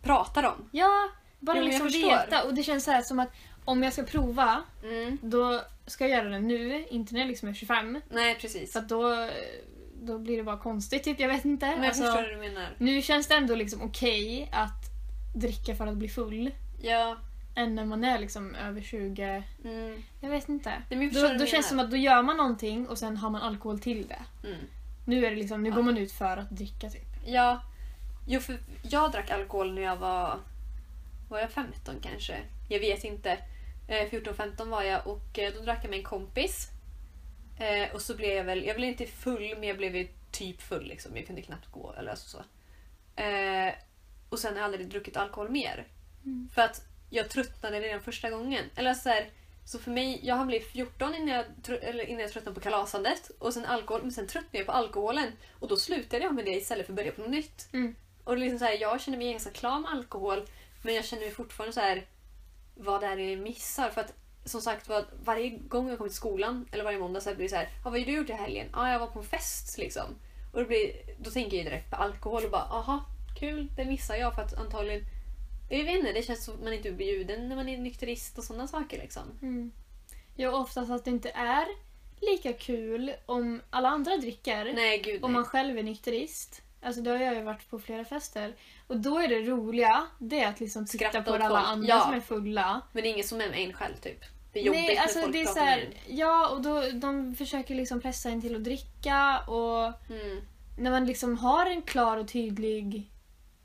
Pratar 0.03 0.43
om. 0.43 0.69
Ja, 0.73 1.09
bara 1.41 1.59
Jo, 1.59 1.65
liksom 1.65 1.89
veta. 1.89 2.43
Och 2.45 2.55
det 2.55 2.63
känns 2.63 2.85
så 2.85 2.91
här 2.91 3.03
som 3.03 3.19
att 3.21 3.29
om 3.65 3.83
jag 3.83 3.93
ska 3.93 4.03
prova, 4.03 4.63
Mm. 4.85 5.19
då 5.23 5.61
ska 5.87 6.09
jag 6.09 6.19
göra 6.19 6.29
det 6.29 6.41
nu, 6.41 6.87
inte 6.91 7.13
när 7.15 7.21
jag 7.21 7.29
liksom 7.29 7.49
är 7.49 7.55
25. 7.55 8.01
Nej 8.11 8.35
precis. 8.41 8.73
För 8.73 8.81
då, 8.81 9.31
då 10.03 10.19
blir 10.19 10.37
det 10.37 10.43
bara 10.43 10.59
konstigt, 10.59 11.03
typ. 11.05 11.21
Jag 11.21 11.29
vet 11.29 11.45
inte. 11.45 11.67
Men 11.67 11.77
jag 11.77 11.87
Alltså, 11.87 12.03
förstår 12.03 12.23
vad 12.23 12.31
du 12.31 12.37
menar. 12.37 12.69
nu 12.79 13.03
känns 13.03 13.27
det 13.27 13.35
ändå 13.35 13.55
liksom 13.55 13.83
okej 13.83 14.51
att 14.53 14.85
dricka 15.37 15.75
för 15.77 15.87
att 15.87 15.97
bli 15.97 16.09
full. 16.09 16.51
Ja. 16.83 17.17
Än 17.57 17.75
när 17.75 17.85
man 17.85 18.05
är 18.05 18.19
liksom 18.19 18.55
över 18.55 18.81
20. 18.83 19.43
Mm. 19.65 20.03
Jag 20.21 20.31
vet 20.31 20.49
inte. 20.49 20.73
Nej, 20.91 21.11
Då, 21.11 21.21
då 21.21 21.47
känns 21.47 21.67
det 21.67 21.69
som 21.69 21.81
att 21.81 21.91
då 21.91 21.97
gör 21.97 22.23
man 22.23 22.37
någonting 22.37 22.89
och 22.89 22.99
sen 22.99 23.17
har 23.17 23.31
man 23.31 23.43
alkohol 23.43 23.79
till 23.81 24.07
det. 24.09 24.49
Mm. 24.49 24.61
Nu 25.05 25.27
är 25.27 25.31
det 25.31 25.37
liksom, 25.37 25.63
nu 25.63 25.71
går 25.71 25.83
man 25.83 25.99
ut 25.99 26.13
för 26.13 26.37
att 26.37 26.51
dricka 26.51 26.91
typ. 26.91 27.09
Ja. 27.27 27.63
Jo, 28.27 28.41
för 28.41 28.59
jag 28.83 29.13
drack 29.13 29.31
alkohol 29.31 29.75
när 29.75 29.83
jag 29.83 29.97
var... 29.97 30.39
Var 31.29 31.41
jag 31.41 31.51
15 31.51 31.95
kanske? 32.01 32.37
Jag 32.69 32.81
vet 32.81 33.05
inte. 33.05 33.39
Eh, 33.89 34.11
14-15 34.11 34.69
var 34.69 34.83
jag 34.83 35.07
och 35.07 35.39
eh, 35.39 35.53
då 35.55 35.61
drack 35.61 35.85
jag 35.85 35.91
med 35.91 35.99
en 35.99 36.05
kompis. 36.05 36.69
Eh, 37.59 37.95
och 37.95 38.03
så 38.03 38.17
blev 38.17 38.37
jag 38.37 38.45
väl... 38.45 38.65
Jag 38.65 38.77
blev 38.77 38.89
inte 38.89 39.07
full, 39.07 39.55
men 39.59 39.69
jag 39.69 39.77
blev 39.77 39.97
ju 39.97 40.09
typ 40.31 40.63
full. 40.63 40.85
Liksom. 40.85 41.17
Jag 41.17 41.27
kunde 41.27 41.43
knappt 41.43 41.73
gå 41.73 41.95
eller 41.99 42.11
alltså 42.11 42.29
så. 42.29 42.39
Eh, 43.23 43.73
och 44.29 44.39
sen 44.39 44.53
har 44.53 44.59
jag 44.59 44.65
aldrig 44.65 44.89
druckit 44.89 45.17
alkohol 45.17 45.51
mer. 45.51 45.87
Mm. 46.25 46.49
För 46.55 46.63
att 46.63 46.83
jag 47.11 47.31
tröttnade 47.31 47.81
redan 47.81 48.01
första 48.01 48.31
gången. 48.31 48.65
Eller 48.77 48.95
så 48.95 49.09
här, 49.09 49.31
så 49.65 49.79
för 49.79 49.91
mig, 49.91 50.21
jag 50.23 50.35
har 50.35 50.47
blivit 50.47 50.73
14 50.73 51.15
innan 51.15 51.29
jag, 51.29 51.45
eller 51.83 52.05
innan 52.05 52.21
jag 52.21 52.33
tröttnade 52.33 52.55
på 52.55 52.61
kalasandet. 52.61 53.31
Och 53.39 53.55
sen 53.55 53.65
alkohol, 53.65 54.03
men 54.03 54.13
sen 54.13 54.27
tröttnade 54.27 54.59
jag 54.59 54.67
på 54.67 54.73
alkoholen. 54.73 55.33
Och 55.59 55.69
då 55.69 55.77
slutade 55.77 56.25
jag 56.25 56.35
med 56.35 56.45
det 56.45 56.51
istället 56.51 56.87
för 56.87 56.93
att 56.93 56.97
börja 56.97 57.13
på 57.13 57.21
något 57.21 57.31
nytt. 57.31 57.69
Mm. 57.73 57.97
Och 58.25 58.39
liksom 58.39 58.59
så 58.59 58.65
här, 58.65 58.81
jag 58.81 59.01
känner 59.01 59.19
mig 59.19 59.31
ganska 59.31 59.51
klar 59.51 59.81
med 59.81 59.91
alkohol. 59.91 60.43
Men 60.83 60.95
jag 60.95 61.05
känner 61.05 61.23
mig 61.23 61.31
fortfarande 61.31 61.73
så 61.73 61.81
här 61.81 62.07
vad 62.75 63.01
det 63.01 63.07
är 63.07 63.17
jag 63.17 63.39
missar. 63.39 63.91
För 63.91 64.01
att 64.01 64.15
som 64.45 64.61
sagt 64.61 64.89
var, 64.89 65.05
varje 65.25 65.51
gång 65.51 65.89
jag 65.89 65.99
kommer 65.99 66.09
till 66.09 66.17
skolan, 66.17 66.69
eller 66.73 66.85
varje 66.85 66.99
måndag, 66.99 67.21
så 67.21 67.35
blir 67.35 67.45
det 67.45 67.49
så 67.49 67.57
här, 67.57 67.65
ah, 67.65 67.91
vad 67.91 67.93
har 67.93 68.07
du 68.07 68.13
gjort 68.13 68.31
i 68.31 68.33
helgen? 68.33 68.67
Ja, 68.73 68.79
ah, 68.79 68.93
jag 68.93 68.99
var 68.99 69.07
på 69.07 69.19
en 69.19 69.25
fest 69.25 69.79
liksom. 69.79 70.05
Och 70.53 70.59
det 70.59 70.65
blir, 70.65 70.93
då 71.19 71.31
tänker 71.31 71.57
jag 71.57 71.67
direkt 71.67 71.91
på 71.91 71.97
alkohol 71.97 72.45
och 72.45 72.51
bara, 72.51 72.63
aha, 72.63 73.05
kul, 73.39 73.73
det 73.77 73.85
missar 73.85 74.17
jag 74.17 74.35
för 74.35 74.43
att 74.43 74.55
antagligen 74.55 75.05
jag 75.69 75.85
vet 75.85 75.95
inte, 75.95 76.13
det 76.13 76.23
känns 76.23 76.45
som 76.45 76.55
att 76.55 76.63
man 76.65 76.73
inte 76.73 76.93
blir 76.93 77.07
bjuden 77.15 77.49
när 77.49 77.57
man 77.57 77.69
är 77.69 77.79
nykterist 77.79 78.39
och 78.39 78.45
sådana 78.45 78.67
saker 78.69 78.99
liksom. 78.99 79.23
Mm. 79.43 79.73
Ja, 80.37 80.51
oftast 80.51 80.91
att 80.91 81.05
det 81.05 81.11
inte 81.11 81.31
är 81.31 81.67
lika 82.21 82.53
kul 82.53 83.13
om 83.27 83.61
alla 83.71 83.89
andra 83.89 84.17
dricker. 84.17 84.73
Nej, 84.75 84.99
gud. 85.05 85.25
Om 85.25 85.33
man 85.33 85.45
själv 85.45 85.79
är 85.79 85.83
nykterist. 85.83 86.63
Alltså 86.83 87.01
det 87.03 87.11
har 87.11 87.17
jag 87.19 87.35
ju 87.35 87.43
varit 87.43 87.71
på 87.71 87.79
flera 87.79 88.05
fester. 88.05 88.55
Och 88.87 88.97
då 88.97 89.19
är 89.19 89.29
det 89.29 89.43
roliga, 89.43 90.07
det 90.19 90.41
är 90.41 90.49
att 90.49 90.61
liksom 90.61 90.87
titta 90.87 91.09
Skratta 91.09 91.23
på 91.23 91.35
alla 91.35 91.49
folk. 91.49 91.69
andra 91.69 91.89
Ja. 91.89 92.01
som 92.01 92.15
är 92.15 92.21
fulla. 92.21 92.81
Men 92.93 93.03
det 93.03 93.09
är 93.09 93.13
ingen 93.13 93.25
som 93.29 93.41
är 93.41 93.49
med 93.51 93.59
en 93.59 93.73
själv 93.73 93.95
typ. 94.03 94.21
Det 94.53 94.61
är 94.61 94.65
jobbigt 94.65 94.81
Nej, 94.81 94.97
alltså 94.99 95.19
när 95.19 95.23
folk 95.25 95.33
det 95.35 95.43
är 95.43 95.47
så 95.47 95.59
här, 95.59 95.89
Ja, 96.09 96.49
och 96.49 96.63
då, 96.63 96.83
de 96.93 97.35
försöker 97.35 97.75
liksom 97.75 98.01
pressa 98.01 98.29
en 98.31 98.41
till 98.41 98.57
att 98.57 98.65
dricka 98.65 99.39
och. 99.49 100.11
Mm. 100.11 100.41
när 100.79 100.91
man 100.91 101.07
liksom 101.07 101.39
har 101.39 101.67
en 101.67 101.83
klar 101.83 102.17
och 102.17 102.29
tydlig 102.29 103.11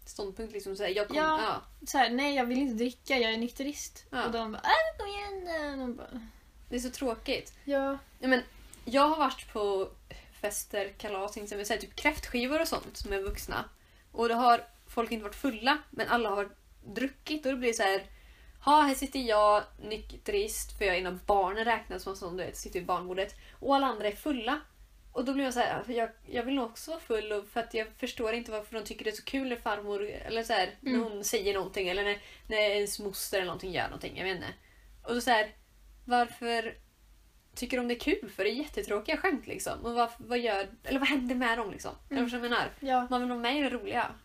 Ståndpunkt 0.10 0.54
liksom. 0.54 0.76
Så 0.76 0.84
här, 0.84 0.90
jag 0.90 1.08
kom, 1.08 1.18
Ja. 1.18 1.40
ja. 1.42 1.62
så 1.88 1.98
här, 1.98 2.10
nej 2.10 2.36
jag 2.36 2.46
vill 2.46 2.58
inte 2.58 2.74
dricka, 2.74 3.18
jag 3.18 3.34
är 3.34 3.38
nykterist. 3.38 4.06
Ja. 4.10 4.26
Och 4.26 4.32
de 4.32 4.52
bara, 4.52 4.58
äh, 4.62 4.98
kom 4.98 5.08
igen 5.08 5.46
då." 5.46 5.78
Man 5.78 5.96
bara, 5.96 6.22
Det 6.70 6.76
är 6.76 6.80
så 6.80 6.90
tråkigt. 6.90 7.54
ja. 7.64 7.98
Ja, 8.20 8.28
men 8.28 8.42
jag 8.86 9.08
har 9.08 9.18
varit 9.18 9.54
på 9.54 9.90
fester, 10.42 10.94
kalas, 10.98 11.38
inte 11.38 11.66
typ 11.78 11.96
kräftskivor 11.96 12.62
och 12.62 12.68
sånt 12.68 13.06
är 13.12 13.22
vuxna. 13.22 13.66
Och 14.12 14.30
då 14.30 14.36
har 14.36 14.64
folk 14.88 15.12
inte 15.12 15.24
varit 15.24 15.36
fulla, 15.36 15.78
men 15.90 16.08
alla 16.08 16.30
har 16.30 16.50
druckit. 16.86 17.46
Och 17.46 17.52
då 17.52 17.58
blir 17.58 17.68
det 17.70 17.74
så 17.74 17.84
här. 17.84 18.04
Ha, 18.66 18.82
här 18.82 18.96
sitter 18.96 19.20
jag 19.20 19.64
nykterist, 19.82 20.78
för 20.78 20.86
jag 20.86 20.96
är 20.96 21.00
en 21.00 21.08
av 21.08 21.20
barnen 21.26 21.66
räknas 21.66 22.04
som 22.04 22.16
sån, 22.16 22.38
du 22.38 22.44
vet, 22.44 22.58
sitter 22.58 22.80
vid 22.80 22.88
barnbordet. 22.88 23.36
Och 23.60 23.76
alla 23.76 23.88
andra 23.88 24.08
är 24.08 24.16
fulla. 24.16 24.62
Och 25.20 25.26
då 25.26 25.34
blir 25.34 25.44
jag 25.44 25.54
så 25.54 25.60
här, 25.60 25.84
jag, 25.88 26.10
jag 26.26 26.44
vill 26.44 26.56
nog 26.56 26.66
också 26.66 26.92
vara 26.92 27.00
full 27.00 27.32
och 27.32 27.48
för 27.48 27.60
att 27.60 27.74
jag 27.74 27.88
förstår 27.98 28.34
inte 28.34 28.52
varför 28.52 28.76
de 28.76 28.84
tycker 28.86 29.04
det 29.06 29.12
är 29.12 29.16
så 29.16 29.24
kul 29.24 29.50
när 29.50 29.56
farmor, 29.56 30.04
eller 30.10 30.44
så 30.44 30.54
här, 30.54 30.70
Mm. 30.86 31.00
när 31.02 31.10
hon 31.10 31.24
säger 31.24 31.54
någonting 31.54 31.88
eller 31.90 32.04
när, 32.04 32.18
när 32.48 32.58
ens 32.58 33.00
moster 33.00 33.38
eller 33.38 33.46
någonting 33.46 33.72
gör 33.72 33.84
någonting, 33.84 34.18
jag 34.18 34.24
vet 34.26 34.36
inte. 34.36 34.54
Och 35.04 35.14
då 35.16 35.22
så 35.22 35.30
här, 35.32 35.56
varför 36.06 36.78
tycker 37.56 37.78
de 37.78 37.88
det 37.88 37.94
är 37.94 38.00
kul 38.00 38.30
för? 38.30 38.44
Det 38.44 38.50
är 38.50 38.54
jättetråkiga 38.54 39.18
skämt 39.18 39.48
liksom. 39.48 39.86
Och 39.86 39.94
vad, 39.94 40.10
vad 40.18 40.40
gör, 40.40 40.68
eller 40.84 41.00
vad 41.00 41.10
händer 41.10 41.36
med 41.36 41.58
dem 41.58 41.72
liksom? 41.72 41.92
Eller 42.10 42.22
vad 42.22 42.32
jag 42.32 42.42
menar? 42.42 42.72
ja. 42.80 43.08
Man 43.10 43.22
vill 43.22 43.30
vara 43.30 43.40
med 43.40 43.58
i 43.60 43.62
det 43.64 43.70
roliga. 43.70 44.16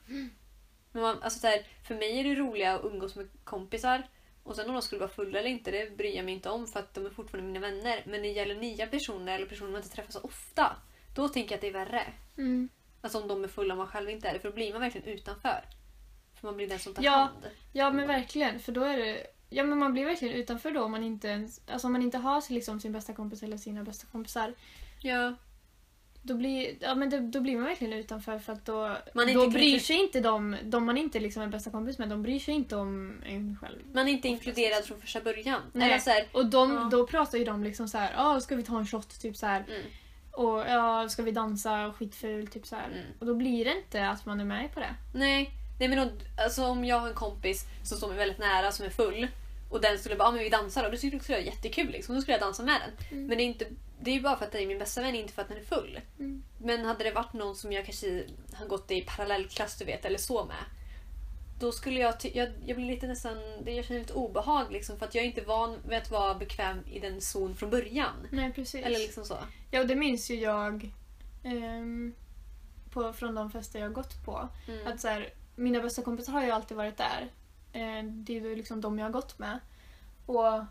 Men 0.92 1.02
man, 1.02 1.22
alltså 1.22 1.38
så 1.38 1.46
här, 1.46 1.66
för 1.88 1.94
mig 1.94 2.20
är 2.20 2.24
det 2.24 2.34
roliga 2.34 2.74
att 2.74 2.84
umgås 2.84 3.16
med 3.16 3.28
kompisar. 3.44 4.02
Och 4.44 4.56
sen 4.56 4.68
om 4.68 4.72
de 4.74 4.82
skulle 4.82 5.00
vara 5.00 5.10
fulla 5.10 5.38
eller 5.38 5.50
inte, 5.50 5.70
det 5.70 5.96
bryr 5.96 6.16
jag 6.16 6.24
mig 6.24 6.34
inte 6.34 6.50
om 6.50 6.66
för 6.66 6.80
att 6.80 6.94
de 6.94 7.06
är 7.06 7.10
fortfarande 7.10 7.52
mina 7.52 7.60
vänner. 7.68 8.02
Men 8.04 8.12
när 8.22 8.28
det 8.28 8.34
gäller 8.34 8.54
nya 8.54 8.86
personer 8.86 9.34
eller 9.34 9.46
personer 9.46 9.70
man 9.70 9.82
inte 9.82 9.94
träffar 9.94 10.12
så 10.12 10.20
ofta, 10.20 10.76
då 11.14 11.28
tänker 11.28 11.50
jag 11.52 11.56
att 11.56 11.60
det 11.60 11.68
är 11.68 11.72
värre. 11.86 12.12
Mm. 12.38 12.68
Alltså 13.00 13.22
om 13.22 13.28
de 13.28 13.44
är 13.44 13.48
fulla 13.48 13.74
och 13.74 13.78
man 13.78 13.86
själv 13.86 14.10
inte 14.10 14.28
är 14.28 14.32
det, 14.34 14.40
för 14.40 14.48
då 14.48 14.54
blir 14.54 14.72
man 14.72 14.80
verkligen 14.80 15.08
utanför. 15.08 15.64
För 16.40 16.46
man 16.46 16.56
blir 16.56 16.68
den 16.68 16.78
som 16.78 16.94
tar 16.94 17.02
Ja. 17.02 17.10
hand. 17.16 17.44
ja 17.72 17.90
men 17.90 18.06
verkligen, 18.06 18.60
för 18.60 18.72
då 18.72 18.84
är 18.84 18.98
det 18.98 19.26
Ja 19.50 19.64
men 19.64 19.78
man 19.78 19.92
blir 19.92 20.04
verkligen 20.04 20.34
utanför 20.34 20.70
då 20.70 20.82
om 20.84 20.90
man 20.90 21.02
inte 21.04 21.28
ens, 21.28 21.60
alltså 21.68 21.86
om 21.86 21.92
man 21.92 22.02
inte 22.02 22.18
har 22.18 22.52
liksom 22.52 22.80
sin 22.80 22.92
bästa 22.92 23.12
kompis 23.12 23.42
eller 23.42 23.56
sina 23.56 23.84
bästa 23.84 24.06
kompisar. 24.12 24.54
Ja. 25.00 25.34
Då 26.26 26.34
blir, 26.34 26.74
ja, 26.80 26.94
men 26.94 27.10
då, 27.10 27.18
då 27.20 27.40
blir 27.40 27.54
man 27.56 27.64
verkligen 27.64 27.92
utanför 27.92 28.38
för 28.38 28.52
att 28.52 28.64
då, 28.66 28.96
Man 29.14 29.34
då 29.34 29.50
bryr 29.50 29.78
sig 29.78 29.96
inte 29.96 30.20
de, 30.20 30.56
de 30.62 30.84
man 30.84 30.98
inte 30.98 31.20
liksom 31.20 31.42
är 31.42 31.46
bästa 31.46 31.70
kompis 31.70 31.98
med, 31.98 32.08
de 32.08 32.22
bryr 32.22 32.38
sig 32.38 32.54
inte 32.54 32.76
om 32.76 33.20
en 33.26 33.56
själv. 33.60 33.78
Man 33.92 34.08
är 34.08 34.12
inte 34.12 34.28
inkluderad 34.28 34.84
från 34.84 35.00
första 35.00 35.20
början. 35.20 35.60
Nej. 35.72 35.88
Eller 35.88 35.98
så 35.98 36.10
här, 36.10 36.26
Och 36.32 36.46
de, 36.46 36.72
Ja. 36.72 36.88
då 36.90 37.06
pratar 37.06 37.38
ju 37.38 37.44
de 37.44 37.64
liksom 37.64 37.88
så 37.88 37.98
här, 37.98 38.12
ja 38.16 38.40
ska 38.40 38.56
vi 38.56 38.62
ta 38.62 38.78
en 38.78 38.86
shot 38.86 39.20
typ 39.20 39.36
så 39.36 39.46
här. 39.46 39.64
mm, 39.68 39.82
Och 40.32 40.58
ja, 40.60 41.08
ska 41.08 41.22
vi 41.22 41.30
dansa 41.30 41.92
skitfult 41.98 42.52
typ 42.52 42.66
så. 42.66 42.76
Mm. 42.76 42.88
Och 43.18 43.26
då 43.26 43.34
blir 43.34 43.64
det 43.64 43.76
inte 43.76 44.08
att 44.08 44.26
man 44.26 44.40
är 44.40 44.44
med 44.44 44.74
på 44.74 44.80
det. 44.80 44.94
nej. 45.14 45.50
Nej 45.80 45.88
men 45.88 45.98
om, 45.98 46.08
alltså, 46.44 46.64
om 46.64 46.84
jag 46.84 46.98
har 47.00 47.08
en 47.08 47.14
kompis 47.14 47.64
som 47.84 47.96
står 47.98 48.08
mig 48.08 48.16
väldigt 48.16 48.38
nära 48.38 48.72
som 48.72 48.86
är 48.86 48.90
full 48.90 49.26
och 49.70 49.80
den 49.80 49.98
skulle 49.98 50.16
bara, 50.16 50.28
ah, 50.28 50.32
men 50.32 50.40
vi 50.42 50.48
dansar 50.48 50.84
och 50.84 50.90
det 50.90 50.96
skulle 50.98 51.20
jag 51.28 51.42
jättekul 51.46 51.90
liksom. 51.90 52.14
Då 52.14 52.20
skulle 52.20 52.34
jag 52.34 52.40
dansa 52.40 52.62
med 52.62 52.80
den. 52.80 53.06
Mm. 53.18 53.26
Men 53.26 53.38
det 53.38 53.44
är, 53.44 53.46
inte, 53.46 53.66
det 54.00 54.10
är 54.10 54.14
ju 54.14 54.20
bara 54.20 54.36
för 54.36 54.44
att 54.44 54.52
det 54.52 54.62
är 54.62 54.66
min 54.66 54.78
bästa 54.78 55.00
vän, 55.00 55.14
inte 55.14 55.32
för 55.32 55.42
att 55.42 55.48
den 55.48 55.58
är 55.58 55.62
full. 55.62 56.00
Mm. 56.18 56.44
Men 56.58 56.84
hade 56.84 57.04
det 57.04 57.12
varit 57.12 57.32
någon 57.32 57.56
som 57.56 57.72
jag 57.72 57.84
kanske 57.84 58.24
har 58.54 58.66
gått 58.66 58.90
i 58.90 59.00
parallellklass 59.00 59.78
du 59.78 59.84
vet, 59.84 60.04
eller 60.04 60.18
så 60.18 60.44
med. 60.44 60.64
Då 61.60 61.72
skulle 61.72 62.00
jag, 62.00 62.14
jag, 62.22 62.48
jag 62.66 62.76
blir 62.76 62.86
lite 62.86 63.06
nästan, 63.06 63.36
jag 63.66 63.84
känner 63.84 64.00
lite 64.00 64.12
obehag 64.12 64.72
liksom 64.72 64.98
för 64.98 65.06
att 65.06 65.14
jag 65.14 65.24
är 65.24 65.28
inte 65.28 65.40
van 65.40 65.78
vid 65.88 65.98
att 65.98 66.10
vara 66.10 66.34
bekväm 66.34 66.78
i 66.86 66.98
den 66.98 67.20
zon 67.20 67.56
från 67.56 67.70
början. 67.70 68.28
Nej, 68.30 68.52
precis. 68.52 68.84
Eller 68.84 68.98
liksom 68.98 69.24
så. 69.24 69.38
Ja, 69.70 69.80
och 69.80 69.86
det 69.86 69.94
minns 69.94 70.30
ju 70.30 70.34
jag 70.34 70.90
ehm, 71.42 72.14
på, 72.90 73.12
från 73.12 73.34
de 73.34 73.50
fester 73.50 73.78
jag 73.78 73.86
har 73.86 73.94
gått 73.94 74.24
på. 74.24 74.48
Mm. 74.68 74.86
Att 74.86 75.00
så 75.00 75.08
här, 75.08 75.32
mina 75.56 75.80
bästa 75.80 76.02
kompisar 76.02 76.32
har 76.32 76.44
ju 76.44 76.50
alltid 76.50 76.76
varit 76.76 76.96
där. 76.96 77.30
Eh, 77.72 78.04
det 78.04 78.36
är 78.36 78.40
ju 78.40 78.56
liksom 78.56 78.80
de 78.80 78.98
jag 78.98 79.06
har 79.06 79.12
gått 79.12 79.38
med. 79.38 79.58
Och 80.26 80.64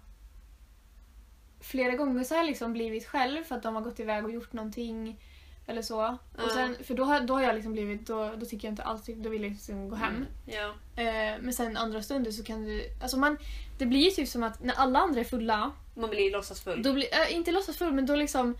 flera 1.64 1.96
gånger 1.96 2.24
så 2.24 2.34
har 2.34 2.40
jag 2.40 2.48
liksom 2.48 2.74
blivit 2.74 3.06
själv 3.08 3.44
för 3.44 3.56
att 3.56 3.64
de 3.64 3.76
har 3.76 3.82
gått 3.82 4.00
iväg 4.00 4.26
och 4.26 4.32
gjort 4.32 4.54
någonting. 4.54 5.20
Eller 5.68 5.82
så. 5.82 6.18
Och 6.44 6.52
sen, 6.54 6.76
för 6.84 6.94
då 6.94 7.04
har, 7.04 7.20
då 7.20 7.34
har 7.34 7.42
jag 7.42 7.56
liksom 7.56 7.74
blivit, 7.74 8.08
då, 8.08 8.34
då 8.38 8.46
tycker 8.46 8.68
jag 8.68 8.72
inte 8.72 8.84
alls, 8.84 9.02
då 9.16 9.30
vill 9.30 9.44
jag 9.44 9.52
liksom 9.52 9.90
gå 9.90 9.96
hem. 9.96 10.16
Mm. 10.16 10.28
Ja. 10.46 10.74
Eh, 11.04 11.42
men 11.42 11.54
sen 11.54 11.78
andra 11.78 12.04
stunder 12.04 12.32
så 12.32 12.44
kan 12.44 12.64
du, 12.66 12.84
alltså 13.02 13.18
man, 13.18 13.38
det 13.78 13.86
blir 13.86 14.00
ju 14.00 14.10
typ 14.12 14.30
som 14.30 14.44
att 14.44 14.64
när 14.64 14.74
alla 14.74 15.00
andra 15.00 15.20
är 15.20 15.24
fulla 15.24 15.72
Man 15.96 16.10
blir 16.10 16.32
låtsasfull. 16.32 16.84
då 16.84 16.94
blir, 16.94 17.08
äh, 17.14 17.36
inte 17.36 17.52
låtsasfull, 17.52 17.92
men 17.94 18.06
då 18.06 18.16
liksom... 18.16 18.56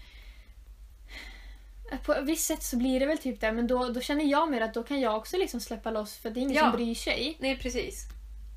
På 2.06 2.14
ett 2.14 2.26
visst 2.26 2.48
sätt 2.48 2.64
så 2.64 2.78
blir 2.78 3.00
det 3.00 3.06
väl 3.06 3.18
typ 3.18 3.42
det, 3.42 3.52
men 3.52 3.68
då, 3.68 3.90
då 3.90 4.02
känner 4.02 4.26
jag 4.26 4.52
mer 4.52 4.62
att 4.62 4.74
då 4.74 4.84
kan 4.84 5.00
jag 5.00 5.18
också 5.18 5.38
liksom 5.38 5.60
släppa 5.60 5.92
loss 5.92 6.16
för 6.18 6.30
det 6.30 6.40
är 6.40 6.42
ingen 6.42 6.56
Ja. 6.56 6.62
som 6.62 6.72
bryr 6.72 6.96
sig. 6.96 7.38
Nej 7.40 7.58
precis. 7.58 8.06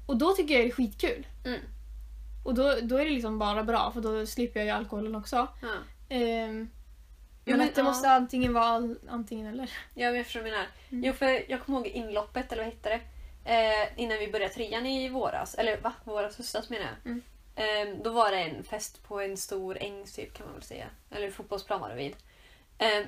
Och 0.07 0.17
då 0.17 0.33
tycker 0.33 0.55
jag 0.55 0.65
det 0.65 0.69
är 0.71 0.73
skitkul. 0.73 1.27
Mm. 1.45 1.61
Och 2.47 2.55
då, 2.55 2.75
då 2.83 2.97
är 2.97 3.05
det 3.05 3.11
liksom 3.11 3.39
bara 3.39 3.63
bra, 3.63 3.91
för 3.93 4.01
då 4.01 4.27
slipper 4.27 4.61
jag 4.61 4.67
ju 4.67 4.73
alkoholen 4.73 5.15
också. 5.15 5.49
Ja. 5.63 5.69
Ehm, 6.09 6.71
Jo, 7.49 7.51
men, 7.51 7.59
men, 7.59 7.69
att 7.69 7.75
det 7.75 7.81
ja. 7.81 7.85
måste 7.85 8.11
antingen 8.11 8.55
vara 8.55 8.65
all, 8.65 8.99
antingen 9.09 9.47
eller. 9.47 9.71
Ja, 9.95 10.07
men 10.07 10.17
jag 10.17 10.25
förstår 10.25 10.41
vad 10.41 10.51
du 10.51 10.51
menar. 10.51 10.67
Mm. 10.91 11.05
Jo, 11.05 11.13
för 11.13 11.51
jag 11.51 11.63
kommer 11.63 11.79
ihåg 11.79 11.87
inloppet, 11.87 12.53
eller 12.53 12.65
vad 12.65 12.73
hette 12.73 12.89
det? 12.89 13.01
Eh, 13.53 13.89
innan 14.03 14.19
vi 14.19 14.29
började 14.33 14.55
trean 14.55 14.87
i 14.87 15.09
våras. 15.09 15.55
Eller 15.55 15.81
va? 15.81 15.93
Våras, 16.05 16.39
höstas 16.39 16.71
menar 16.71 16.85
jag. 16.85 17.13
Mm. 17.13 17.23
Eh, 17.57 18.03
då 18.05 18.11
var 18.11 18.31
det 18.31 18.39
en 18.39 18.65
fest 18.65 19.03
på 19.09 19.21
en 19.21 19.37
stor 19.37 19.79
ängs 19.81 20.13
typ 20.13 20.35
kan 20.35 20.47
man 20.47 20.55
väl 20.55 20.63
säga. 20.63 20.87
Eller 21.11 21.31
fotbollsplan 21.31 21.81
var 21.81 21.89
det 21.89 21.95
vid. 21.95 22.17
Eh, 22.79 23.07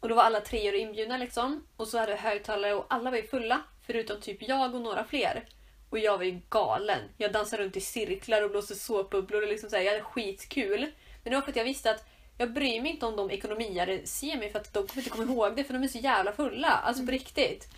och 0.00 0.08
då 0.08 0.14
var 0.14 0.22
alla 0.22 0.40
treor 0.40 0.74
inbjudna 0.74 1.16
liksom. 1.16 1.66
Och 1.76 1.88
så 1.88 1.98
hade 1.98 2.12
vi 2.12 2.18
högtalare 2.18 2.74
och 2.74 2.86
alla 2.88 3.10
var 3.10 3.16
ju 3.16 3.26
fulla. 3.26 3.60
Förutom 3.86 4.20
typ 4.20 4.42
jag 4.48 4.74
och 4.74 4.80
några 4.80 5.04
fler. 5.04 5.44
Och 5.90 5.98
jag 5.98 6.18
var 6.18 6.24
ju 6.24 6.40
galen. 6.50 7.00
Jag 7.16 7.32
dansade 7.32 7.62
runt 7.62 7.76
i 7.76 7.80
cirklar 7.80 8.42
och 8.42 8.50
blåste 8.50 8.74
såpbubblor 8.74 9.42
och 9.42 9.48
liksom 9.48 9.70
så 9.70 9.76
här, 9.76 9.82
jag 9.82 9.92
hade 9.92 10.04
skitkul. 10.04 10.80
Men 11.24 11.30
det 11.30 11.34
var 11.36 11.42
för 11.42 11.50
att 11.50 11.56
jag 11.56 11.64
visste 11.64 11.90
att 11.90 12.04
jag 12.38 12.52
bryr 12.52 12.80
mig 12.80 12.90
inte 12.90 13.06
om 13.06 13.16
de 13.16 13.30
ekonomiare 13.30 14.06
ser 14.06 14.36
mig 14.36 14.52
för 14.52 14.58
att 14.58 14.72
de 14.74 14.86
kommer 14.86 14.98
inte 15.02 15.10
komma 15.10 15.32
ihåg 15.32 15.56
det 15.56 15.64
för 15.64 15.74
de 15.74 15.82
är 15.82 15.88
så 15.88 15.98
jävla 15.98 16.32
fulla. 16.32 16.68
Alltså 16.68 17.04
på 17.04 17.10
riktigt. 17.10 17.68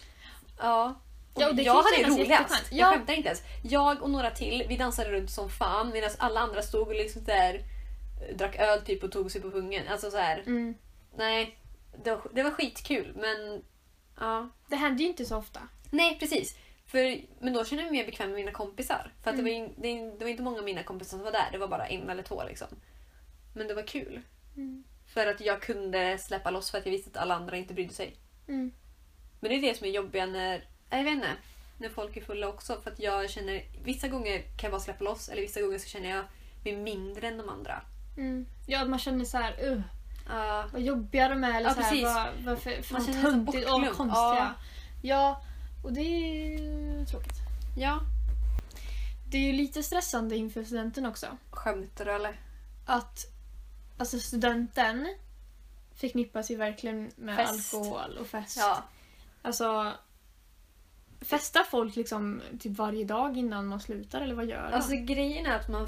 Ja. 0.58 0.94
Och 1.34 1.42
Ja, 1.42 1.48
och 1.48 1.54
det 1.54 1.62
jag 1.62 1.74
hade 1.82 2.08
roligast. 2.08 2.62
Jag 2.70 2.78
Ja. 2.88 2.92
skämtar 2.96 3.14
inte 3.14 3.28
ens. 3.28 3.42
Jag 3.64 4.02
och 4.02 4.10
några 4.10 4.30
till, 4.30 4.64
vi 4.68 4.76
dansade 4.76 5.10
runt 5.10 5.30
som 5.30 5.50
fan 5.50 5.90
medan 5.92 6.10
alla 6.18 6.40
andra 6.40 6.62
stod 6.62 6.88
och 6.88 6.94
liksom 6.94 7.24
där 7.24 7.54
eh, 8.28 8.36
drack 8.36 8.56
öl 8.56 8.80
typ 8.80 9.04
och 9.04 9.12
tog 9.12 9.30
sig 9.30 9.40
på 9.40 9.50
pungen. 9.50 9.88
Alltså 9.88 10.10
så 10.10 10.16
här. 10.16 10.38
Mm. 10.38 10.74
nej. 11.16 11.56
Det 12.04 12.10
var, 12.10 12.22
det 12.32 12.42
var 12.42 12.50
skitkul 12.50 13.12
men 13.16 13.62
ja. 14.20 14.48
Det 14.68 14.76
händer 14.76 15.02
ju 15.02 15.08
inte 15.10 15.24
så 15.24 15.36
ofta. 15.36 15.60
Nej 15.90 16.16
precis. 16.20 16.56
För, 16.90 17.20
men 17.40 17.52
då 17.52 17.64
kände 17.64 17.82
jag 17.84 17.92
mig 17.92 18.00
mer 18.00 18.06
bekväm 18.06 18.28
med 18.30 18.36
mina 18.36 18.52
kompisar. 18.52 19.12
För 19.22 19.30
att 19.30 19.38
Mm. 19.38 19.44
det, 19.44 19.50
var 19.50 19.58
ju, 19.58 19.68
det, 19.76 20.18
det 20.18 20.24
var 20.24 20.30
inte 20.30 20.42
många 20.42 20.58
av 20.58 20.64
mina 20.64 20.82
kompisar 20.82 21.16
som 21.16 21.24
var 21.24 21.32
där. 21.32 21.48
Det 21.52 21.58
var 21.58 21.68
bara 21.68 21.86
en 21.86 22.10
eller 22.10 22.22
två 22.22 22.44
liksom. 22.44 22.68
Men 23.54 23.68
det 23.68 23.74
var 23.74 23.82
kul. 23.82 24.20
Mm. 24.56 24.84
För 25.06 25.26
att 25.26 25.40
jag 25.40 25.62
kunde 25.62 26.18
släppa 26.18 26.50
loss 26.50 26.70
för 26.70 26.78
att 26.78 26.86
jag 26.86 26.90
visste 26.92 27.10
att 27.10 27.16
alla 27.16 27.34
andra 27.34 27.56
inte 27.56 27.74
brydde 27.74 27.94
sig. 27.94 28.16
Mm. 28.48 28.72
Men 29.40 29.50
det 29.50 29.56
är 29.56 29.60
det 29.62 29.78
som 29.78 29.86
är 29.86 29.90
jobbiga 29.90 30.26
när, 30.26 30.64
jag 30.90 31.04
vet 31.04 31.12
inte, 31.12 31.32
när 31.78 31.88
folk 31.88 32.16
är 32.16 32.20
fulla 32.20 32.48
också. 32.48 32.80
För 32.80 32.90
att 32.90 32.98
jag 32.98 33.30
känner, 33.30 33.62
vissa 33.84 34.08
gånger 34.08 34.38
kan 34.38 34.50
jag 34.62 34.70
bara 34.70 34.80
släppa 34.80 35.04
loss 35.04 35.28
eller 35.28 35.42
vissa 35.42 35.60
gånger 35.60 35.78
så 35.78 35.88
känner 35.88 36.10
jag 36.10 36.24
mig 36.64 36.76
mindre 36.76 37.28
än 37.28 37.38
de 37.38 37.48
andra. 37.48 37.82
Mm. 38.16 38.46
Ja, 38.66 38.82
att 38.82 38.88
man 38.88 38.98
känner 38.98 39.24
så 39.24 39.38
här, 39.38 39.64
uh, 39.72 39.80
Ja, 40.28 40.64
vad 40.72 40.82
jobbiga 40.82 41.28
de 41.28 41.44
är. 41.44 41.56
Eller 41.56 41.68
Ja, 41.68 41.74
så 41.74 41.80
här, 41.80 42.02
vad, 42.04 42.44
vad 42.44 42.58
för, 42.58 42.82
för 42.82 42.92
Man 42.92 43.04
känner 43.06 43.30
sig 43.30 43.40
bortglömd. 43.40 43.86
Ja. 43.98 44.54
Ja. 45.02 45.42
Och 45.82 45.92
det 45.92 46.00
är 46.00 47.04
tråkigt. 47.04 47.36
ja. 47.76 48.00
Det 49.30 49.38
är 49.38 49.42
ju 49.42 49.52
lite 49.52 49.82
stressande 49.82 50.36
inför 50.36 50.64
studenten 50.64 51.06
också. 51.06 51.26
Skämtar 51.50 52.04
du 52.04 52.12
eller? 52.12 52.40
Att 52.86 53.26
alltså 53.98 54.18
studenten 54.18 55.16
förknippas 55.94 56.50
ju 56.50 56.56
verkligen 56.56 57.10
med 57.16 57.36
Fest. 57.36 57.74
alkohol 57.74 58.18
och 58.20 58.26
fest. 58.26 58.56
Ja. 58.58 58.84
Alltså, 59.42 59.92
festar 61.20 61.62
folk 61.62 61.96
liksom 61.96 62.42
typ 62.60 62.76
varje 62.76 63.04
dag 63.04 63.36
innan 63.36 63.66
man 63.66 63.80
slutar 63.80 64.20
eller 64.20 64.34
vad 64.34 64.46
gör 64.46 64.70
de? 64.70 64.74
Alltså 64.74 64.96
grejen 64.96 65.46
är 65.46 65.56
att 65.56 65.68
man 65.68 65.86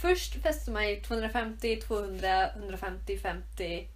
först 0.00 0.42
festar 0.42 0.72
man 0.72 0.84
i 0.84 0.96
250, 0.96 1.80
200, 1.80 2.50
150, 2.52 3.18
50, 3.18 3.88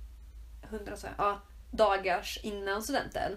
100 0.63 0.97
så, 0.97 1.07
ja, 1.19 1.41
dagars 1.71 2.39
innan 2.43 2.83
studenten. 2.83 3.33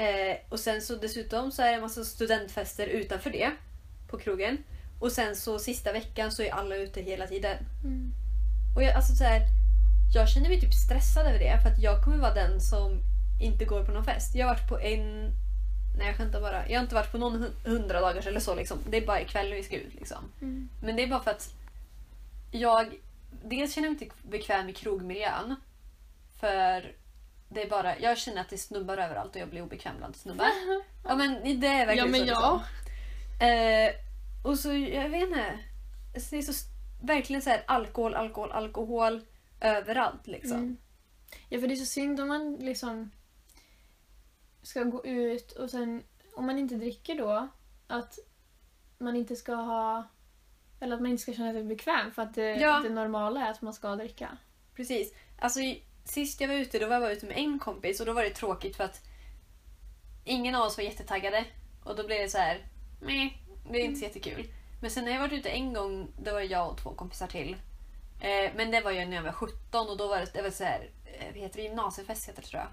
Eh, 0.00 0.36
och 0.48 0.60
sen 0.60 0.82
så 0.82 0.94
dessutom 0.94 1.52
så 1.52 1.62
är 1.62 1.66
det 1.66 1.74
en 1.74 1.80
massa 1.80 2.04
studentfester 2.04 2.86
utanför 2.86 3.30
det 3.30 3.50
på 4.08 4.18
krogen. 4.18 4.58
Och 4.98 5.12
sen 5.12 5.36
så 5.36 5.58
sista 5.58 5.92
veckan 5.92 6.32
så 6.32 6.42
är 6.42 6.52
alla 6.52 6.76
ute 6.76 7.00
hela 7.00 7.26
tiden. 7.26 7.56
Mm. 7.84 8.12
Och 8.76 8.82
jag, 8.82 8.94
alltså 8.94 9.14
så 9.14 9.24
här, 9.24 9.40
jag 10.14 10.28
känner 10.28 10.48
mig 10.48 10.60
typ 10.60 10.74
stressad 10.74 11.26
över 11.26 11.38
det 11.38 11.62
för 11.62 11.68
att 11.70 11.82
jag 11.82 12.04
kommer 12.04 12.16
vara 12.16 12.34
den 12.34 12.60
som 12.60 13.02
inte 13.40 13.64
går 13.64 13.84
på 13.84 13.92
någon 13.92 14.04
fest. 14.04 14.34
Jag 14.34 14.46
har 14.46 14.54
varit 14.54 14.68
på 14.68 14.80
en... 14.80 15.30
Nej 15.98 16.06
jag 16.06 16.16
skämtar 16.16 16.40
bara. 16.40 16.68
Jag 16.68 16.78
har 16.78 16.82
inte 16.82 16.94
varit 16.94 17.12
på 17.12 17.18
någon 17.18 17.42
hu- 17.44 17.68
hundradagars 17.70 18.26
eller 18.26 18.40
så 18.40 18.54
liksom. 18.54 18.78
Det 18.90 18.96
är 18.96 19.06
bara 19.06 19.20
ikväll 19.20 19.52
vi 19.52 19.62
ska 19.62 19.76
ut 19.76 19.94
liksom. 19.94 20.32
Mm. 20.40 20.68
Men 20.82 20.96
det 20.96 21.02
är 21.02 21.06
bara 21.06 21.22
för 21.22 21.30
att 21.30 21.54
jag 22.50 22.94
dels 23.44 23.74
känner 23.74 23.88
mig 23.90 23.98
inte 24.02 24.14
bekväm 24.22 24.68
i 24.68 24.72
krogmiljön. 24.72 25.56
För 26.40 26.92
det 27.52 27.62
är 27.62 27.70
bara, 27.70 27.98
jag 27.98 28.18
känner 28.18 28.40
att 28.40 28.48
det 28.48 28.56
är 28.56 28.58
snubbar 28.58 28.98
överallt 28.98 29.34
och 29.34 29.40
jag 29.40 29.48
blir 29.50 29.62
obekväm 29.62 29.96
bland 29.98 30.16
snubbar. 30.16 30.46
Ja 31.04 31.16
men 31.16 31.60
det 31.60 31.66
är 31.66 31.86
verkligen 31.86 32.14
Ja, 32.14 32.26
men 32.26 32.36
så. 32.36 32.62
ja. 33.40 33.46
Eh, 33.46 33.94
och 34.44 34.58
så, 34.58 34.72
jag 34.72 35.08
vet 35.08 35.22
inte. 35.22 35.58
Det 36.30 36.36
är 36.36 36.42
så, 36.42 36.68
verkligen 37.02 37.42
så 37.42 37.50
här 37.50 37.62
alkohol, 37.66 38.14
alkohol, 38.14 38.52
alkohol 38.52 39.20
överallt 39.60 40.26
liksom. 40.26 40.56
Mm. 40.58 40.76
Ja, 41.48 41.60
för 41.60 41.68
det 41.68 41.74
är 41.74 41.76
så 41.76 41.86
synd 41.86 42.20
om 42.20 42.28
man 42.28 42.54
liksom 42.54 43.10
ska 44.62 44.82
gå 44.82 45.06
ut 45.06 45.52
och 45.52 45.70
sen 45.70 46.02
om 46.34 46.46
man 46.46 46.58
inte 46.58 46.74
dricker 46.74 47.14
då 47.18 47.48
att 47.86 48.18
man 48.98 49.16
inte 49.16 49.36
ska 49.36 49.54
ha 49.54 50.04
eller 50.80 50.94
att 50.94 51.00
man 51.02 51.10
inte 51.10 51.22
ska 51.22 51.32
känna 51.32 51.52
sig 51.52 51.64
bekväm 51.64 52.12
för 52.12 52.22
att 52.22 52.34
det, 52.34 52.54
Ja. 52.54 52.80
det 52.82 52.88
normala 52.88 53.46
är 53.46 53.50
att 53.50 53.62
man 53.62 53.74
ska 53.74 53.96
dricka. 53.96 54.38
Precis. 54.76 55.14
Alltså, 55.38 55.60
sist 56.04 56.40
jag 56.40 56.48
var 56.48 56.54
ute 56.54 56.78
då 56.78 56.86
var 56.86 57.00
jag 57.00 57.12
ute 57.12 57.26
med 57.26 57.38
en 57.38 57.58
kompis 57.58 58.00
och 58.00 58.06
då 58.06 58.12
var 58.12 58.22
det 58.22 58.30
tråkigt 58.30 58.76
för 58.76 58.84
att 58.84 59.00
ingen 60.24 60.54
av 60.54 60.66
oss 60.66 60.76
var 60.76 60.84
jättetaggade. 60.84 61.44
Och 61.84 61.96
då 61.96 62.06
blev 62.06 62.18
det 62.18 62.28
så 62.28 62.38
här, 62.38 62.66
nej, 63.00 63.42
det 63.70 63.80
är 63.80 63.84
inte 63.84 63.98
så 63.98 64.04
jättekul. 64.04 64.52
Men 64.80 64.90
sen 64.90 65.04
när 65.04 65.12
jag 65.12 65.20
varit 65.20 65.32
ute 65.32 65.48
en 65.48 65.72
gång, 65.72 66.12
då 66.18 66.32
var 66.32 66.40
jag 66.40 66.70
och 66.70 66.78
två 66.78 66.94
kompisar 66.94 67.26
till. 67.26 67.56
Eh, 68.20 68.50
men 68.56 68.70
det 68.70 68.80
var 68.80 68.90
ju 68.90 69.04
när 69.04 69.16
jag 69.16 69.22
var 69.22 69.32
17 69.32 69.88
och 69.88 69.96
då 69.96 70.08
var 70.08 70.20
det, 70.20 70.32
det 70.32 70.42
var 70.42 70.50
så 70.50 70.64
här, 70.64 70.90
eh, 71.04 71.26
vad 71.26 71.42
heter 71.42 71.56
det, 71.56 71.62
gymnasiefest 71.62 72.28
heter 72.28 72.42
det 72.42 72.48
tror 72.48 72.62
jag. 72.62 72.70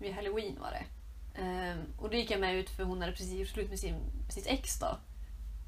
Vid 0.00 0.14
halloween 0.14 0.60
var 0.60 0.70
det. 0.70 0.84
Eh, 1.40 1.76
och 1.98 2.10
då 2.10 2.16
gick 2.16 2.30
jag 2.30 2.40
med 2.40 2.54
ut 2.54 2.70
för 2.70 2.84
hon 2.84 3.00
hade 3.00 3.12
precis 3.12 3.32
gjort 3.32 3.48
slut 3.48 3.68
med 3.68 3.78
sin, 3.78 3.94
sitt 4.30 4.46
ex 4.46 4.78
då. 4.78 4.98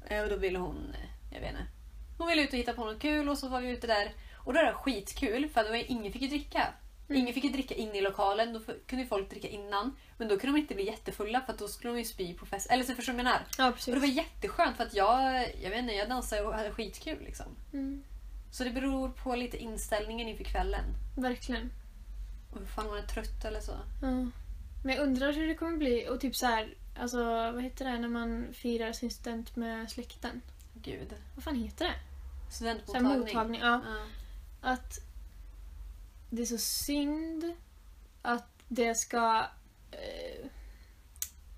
Eh, 0.07 0.23
och 0.23 0.29
då 0.29 0.35
ville 0.35 0.59
hon, 0.59 0.93
eh, 0.93 1.33
jag 1.35 1.41
vet 1.41 1.49
inte. 1.49 1.65
Hon 2.17 2.27
ville 2.27 2.41
ut 2.41 2.53
och 2.53 2.59
hitta 2.59 2.73
på 2.73 2.85
något 2.85 3.01
kul 3.01 3.29
och 3.29 3.37
så 3.37 3.47
var 3.47 3.61
vi 3.61 3.69
ute 3.69 3.87
där. 3.87 4.13
Och 4.35 4.53
då 4.53 4.59
var 4.59 4.65
det 4.65 4.73
skitkul 4.73 5.49
för 5.49 5.61
att 5.61 5.69
var, 5.69 5.91
ingen 5.91 6.13
fick 6.13 6.21
ju 6.21 6.27
dricka. 6.27 6.73
Mm. 7.13 7.21
Ingen 7.21 7.33
fick 7.33 7.43
ju 7.43 7.49
dricka 7.49 7.75
inne 7.75 7.97
i 7.97 8.01
lokalen, 8.01 8.53
då 8.53 8.59
kunde 8.59 9.03
ju 9.03 9.07
folk 9.09 9.29
dricka 9.29 9.47
innan. 9.47 9.95
Men 10.17 10.27
då 10.27 10.37
kunde 10.39 10.57
de 10.57 10.61
inte 10.61 10.75
bli 10.75 10.85
jättefulla 10.85 11.41
för 11.41 11.53
att 11.53 11.59
då 11.59 11.67
skulle 11.67 11.93
de 11.93 11.99
ju 11.99 12.05
spy 12.05 12.33
på 12.33 12.45
fest. 12.45 12.67
Eller 12.71 12.83
så 12.83 12.95
förstår 12.95 13.13
du 13.13 13.17
vad 13.17 13.25
jag 13.25 13.31
menar? 13.33 13.45
Ja, 13.57 13.67
Och 13.69 13.75
precis. 13.75 13.93
det 13.93 13.99
var 13.99 14.07
jätteskönt 14.07 14.77
för 14.77 14.83
att 14.83 14.93
jag, 14.93 15.33
jag 15.63 15.69
vet 15.69 15.79
inte, 15.79 15.93
jag 15.93 16.09
dansade 16.09 16.41
och 16.41 16.53
hade 16.53 16.71
skitkul 16.71 17.19
liksom. 17.23 17.45
Mm, 17.73 18.03
Så 18.51 18.63
det 18.63 18.69
beror 18.69 19.09
på 19.09 19.35
lite 19.35 19.57
inställningen 19.57 20.27
inför 20.27 20.43
kvällen. 20.43 20.83
verkligen. 21.17 21.71
Och 22.51 22.59
hur 22.59 22.65
fan 22.65 22.87
man 22.87 22.97
är 22.97 23.01
trött 23.07 23.45
eller 23.45 23.59
så. 23.59 23.71
Ja. 24.01 24.07
Men 24.85 24.95
jag 24.95 24.99
undrar 25.03 25.33
hur 25.33 25.47
det 25.47 25.55
kommer 25.55 25.77
bli 25.77 26.07
och 26.09 26.19
typ 26.21 26.35
så 26.35 26.45
här, 26.45 26.73
alltså 26.99 27.23
vad 27.51 27.63
heter 27.63 27.85
det 27.85 27.97
när 27.99 28.07
man 28.09 28.47
firar 28.53 28.91
sin 28.93 29.11
student 29.11 29.55
med 29.55 29.91
släkten? 29.91 30.41
Gud. 30.73 31.13
Vad 31.35 31.43
fan 31.43 31.55
heter 31.55 31.85
det? 31.85 31.93
Så 32.51 32.65
här, 32.65 32.75
Studentmottagning. 32.83 33.19
mottagning. 33.19 33.61
Ja. 33.61 33.81
Ja. 33.85 34.69
att 34.71 34.99
det 36.35 36.41
är 36.41 36.45
så 36.45 36.57
synd 36.57 37.53
att 38.21 38.63
det 38.67 38.95
ska... 38.95 39.45
Eh, 39.91 40.45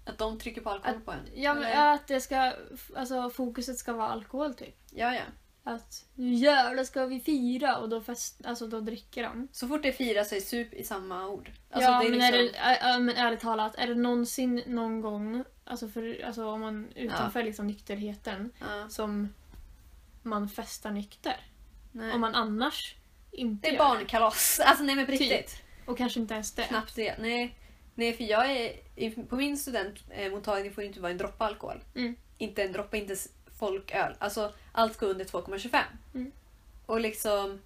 Att 0.05 0.17
de 0.17 0.39
trycker 0.39 0.61
på 0.61 0.69
alkohol 0.69 1.01
på 1.01 1.11
en. 1.11 1.19
Ja, 1.35 1.53
men, 1.53 1.63
Eller? 1.63 1.75
ja, 1.75 1.93
att 1.93 2.07
det 2.07 2.21
ska, 2.21 2.53
alltså 2.95 3.29
fokuset 3.29 3.77
ska 3.77 3.93
vara 3.93 4.07
alkohol 4.07 4.53
typ. 4.53 4.75
ja, 4.91 5.13
ja. 5.15 5.21
Att 5.67 6.05
nu 6.15 6.33
jävlar 6.33 6.83
ska 6.83 7.05
vi 7.05 7.19
fira 7.19 7.77
och 7.77 7.89
då, 7.89 8.01
fest, 8.01 8.41
alltså, 8.45 8.67
då 8.67 8.79
dricker 8.81 9.23
de. 9.23 9.47
Så 9.51 9.67
fort 9.67 9.81
det 9.83 9.88
är 9.88 9.91
fira 9.93 10.23
så 10.25 10.35
är 10.35 10.39
sup 10.39 10.73
i 10.73 10.83
samma 10.83 11.27
ord. 11.27 11.51
Alltså, 11.69 11.91
ja, 11.91 11.99
det 11.99 12.05
är 12.05 12.09
men, 12.09 12.19
liksom... 12.19 12.33
är 12.39 12.43
det, 12.43 12.57
ä, 12.57 12.95
ä, 12.95 12.99
men 12.99 13.15
ärligt 13.15 13.39
talat, 13.39 13.75
är 13.75 13.88
det 13.88 13.95
någonsin 13.95 14.63
någon 14.67 15.01
gång, 15.01 15.43
alltså, 15.63 15.88
för, 15.89 16.23
alltså 16.25 16.47
om 16.49 16.61
man 16.61 16.91
utanför 16.95 17.43
liksom 17.43 17.67
nykterheten, 17.67 18.51
Ja, 18.59 18.89
som 18.89 19.33
man 20.23 20.49
festar 20.49 20.91
nykter? 20.91 21.45
nej. 21.91 22.11
Om 22.13 22.21
man 22.21 22.35
annars 22.35 22.95
inte 23.36 23.69
Det 23.69 23.76
är 23.76 23.80
barnkalas. 23.80 24.60
Alltså 24.65 24.84
nej 24.84 24.95
men 24.95 25.06
på 25.06 25.12
Typ. 25.12 25.21
riktigt. 25.21 25.62
Och 25.86 25.98
kanske 25.98 26.19
inte 26.19 26.34
ens 26.34 26.52
det. 26.52 26.63
Knappt 26.63 26.95
det. 26.95 27.15
Nej. 27.19 27.56
Nej 27.95 28.13
för 28.13 28.24
jag 28.24 28.52
är, 28.52 29.26
på 29.26 29.36
min 29.36 29.58
studentmottagning 29.58 30.74
får 30.74 30.82
det 30.82 30.88
inte 30.88 31.00
vara 31.00 31.12
en 31.12 31.17
droppe 31.17 31.43
alkohol. 31.43 31.84
Mm. 31.95 32.15
Inte 32.38 32.63
en 32.63 32.71
droppe, 32.71 32.98
inte 32.98 33.15
folköl. 33.60 34.13
Alltså 34.19 34.54
allt 34.71 34.93
ska 34.93 35.06
under 35.06 35.26
2,25. 35.26 35.82
Mm. 36.13 36.32
Och 36.86 37.00
liksom 37.02 37.62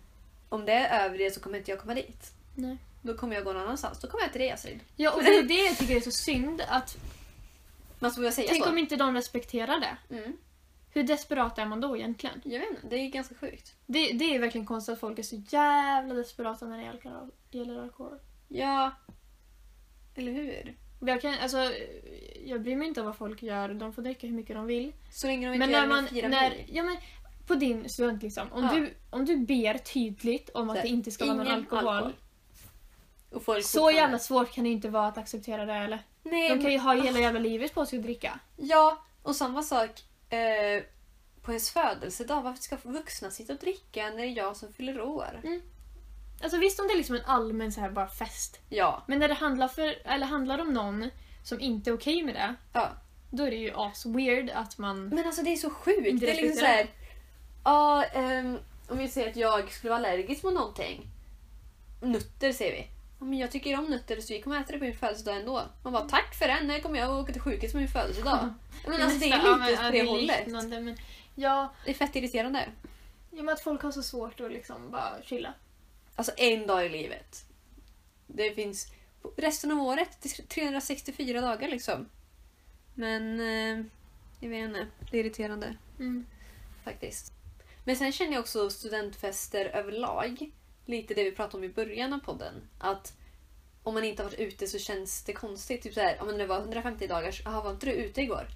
om 0.49 0.65
det 0.65 0.73
är 0.73 1.05
över 1.05 1.17
det 1.17 1.31
så 1.31 1.39
kommer 1.39 1.57
inte 1.57 1.71
jag 1.71 1.79
komma 1.79 1.93
dit. 1.93 2.31
Nej. 2.55 2.77
Då 3.01 3.13
kommer 3.13 3.35
jag 3.35 3.43
gå 3.43 3.53
någon 3.53 3.61
annanstans. 3.61 3.99
Då 3.99 4.07
kommer 4.07 4.23
jag 4.23 4.31
till 4.31 4.41
Reasid. 4.41 4.79
Ja, 4.95 5.11
och 5.11 5.23
det 5.23 5.37
är 5.37 5.43
det 5.43 5.65
jag 5.65 5.77
tycker 5.77 5.95
är 5.95 6.01
så 6.01 6.11
synd. 6.11 6.61
Att, 6.67 6.97
Man 7.99 8.11
väl 8.11 8.33
säga 8.33 8.47
tänk 8.49 8.63
så. 8.63 8.69
om 8.69 8.77
inte 8.77 8.95
de 8.95 9.15
respekterar 9.15 9.79
det. 9.79 10.15
Mm. 10.15 10.37
Hur 10.93 11.03
desperat 11.03 11.57
är 11.57 11.65
man 11.65 11.81
då 11.81 11.97
egentligen? 11.97 12.41
Jag 12.45 12.59
vet 12.59 12.69
inte, 12.69 12.87
det 12.87 12.95
är 12.95 13.09
ganska 13.09 13.35
sjukt. 13.35 13.75
Det, 13.85 14.11
det 14.11 14.35
är 14.35 14.39
verkligen 14.39 14.67
konstigt 14.67 14.93
att 14.93 14.99
folk 14.99 15.19
är 15.19 15.23
så 15.23 15.35
jävla 15.49 16.13
desperata 16.13 16.65
när 16.65 16.77
det 16.77 16.83
gäller 16.83 16.93
alkohol. 16.97 17.31
Gäller 17.51 17.81
alkohol. 17.81 18.19
Ja. 18.47 18.91
Eller 20.15 20.31
hur? 20.31 20.77
Jag, 21.01 21.21
kan, 21.21 21.33
alltså, 21.41 21.71
jag 22.45 22.61
bryr 22.61 22.75
mig 22.75 22.87
inte 22.87 22.99
om 22.99 23.05
vad 23.05 23.15
folk 23.17 23.43
gör, 23.43 23.69
de 23.73 23.93
får 23.93 24.01
dricka 24.01 24.27
hur 24.27 24.33
mycket 24.33 24.55
de 24.55 24.65
vill. 24.65 24.93
Så 25.11 25.27
länge 25.27 25.47
de 25.47 25.53
inte 25.53 25.67
Men 25.67 25.75
gör 25.75 25.81
när 25.81 25.87
man, 25.87 26.07
när, 26.31 26.49
mil. 26.49 26.65
ja, 26.73 26.83
men 26.83 26.97
på 27.47 27.55
din 27.55 27.89
student 27.89 28.23
liksom, 28.23 28.51
om, 28.51 28.63
Ja. 28.63 28.73
du, 28.73 28.93
om 29.09 29.25
du 29.25 29.37
ber 29.37 29.77
tydligt 29.77 30.49
om 30.49 30.69
att 30.69 30.75
Så 30.75 30.81
här, 30.81 30.83
det 30.83 30.89
inte 30.93 31.11
ska 31.11 31.25
vara 31.25 31.35
någon 31.37 31.47
ingen 31.47 31.59
alkohol. 31.59 32.13
Och 33.31 33.43
folk 33.43 33.65
Så 33.65 33.91
jävla 33.91 34.19
svårt 34.19 34.51
kan 34.51 34.63
det 34.63 34.69
inte 34.69 34.89
vara 34.89 35.07
att 35.07 35.17
acceptera 35.17 35.65
det 35.65 35.73
eller? 35.73 35.99
Nej, 36.23 36.49
De 36.49 36.61
kan 36.61 36.71
ju 36.71 36.77
ha 36.79 36.93
hela 36.93 37.19
jävla 37.19 37.39
livet 37.39 37.73
på 37.73 37.85
sig 37.85 37.97
att 37.99 38.03
dricka. 38.03 38.39
Ja, 38.57 39.03
och 39.23 39.35
samma 39.35 39.63
sak 39.63 39.89
eh, 40.29 40.83
på 41.41 41.51
ens 41.51 41.71
födelsedag. 41.71 42.41
Varför 42.41 42.63
ska 42.63 42.77
vuxna 42.83 43.31
sitta 43.31 43.53
och 43.53 43.59
dricka 43.59 44.09
när 44.09 44.17
det 44.17 44.25
är 44.25 44.37
jag 44.37 44.57
som 44.57 44.73
fyller 44.73 45.01
år? 45.01 45.41
Alltså 46.43 46.57
visst 46.57 46.79
om 46.79 46.87
det 46.87 46.93
är 46.93 46.97
liksom 46.97 47.15
en 47.15 47.25
allmän 47.25 47.71
så 47.71 47.81
här 47.81 47.89
bara 47.89 48.07
fest. 48.07 48.59
Ja, 48.69 49.03
Men 49.07 49.19
när 49.19 49.27
det 49.27 49.33
handlar, 49.33 49.67
för, 49.67 50.01
eller 50.05 50.25
handlar 50.25 50.59
om 50.59 50.73
någon 50.73 51.09
som 51.43 51.59
inte 51.59 51.89
är 51.89 51.93
okej 51.93 52.23
med 52.23 52.35
det, 52.35 52.55
ja. 52.73 52.89
då 53.29 53.43
är 53.43 53.51
det 53.51 53.57
ju 53.57 53.71
as 53.75 54.05
weird 54.05 54.49
att 54.49 54.77
man... 54.77 55.09
Men 55.09 55.25
alltså 55.25 55.41
det 55.41 55.49
är 55.49 55.57
så 55.57 55.69
sjukt. 55.69 56.19
Det 56.19 56.31
är 56.31 56.41
liksom 56.41 56.59
såhär... 56.59 56.87
Ja, 57.63 58.03
ehm, 58.03 58.57
om 58.87 58.97
vi 58.97 59.07
säger 59.07 59.29
att 59.29 59.35
jag 59.35 59.71
skulle 59.71 59.89
vara 59.89 59.99
allergisk 59.99 60.43
mot 60.43 60.53
någonting. 60.53 61.07
Nötter 62.01 62.51
säger 62.51 62.71
vi. 62.71 62.87
Ja, 63.19 63.25
men 63.25 63.39
jag 63.39 63.51
tycker 63.51 63.79
om 63.79 63.85
nötter 63.85 64.21
så 64.21 64.33
vi 64.33 64.41
kommer 64.41 64.59
äta 64.61 64.71
det 64.73 64.77
på 64.79 64.83
min 64.85 64.97
födelsedag 64.97 65.37
ändå. 65.37 65.61
Man 65.83 65.93
bara 65.93 66.07
tack 66.09 66.35
för 66.35 66.47
den, 66.47 66.67
när 66.67 66.79
kommer 66.79 66.99
jag 66.99 67.19
åka 67.19 67.31
till 67.33 67.41
sjukhus 67.41 67.71
på 67.71 67.77
min 67.77 67.87
födelsedag? 67.87 68.53
Ja, 68.83 68.89
men 68.89 69.01
alltså 69.01 69.19
det 69.19 69.25
är 69.25 69.29
Ja, 69.45 69.57
lite 69.67 69.81
men, 69.81 69.91
på 69.91 69.97
ja, 69.97 70.03
det 70.03 70.09
hållet. 70.09 70.47
Men, 70.47 70.97
ja, 71.35 71.73
Det 71.85 71.89
är 71.91 71.95
fett 71.95 72.15
irriterande. 72.15 72.69
ja, 73.31 73.43
men 73.43 73.49
att 73.49 73.61
folk 73.61 73.81
har 73.81 73.91
så 73.91 74.03
svårt 74.03 74.39
att 74.39 74.51
liksom 74.51 74.91
bara 74.91 75.21
chilla. 75.23 75.53
Alltså 76.15 76.31
en 76.37 76.67
dag 76.67 76.85
i 76.85 76.89
livet. 76.89 77.45
Det 78.27 78.51
finns 78.55 78.87
resten 79.37 79.71
av 79.71 79.79
året, 79.81 80.17
det 80.21 80.39
är 80.39 80.43
364 80.43 81.41
dagar 81.41 81.67
liksom. 81.69 82.09
Men 82.93 83.39
eh, 83.39 83.85
jag 84.39 84.49
vet 84.49 84.63
inte, 84.69 84.87
det 85.11 85.17
är 85.17 85.21
irriterande 85.25 85.75
Mm. 85.99 86.25
faktiskt. 86.83 87.33
Men 87.83 87.95
sen 87.95 88.11
känner 88.11 88.31
jag 88.33 88.39
också 88.39 88.69
studentfester 88.69 89.65
överlag, 89.65 90.51
lite 90.89 91.13
det 91.13 91.23
vi 91.23 91.31
pratade 91.31 91.57
om 91.57 91.63
i 91.63 91.73
början 91.73 92.13
av 92.13 92.19
podden, 92.19 92.53
att 92.77 93.13
om 93.83 93.93
man 93.93 94.03
inte 94.03 94.23
har 94.23 94.29
varit 94.29 94.39
ute 94.39 94.67
så 94.67 94.79
känns 94.79 95.23
det 95.23 95.33
konstigt. 95.33 95.81
Typ 95.81 95.93
såhär, 95.93 96.21
om 96.21 96.37
det 96.37 96.47
var 96.47 96.59
150 96.59 97.07
dagars, 97.07 97.41
jaha 97.45 97.61
var 97.61 97.71
inte 97.71 97.85
du 97.85 97.91
ute 97.91 98.21
igår? 98.21 98.47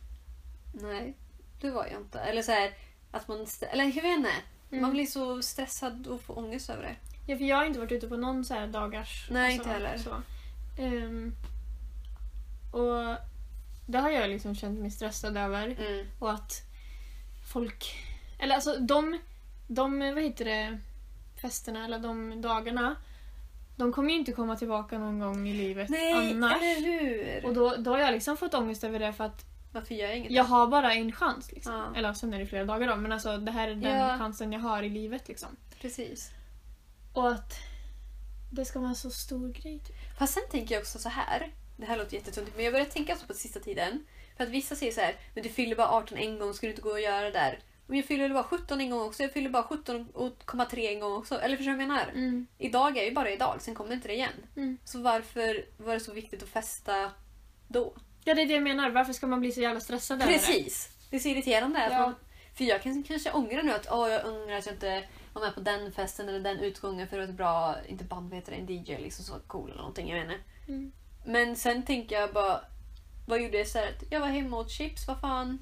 Nej, 0.73 1.17
det 1.61 1.71
var 1.71 1.85
jag 1.85 2.01
inte. 2.01 2.19
Eller 2.19 2.41
så 2.41 2.51
här, 2.51 2.73
att 3.11 3.27
man, 3.27 3.47
eller 3.71 3.83
jag 3.83 4.03
vet 4.03 4.17
inte. 4.17 4.31
Mm. 4.71 4.81
Man 4.81 4.91
blir 4.91 5.05
så 5.05 5.41
stressad 5.41 6.07
och 6.07 6.21
får 6.21 6.37
ångest 6.37 6.69
över 6.69 6.83
det. 6.83 6.95
Ja, 7.27 7.37
för 7.37 7.45
jag 7.45 7.57
har 7.57 7.65
inte 7.65 7.79
varit 7.79 7.91
ute 7.91 8.07
på 8.07 8.17
någon 8.17 8.45
så 8.45 8.65
dagars... 8.65 9.27
Nej, 9.31 9.53
inte 9.53 9.69
heller. 9.69 9.97
Så. 9.97 10.21
Ehm, 10.81 11.35
och 12.71 13.17
det 13.87 13.97
har 13.97 14.09
jag 14.09 14.29
liksom 14.29 14.55
känt 14.55 14.79
mig 14.79 14.91
stressad 14.91 15.37
över. 15.37 15.67
Mm. 15.67 16.07
Och 16.19 16.31
att 16.31 16.61
folk... 17.53 17.95
Eller 18.39 18.55
alltså 18.55 18.77
de, 18.77 19.19
de 19.67 19.99
vad 19.99 20.23
heter 20.23 20.45
det, 20.45 20.79
festerna 21.43 21.85
eller 21.85 21.99
de 21.99 22.41
dagarna. 22.41 22.95
De 23.75 23.93
kommer 23.93 24.09
ju 24.09 24.15
inte 24.19 24.31
komma 24.31 24.55
tillbaka 24.55 24.97
någon 24.99 25.19
gång 25.19 25.47
i 25.47 25.53
livet 25.53 25.89
Nej, 25.89 26.31
annars. 26.31 26.61
eller 26.61 26.81
hur? 27.01 27.45
Och 27.45 27.53
då, 27.53 27.75
då 27.75 27.91
har 27.91 27.97
jag 27.99 28.11
liksom 28.11 28.37
fått 28.37 28.53
ångest 28.53 28.83
över 28.83 28.99
det 28.99 29.13
för 29.13 29.23
att 29.23 29.45
Varför 29.73 29.95
gör 29.95 30.07
jag 30.07 30.17
inget? 30.17 30.31
jag 30.31 30.43
har 30.43 30.67
bara 30.67 30.93
en 30.93 31.11
chans. 31.11 31.51
Liksom. 31.51 31.73
Ja. 31.73 31.99
Eller 31.99 32.13
sen 32.13 32.33
är 32.33 32.39
det 32.39 32.45
flera 32.45 32.65
dagar 32.65 32.87
då, 32.87 32.95
men 32.95 33.11
alltså 33.11 33.37
det 33.37 33.51
här 33.51 33.67
är 33.67 33.75
den 33.75 33.97
Ja. 33.99 34.17
chansen 34.17 34.53
jag 34.53 34.59
har 34.59 34.83
i 34.83 34.89
livet. 34.89 35.27
Liksom. 35.27 35.49
Precis. 35.81 36.31
Och 37.13 37.31
att 37.31 37.53
det 38.51 38.65
ska 38.65 38.79
vara 38.79 38.89
en 38.89 38.95
så 38.95 39.09
stor 39.11 39.47
grej. 39.49 39.79
Typ. 39.79 39.95
Fast 40.19 40.33
sen 40.33 40.43
tänker 40.51 40.75
jag 40.75 40.81
också 40.81 40.99
så 40.99 41.09
här. 41.09 41.51
Det 41.77 41.85
här 41.85 41.97
låter 41.97 42.13
jättetuntigt 42.17 42.55
men 42.55 42.65
jag 42.65 42.73
börjar 42.73 42.85
tänka 42.85 43.15
så 43.15 43.27
på 43.27 43.33
sista 43.33 43.59
tiden. 43.59 44.05
För 44.37 44.43
att 44.43 44.49
vissa 44.49 44.75
säger 44.75 44.91
så 44.91 45.01
här, 45.01 45.15
men 45.33 45.43
du 45.43 45.49
fyller 45.49 45.75
bara 45.75 45.89
18 45.89 46.17
en 46.17 46.39
gång, 46.39 46.53
ska 46.53 46.67
du 46.67 46.71
inte 46.71 46.81
gå 46.81 46.89
och 46.89 47.01
göra 47.01 47.21
det 47.21 47.31
där? 47.31 47.59
Men 47.87 47.97
jag 47.97 48.05
fyller 48.05 48.29
bara 48.29 48.43
17 48.43 48.81
en 48.81 48.89
gång 48.89 49.01
också, 49.01 49.23
jag 49.23 49.31
fyller 49.33 49.49
bara 49.49 49.63
17,3 49.63 50.77
en 50.93 50.99
gång 50.99 51.13
också. 51.13 51.39
Eller 51.39 51.57
förstår 51.57 51.71
du 51.71 51.77
vad 51.77 51.83
jag 51.83 51.87
menar? 51.89 52.07
Mm. 52.13 52.47
Idag 52.57 52.97
är 52.97 53.03
ju 53.03 53.13
bara 53.13 53.31
idag, 53.31 53.61
sen 53.61 53.75
kommer 53.75 53.93
inte 53.93 54.07
det 54.07 54.13
igen. 54.13 54.33
Mm. 54.55 54.77
Så 54.85 54.99
varför 55.01 55.65
var 55.77 55.93
det 55.93 55.99
så 55.99 56.13
viktigt 56.13 56.43
att 56.43 56.49
festa 56.49 57.11
då? 57.67 57.93
Ja, 58.23 58.33
det 58.33 58.41
är 58.41 58.45
det 58.45 58.53
jag 58.53 58.63
menar. 58.63 58.89
Varför 58.89 59.13
ska 59.13 59.27
man 59.27 59.39
bli 59.39 59.51
så 59.51 59.61
jävla 59.61 59.79
stressad 59.79 60.21
över 60.21 60.31
det? 60.33 60.39
Precis! 60.39 60.89
Det 61.09 61.15
är 61.15 61.19
så 61.19 61.27
irriterande. 61.29 61.85
Att 61.85 61.91
Ja. 61.91 61.99
man, 61.99 62.15
för 62.57 62.63
jag 62.63 62.81
kan 62.81 63.03
kanske 63.03 63.31
ångra 63.31 63.61
nu 63.61 63.71
att 63.73 63.87
åh, 63.91 64.09
jag 64.09 64.25
ångrar 64.27 64.57
att 64.57 64.65
jag 64.65 64.75
inte 64.75 65.03
var 65.33 65.41
med 65.41 65.53
på 65.55 65.59
den 65.59 65.91
festen 65.91 66.29
eller 66.29 66.39
den 66.39 66.59
utgången 66.59 67.07
för 67.07 67.17
var 67.17 67.23
ett 67.23 67.29
bra, 67.33 67.75
inte 67.87 68.03
band, 68.03 68.29
vad 68.29 68.35
heter 68.39 68.51
det, 68.51 68.57
en 68.57 68.67
DJ 68.83 68.97
liksom 69.03 69.25
så 69.25 69.33
cool 69.47 69.69
eller 69.69 69.77
någonting, 69.77 70.09
jag 70.09 70.21
inte. 70.21 70.37
Mm. 70.67 70.91
Men 71.25 71.55
sen 71.55 71.83
tänker 71.85 72.15
jag 72.19 72.33
bara, 72.33 72.61
vad 73.27 73.41
gjorde 73.41 73.57
jag 73.57 73.65
istället? 73.65 74.03
Jag 74.09 74.19
var 74.19 74.27
hemma 74.27 74.57
och 74.57 74.63
åt 74.63 74.71
chips, 74.71 75.07
vad 75.07 75.21
fan. 75.21 75.59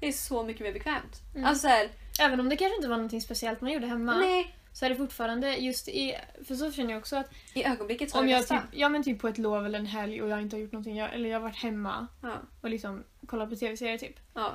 Det 0.00 0.08
är 0.08 0.12
så 0.12 0.42
mycket 0.42 0.62
mer 0.62 0.72
bekvämt. 0.72 1.20
Mm. 1.34 1.46
Alltså 1.46 1.62
såhär, 1.62 1.88
Även 2.20 2.40
om 2.40 2.48
det 2.48 2.56
kanske 2.56 2.76
inte 2.76 2.88
var 2.88 2.96
någonting 2.96 3.20
speciellt 3.20 3.60
man 3.60 3.72
gjorde 3.72 3.86
hemma. 3.86 4.14
nej. 4.16 4.54
Så 4.72 4.84
är 4.84 4.90
det 4.90 4.96
fortfarande 4.96 5.56
just 5.56 5.88
i... 5.88 6.14
För 6.48 6.54
så 6.54 6.72
känner 6.72 6.90
jag 6.90 6.98
också 6.98 7.16
att 7.16 7.30
I 7.54 7.64
ögonblicket 7.64 8.10
så 8.10 8.18
om 8.18 8.26
det 8.26 8.32
jag 8.32 8.46
typ, 8.48 8.60
ja, 8.72 8.88
men 8.88 9.02
typ 9.02 9.20
på 9.20 9.28
ett 9.28 9.38
lov 9.38 9.66
eller 9.66 9.78
en 9.78 9.86
helg 9.86 10.22
och 10.22 10.28
jag 10.28 10.42
inte 10.42 10.56
har 10.56 10.60
gjort 10.60 10.72
någonting, 10.72 10.96
jag, 10.96 11.14
eller 11.14 11.28
jag 11.28 11.36
har 11.38 11.42
varit 11.42 11.56
hemma 11.56 12.06
Ja, 12.22 12.32
och 12.60 12.70
liksom 12.70 13.04
kollat 13.26 13.50
på 13.50 13.56
tv-serier 13.56 13.98
typ. 13.98 14.16
ja. 14.34 14.54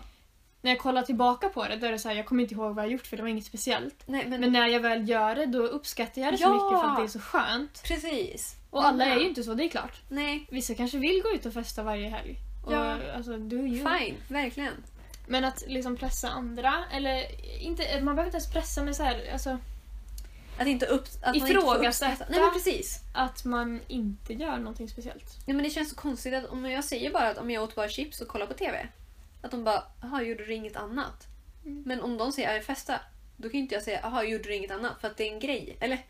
När 0.62 0.72
jag 0.72 0.80
kollar 0.80 1.02
tillbaka 1.02 1.50
på 1.50 1.64
det 1.68 1.76
då 1.76 1.86
är 1.88 1.92
det 1.92 2.00
så 2.00 2.10
här, 2.10 2.16
jag 2.16 2.26
kommer 2.26 2.44
inte 2.44 2.54
ihåg 2.56 2.76
vad 2.76 2.84
jag 2.86 2.92
gjort 2.92 3.08
för 3.08 3.18
det 3.18 3.24
var 3.24 3.30
inget 3.30 3.46
speciellt. 3.46 4.04
Nej 4.06 4.26
men, 4.28 4.42
Men 4.42 4.52
när 4.52 4.68
jag 4.68 4.80
väl 4.80 5.10
gör 5.10 5.36
det 5.36 5.46
då 5.46 5.60
uppskattar 5.68 6.22
jag 6.22 6.34
det 6.34 6.38
så 6.38 6.44
Ja! 6.44 6.54
mycket 6.54 6.82
för 6.82 6.88
att 6.90 6.98
det 6.98 7.04
är 7.04 7.08
så 7.08 7.20
skönt. 7.20 7.84
precis. 7.84 8.56
Och 8.70 8.86
alla 8.86 9.06
är 9.06 9.20
ju 9.20 9.28
inte 9.28 9.44
så, 9.44 9.54
det 9.54 9.64
är 9.66 9.70
klart. 9.70 10.02
Nej, 10.10 10.48
Vissa 10.52 10.76
kanske 10.76 10.98
vill 10.98 11.22
gå 11.24 11.30
ut 11.36 11.46
och 11.46 11.54
festa 11.54 11.84
varje 11.84 12.10
helg. 12.10 12.38
Och, 12.66 12.74
Ja. 12.74 12.98
Alltså, 13.16 13.38
do 13.38 13.56
you. 13.58 13.78
fine. 14.00 14.16
Verkligen. 14.30 14.74
Men 15.28 15.46
att 15.46 15.64
liksom 15.68 15.98
pressa 15.98 16.30
andra, 16.30 16.84
eller 16.92 17.26
inte, 17.62 18.02
man 18.02 18.16
behöver 18.16 18.26
inte 18.26 18.38
ens 18.38 18.52
pressa 18.52 18.84
men 18.84 18.96
så 18.96 19.04
här, 19.04 19.30
alltså 19.34 19.58
Att 20.58 20.68
inte 20.68 20.86
upp... 20.86 21.08
Att 21.22 21.26
man 21.26 21.36
inte 21.36 21.48
får 21.48 21.58
Ifrågasätta. 21.58 22.26
Nej 22.30 22.40
men 22.40 22.54
precis. 22.54 23.00
att 23.14 23.46
man 23.46 23.80
inte 23.88 24.34
gör 24.34 24.58
någonting 24.58 24.90
speciellt. 24.90 25.38
Nej, 25.46 25.56
men 25.56 25.64
det 25.64 25.70
känns 25.70 25.90
så 25.90 25.96
konstigt 25.96 26.34
att 26.34 26.46
om 26.46 26.66
jag 26.66 26.84
säger 26.84 27.12
bara 27.12 27.30
att 27.30 27.38
om 27.38 27.52
jag 27.52 27.64
åt 27.64 27.76
bara 27.76 27.90
chips 27.90 28.22
och 28.22 28.28
kollar 28.28 28.46
på 28.46 28.54
TV. 28.54 28.88
Att 29.42 29.52
de 29.52 29.64
bara, 29.64 29.84
jaha 30.02 30.22
gjorde 30.22 30.46
du 30.46 30.54
inget 30.54 30.76
annat? 30.76 31.28
Mm. 31.66 31.84
Men 31.86 32.02
om 32.02 32.18
de 32.18 32.32
säger, 32.32 32.54
jag 32.54 32.66
festa. 32.66 33.02
Då 33.38 33.50
kan 33.50 33.60
inte 33.60 33.76
jag 33.76 33.84
säga, 33.84 34.00
jaha 34.04 34.24
gjorde 34.24 34.44
du 34.44 34.56
inget 34.56 34.72
annat? 34.72 35.02
För 35.02 35.08
att 35.08 35.18
det 35.18 35.28
är 35.28 35.34
en 35.34 35.40
grej. 35.40 35.78
Eller? 35.80 36.06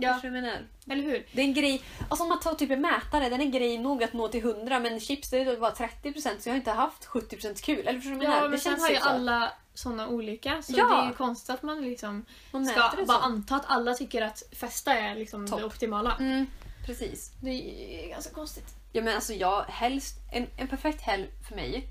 Ja. 0.00 0.12
Förstår 0.12 0.28
du 0.28 0.40
menar? 0.40 0.66
Eller 0.90 1.02
hur? 1.02 1.26
Det 1.32 1.40
är 1.40 1.44
en 1.44 1.54
grej, 1.54 1.82
alltså 2.08 2.22
om 2.22 2.28
man 2.28 2.40
tar 2.40 2.54
typ 2.54 2.70
en 2.70 2.80
mätare, 2.80 3.28
den 3.28 3.40
är 3.40 3.46
grej 3.46 3.78
nog 3.78 4.04
att 4.04 4.12
nå 4.12 4.28
till 4.28 4.40
100 4.44 4.78
men 4.80 5.00
chips 5.00 5.30
det 5.30 5.38
är 5.40 5.56
bara 5.60 5.72
30% 5.74 6.38
så 6.38 6.48
jag 6.48 6.52
har 6.52 6.56
inte 6.58 6.70
haft 6.70 7.06
70% 7.06 7.62
kul. 7.64 7.86
Eller 7.88 8.00
förstår 8.00 8.14
du 8.16 8.24
jag 8.24 8.24
Ja, 8.24 8.28
menar? 8.30 8.42
men 8.42 8.50
Det 8.50 8.58
sen 8.58 8.80
har 8.80 8.88
ju 8.88 8.96
så. 8.96 9.08
alla 9.08 9.52
såna 9.74 10.08
olika. 10.08 10.62
Så 10.62 10.72
Ja. 10.76 10.88
det 10.88 10.94
är 10.94 11.06
ju 11.08 11.14
konstigt 11.14 11.50
att 11.50 11.62
man 11.62 11.80
liksom 11.82 12.24
Man 12.50 12.66
ska 12.66 12.80
bara 12.96 13.06
så. 13.06 13.12
anta 13.12 13.56
att 13.56 13.64
alla 13.66 13.94
tycker 13.94 14.22
att 14.22 14.42
festa 14.52 14.94
är 14.94 15.14
liksom 15.14 15.46
det 15.46 15.64
optimala. 15.64 16.16
Mm, 16.20 16.46
precis. 16.86 17.32
Det 17.40 17.50
är 17.50 18.08
ganska 18.08 18.34
konstigt. 18.34 18.74
Ja 18.92 19.02
men 19.02 19.14
alltså 19.14 19.32
jag 19.32 19.62
helst, 19.62 20.16
en, 20.32 20.46
en 20.56 20.68
perfekt 20.68 21.00
helg 21.02 21.30
för 21.48 21.56
mig, 21.56 21.88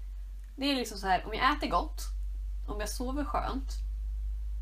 det 0.56 0.72
är 0.72 0.76
liksom 0.76 0.98
så 0.98 1.08
här 1.08 1.26
om 1.26 1.34
jag 1.34 1.58
äter 1.58 1.68
gott, 1.70 2.02
om 2.68 2.80
jag 2.80 2.90
sover 2.90 3.24
skönt 3.24 3.72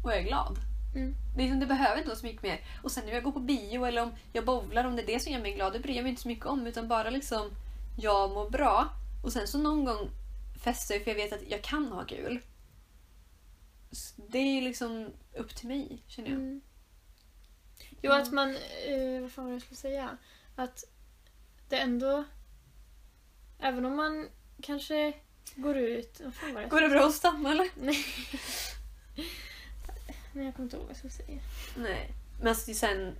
och 0.03 0.11
jag 0.11 0.17
är 0.19 0.23
glad. 0.23 0.57
Mm. 0.95 1.15
Det, 1.35 1.41
liksom, 1.41 1.59
det 1.59 1.65
behöver 1.65 1.97
inte 1.97 2.09
vara 2.09 2.19
så 2.19 2.25
mycket 2.25 2.43
mer. 2.43 2.59
Och 2.83 2.91
sen 2.91 3.05
när 3.05 3.13
jag 3.13 3.23
går 3.23 3.31
på 3.31 3.39
bio 3.39 3.85
eller 3.85 4.03
om 4.03 4.11
jag 4.33 4.45
bowlar, 4.45 4.83
om 4.85 4.95
det 4.95 5.01
är 5.01 5.07
det 5.07 5.19
som 5.19 5.31
gör 5.33 5.39
mig 5.41 5.53
glad, 5.53 5.73
det 5.73 5.79
bryr 5.79 5.95
jag 5.95 6.03
mig 6.03 6.09
inte 6.09 6.21
så 6.21 6.27
mycket 6.27 6.45
om. 6.45 6.67
Utan 6.67 6.87
bara 6.87 7.09
liksom 7.09 7.49
jag 7.97 8.31
mår 8.31 8.49
bra 8.49 8.89
Och 9.23 9.33
sen 9.33 9.47
så 9.47 9.57
någon 9.57 9.85
gång 9.85 10.09
festar 10.63 10.95
jag 10.95 11.03
för 11.03 11.11
jag 11.11 11.15
vet 11.15 11.33
att 11.33 11.49
jag 11.49 11.61
kan 11.61 11.87
ha 11.91 12.05
kul. 12.05 12.39
S- 13.91 14.13
Det 14.29 14.37
är 14.37 14.61
liksom 14.61 15.09
upp 15.37 15.55
till 15.55 15.67
mig 15.67 16.03
känner 16.07 16.29
jag. 16.29 16.37
Mm. 16.39 16.61
Jo, 18.01 18.11
att 18.11 18.31
man... 18.31 18.49
Eh, 18.87 19.21
vad 19.21 19.31
fan 19.31 19.45
var 19.45 19.51
det 19.51 19.55
jag 19.55 19.61
skulle 19.61 19.77
säga? 19.77 20.17
Att 20.55 20.83
det 21.69 21.77
ändå... 21.79 22.23
Även 23.59 23.85
om 23.85 23.95
man 23.95 24.27
kanske 24.61 25.13
går 25.55 25.77
ut... 25.77 26.21
Vad 26.23 26.33
fan 26.35 26.53
var 26.53 26.61
det? 26.61 26.67
Går 26.67 26.81
det 26.81 26.89
bra 26.89 27.05
att 27.07 27.13
stamma 27.15 27.51
eller? 27.51 27.69
Nej. 27.81 28.05
Nej, 30.35 30.45
jag 30.45 30.55
kommer 30.55 30.65
inte 30.65 30.77
ihåg 30.77 30.85
vad 30.85 30.91
jag 30.91 30.97
skulle 30.97 31.13
säga. 31.13 31.39
Nej. 31.75 32.11
Men 32.39 32.47
alltså, 32.47 32.73
sen, 32.73 33.15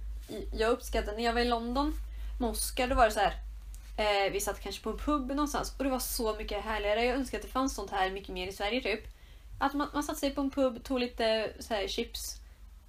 jag 0.53 0.71
uppskattade 0.71 1.17
när 1.17 1.23
jag 1.23 1.33
var 1.33 1.41
i 1.41 1.45
London 1.45 1.93
med 2.39 2.49
Oscar, 2.49 2.87
då 2.87 2.95
var 2.95 3.05
det 3.05 3.11
så 3.11 3.19
här. 3.19 3.33
Eh, 3.97 4.31
vi 4.31 4.41
satt 4.41 4.59
kanske 4.59 4.83
på 4.83 4.89
en 4.89 4.97
pub 4.97 5.27
någonstans 5.27 5.75
och 5.77 5.83
det 5.83 5.89
var 5.89 5.99
så 5.99 6.35
mycket 6.35 6.63
härligare. 6.63 7.05
Jag 7.05 7.15
önskar 7.15 7.37
att 7.37 7.41
det 7.41 7.49
fanns 7.49 7.75
sånt 7.75 7.91
här 7.91 8.11
mycket 8.11 8.29
mer 8.29 8.47
i 8.47 8.51
Sverige 8.51 8.81
typ. 8.81 9.03
Att 9.59 9.73
man, 9.73 9.87
man 9.93 10.03
satte 10.03 10.19
sig 10.19 10.31
på 10.31 10.41
en 10.41 10.51
pub, 10.51 10.83
tog 10.83 10.99
lite 10.99 11.53
så 11.59 11.73
här 11.73 11.87
chips. 11.87 12.35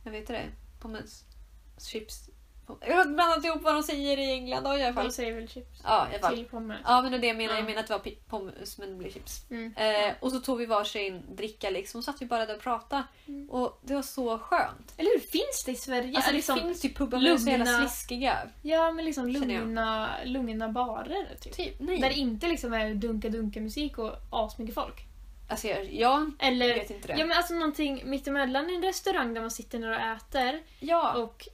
Jag 0.05 0.13
vet 0.13 0.21
inte 0.21 0.33
det. 0.33 0.47
Pommes. 0.81 1.25
Chips. 1.79 2.31
Jag 2.87 2.97
har 2.97 3.05
blandat 3.05 3.45
ihop 3.45 3.63
vad 3.63 3.75
de 3.75 3.83
säger 3.83 4.19
i 4.19 4.31
England 4.33 4.65
då, 4.65 4.77
i 4.77 4.85
alla 4.85 4.95
fall. 4.95 5.05
De 5.07 5.13
säger 5.13 5.35
väl 5.35 5.49
chips? 5.49 5.81
Ja, 5.85 6.07
i 6.13 6.15
alla 6.15 6.19
fall. 6.23 6.35
Till 6.37 6.45
pommes. 6.45 6.79
Ja 6.85 7.03
men 7.03 7.13
det 7.13 7.19
det 7.19 7.27
jag 7.27 7.37
menar. 7.37 7.55
Jag 7.55 7.63
Ja. 7.63 7.67
menar 7.67 7.81
att 7.81 7.87
det 7.87 7.93
var 7.93 8.11
pommes 8.29 8.79
men 8.79 8.89
det 8.89 8.95
blev 8.95 9.11
chips. 9.13 9.51
Mm. 9.51 9.75
Eh, 9.77 10.15
och 10.21 10.33
så 10.33 10.41
tog 10.41 10.59
vi 10.59 10.67
varsin 10.67 11.23
dricka 11.37 11.71
liksom 11.71 11.99
och 11.99 12.05
satt 12.05 12.23
vi 12.23 12.27
bara 12.27 12.47
där 12.47 12.55
och 12.57 12.63
pratade. 12.63 13.03
Mm. 13.29 13.51
Och 13.51 13.81
det 13.85 13.95
var 13.95 14.03
så 14.03 14.39
skönt. 14.39 14.95
Eller 14.97 15.11
hur? 15.11 15.21
Finns 15.21 15.65
det 15.67 15.73
i 15.73 15.75
Sverige? 15.75 16.17
Alltså, 16.17 16.31
det 16.31 16.37
liksom, 16.37 16.59
finns 16.59 16.85
ju 16.85 16.89
pubbar 16.95 17.19
men 17.19 17.25
de 17.25 17.31
är 17.33 17.39
så 17.39 17.51
jävla 17.51 17.65
lugna- 17.65 17.89
sliskiga. 17.89 18.39
Ja, 18.63 18.93
men 18.93 19.05
liksom 19.05 19.31
jag. 19.31 19.43
lugna, 19.43 20.09
lugna 20.25 20.69
barer. 20.69 21.37
Typ. 21.41 21.53
Typ, 21.57 21.75
nej. 21.81 21.99
Där 21.99 22.09
det 22.09 22.15
inte 22.15 22.49
liksom 22.49 22.73
är 22.73 22.95
dunka-dunka-musik 22.95 23.99
och 23.99 24.13
asmycket 24.31 24.75
folk. 24.75 25.03
Alltså 25.49 25.69
jag, 25.69 25.93
jag 25.93 26.31
Eller, 26.39 26.75
vet 26.75 26.91
inte 26.91 27.09
det. 27.09 27.19
ja 27.19 27.27
men 27.27 27.37
alltså 27.37 27.55
någonting 27.55 28.03
mittemellan 28.05 28.71
en 28.71 28.83
restaurang 28.83 29.35
där 29.35 29.41
man 29.41 29.51
sitter 29.51 29.79
ner 29.79 29.89
och 29.91 29.97
äter 30.17 30.63
Ja, 30.81 31.15
och 31.23 31.49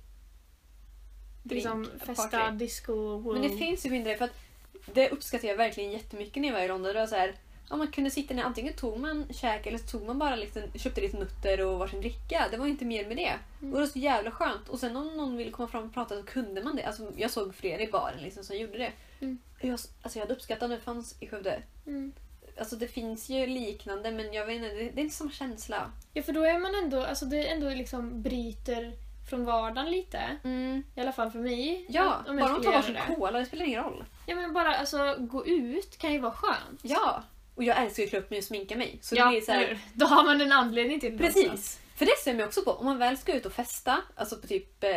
liksom 1.43 1.83
drink, 1.83 2.05
festa, 2.05 2.39
party. 2.39 2.57
disco, 2.57 2.93
wow. 2.95 3.33
Men 3.33 3.43
det 3.43 3.57
finns 3.57 3.87
ju 3.87 3.91
mindre 3.91 4.17
för 4.17 4.25
att 4.25 4.35
det 4.95 5.11
uppskattar 5.11 5.49
jag 5.49 5.57
verkligen 5.57 5.93
jättemycket 5.93 6.43
när 6.43 6.49
jag 6.49 6.55
var 6.55 6.63
i 6.63 6.69
London. 6.69 6.93
Det 6.95 7.01
var 7.01 7.07
så 7.07 7.17
här, 7.17 7.35
ja, 7.71 7.77
man 7.77 7.93
kunde 7.93 8.11
sitta 8.11 8.35
ner, 8.35 8.43
antingen 8.43 8.75
tog 8.75 9.01
man 9.01 9.27
käk 9.31 9.67
eller 9.67 9.79
så 9.79 9.87
tog 9.87 10.07
man 10.07 10.19
bara 10.19 10.37
liksom, 10.37 10.63
köpte 10.75 11.01
lite 11.01 11.17
nutter 11.17 11.61
och 11.61 11.79
varsin 11.79 12.01
dricka. 12.01 12.49
Det 12.51 12.57
var 12.57 12.67
inte 12.67 12.85
mer 12.85 13.07
med 13.07 13.17
det. 13.17 13.33
Mm. 13.61 13.73
Och 13.73 13.79
det 13.79 13.85
var 13.85 13.87
så 13.87 13.99
jävla 13.99 14.31
skönt. 14.31 14.69
Och 14.69 14.79
sen 14.79 14.97
om 14.97 15.17
någon 15.17 15.37
ville 15.37 15.51
komma 15.51 15.69
fram 15.69 15.85
och 15.85 15.95
prata 15.95 16.17
så 16.17 16.23
kunde 16.23 16.63
man 16.63 16.77
det. 16.77 16.85
Alltså, 16.85 17.13
jag 17.17 17.31
såg 17.31 17.55
flera 17.55 17.83
i 17.83 17.91
baren 17.91 18.23
liksom, 18.23 18.45
som 18.45 18.57
gjorde 18.57 18.79
det. 18.79 18.93
Mm. 19.21 19.39
Jag, 19.61 19.71
alltså, 19.71 20.19
jag 20.19 20.21
hade 20.21 20.35
uppskattat 20.35 20.63
om 20.63 20.71
det 20.71 20.81
fanns 20.81 21.17
i 21.21 21.27
Skövde. 21.27 21.63
Mm. 21.87 22.13
Alltså 22.59 22.77
det 22.77 22.89
finns 22.89 23.29
ju 23.29 23.47
liknande 23.47 24.11
men 24.11 24.33
jag 24.33 24.47
vet 24.47 24.57
inte, 24.57 24.69
det, 24.69 24.91
det 24.91 25.01
är 25.01 25.05
inte 25.05 25.17
samma 25.17 25.31
känsla. 25.31 25.91
Ja 26.13 26.23
för 26.23 26.33
då 26.33 26.45
är 26.45 26.59
man 26.59 26.75
ändå, 26.75 27.05
alltså 27.05 27.25
det 27.25 27.49
ändå 27.49 27.69
liksom 27.69 28.23
bryter 28.23 28.93
från 29.31 29.45
vardagen 29.45 29.91
lite. 29.91 30.37
I 30.95 31.01
alla 31.01 31.13
fall 31.13 31.31
för 31.31 31.39
mig. 31.39 31.87
Ja, 31.89 32.25
om 32.29 32.37
bara 32.37 32.53
de 32.53 32.63
tar 32.63 32.73
varsin 32.73 32.97
cola, 33.07 33.39
det 33.39 33.47
spelar 33.47 33.65
ingen 33.65 33.85
roll. 33.85 34.05
Ja 34.27 34.35
men 34.35 34.53
bara 34.53 34.77
alltså 34.77 35.17
gå 35.19 35.47
ut 35.47 35.99
kan 35.99 36.13
ju 36.13 36.19
vara 36.19 36.33
skönt. 36.33 36.81
Ja! 36.83 37.23
Och 37.55 37.65
jag 37.65 37.83
älskar 37.83 38.03
ju 38.03 38.05
att 38.07 38.11
klä 38.11 38.19
upp 38.19 38.31
mig 38.31 38.39
och 38.39 38.45
sminka 38.45 38.77
mig. 38.77 38.99
Så 39.03 39.17
ja 39.17 39.25
det 39.25 39.31
blir 39.31 39.41
så 39.41 39.53
här? 39.53 39.79
Då 39.95 40.07
har 40.07 40.25
man 40.25 40.41
en 40.41 40.53
anledning 40.53 41.01
till 41.01 41.19
det 41.19 41.27
också. 41.27 41.41
Precis! 41.41 41.81
För 41.97 42.07
det 42.07 42.19
ser 42.25 42.35
jag 42.35 42.47
också 42.47 42.63
på. 42.63 42.71
Om 42.71 42.85
man 42.85 42.99
väl 42.99 43.19
ska 43.19 43.35
ut 43.35 43.47
och 43.47 43.53
festa, 43.53 43.99
alltså 44.17 44.37
på 44.37 44.47
typ 44.47 44.85
eh, 44.85 44.97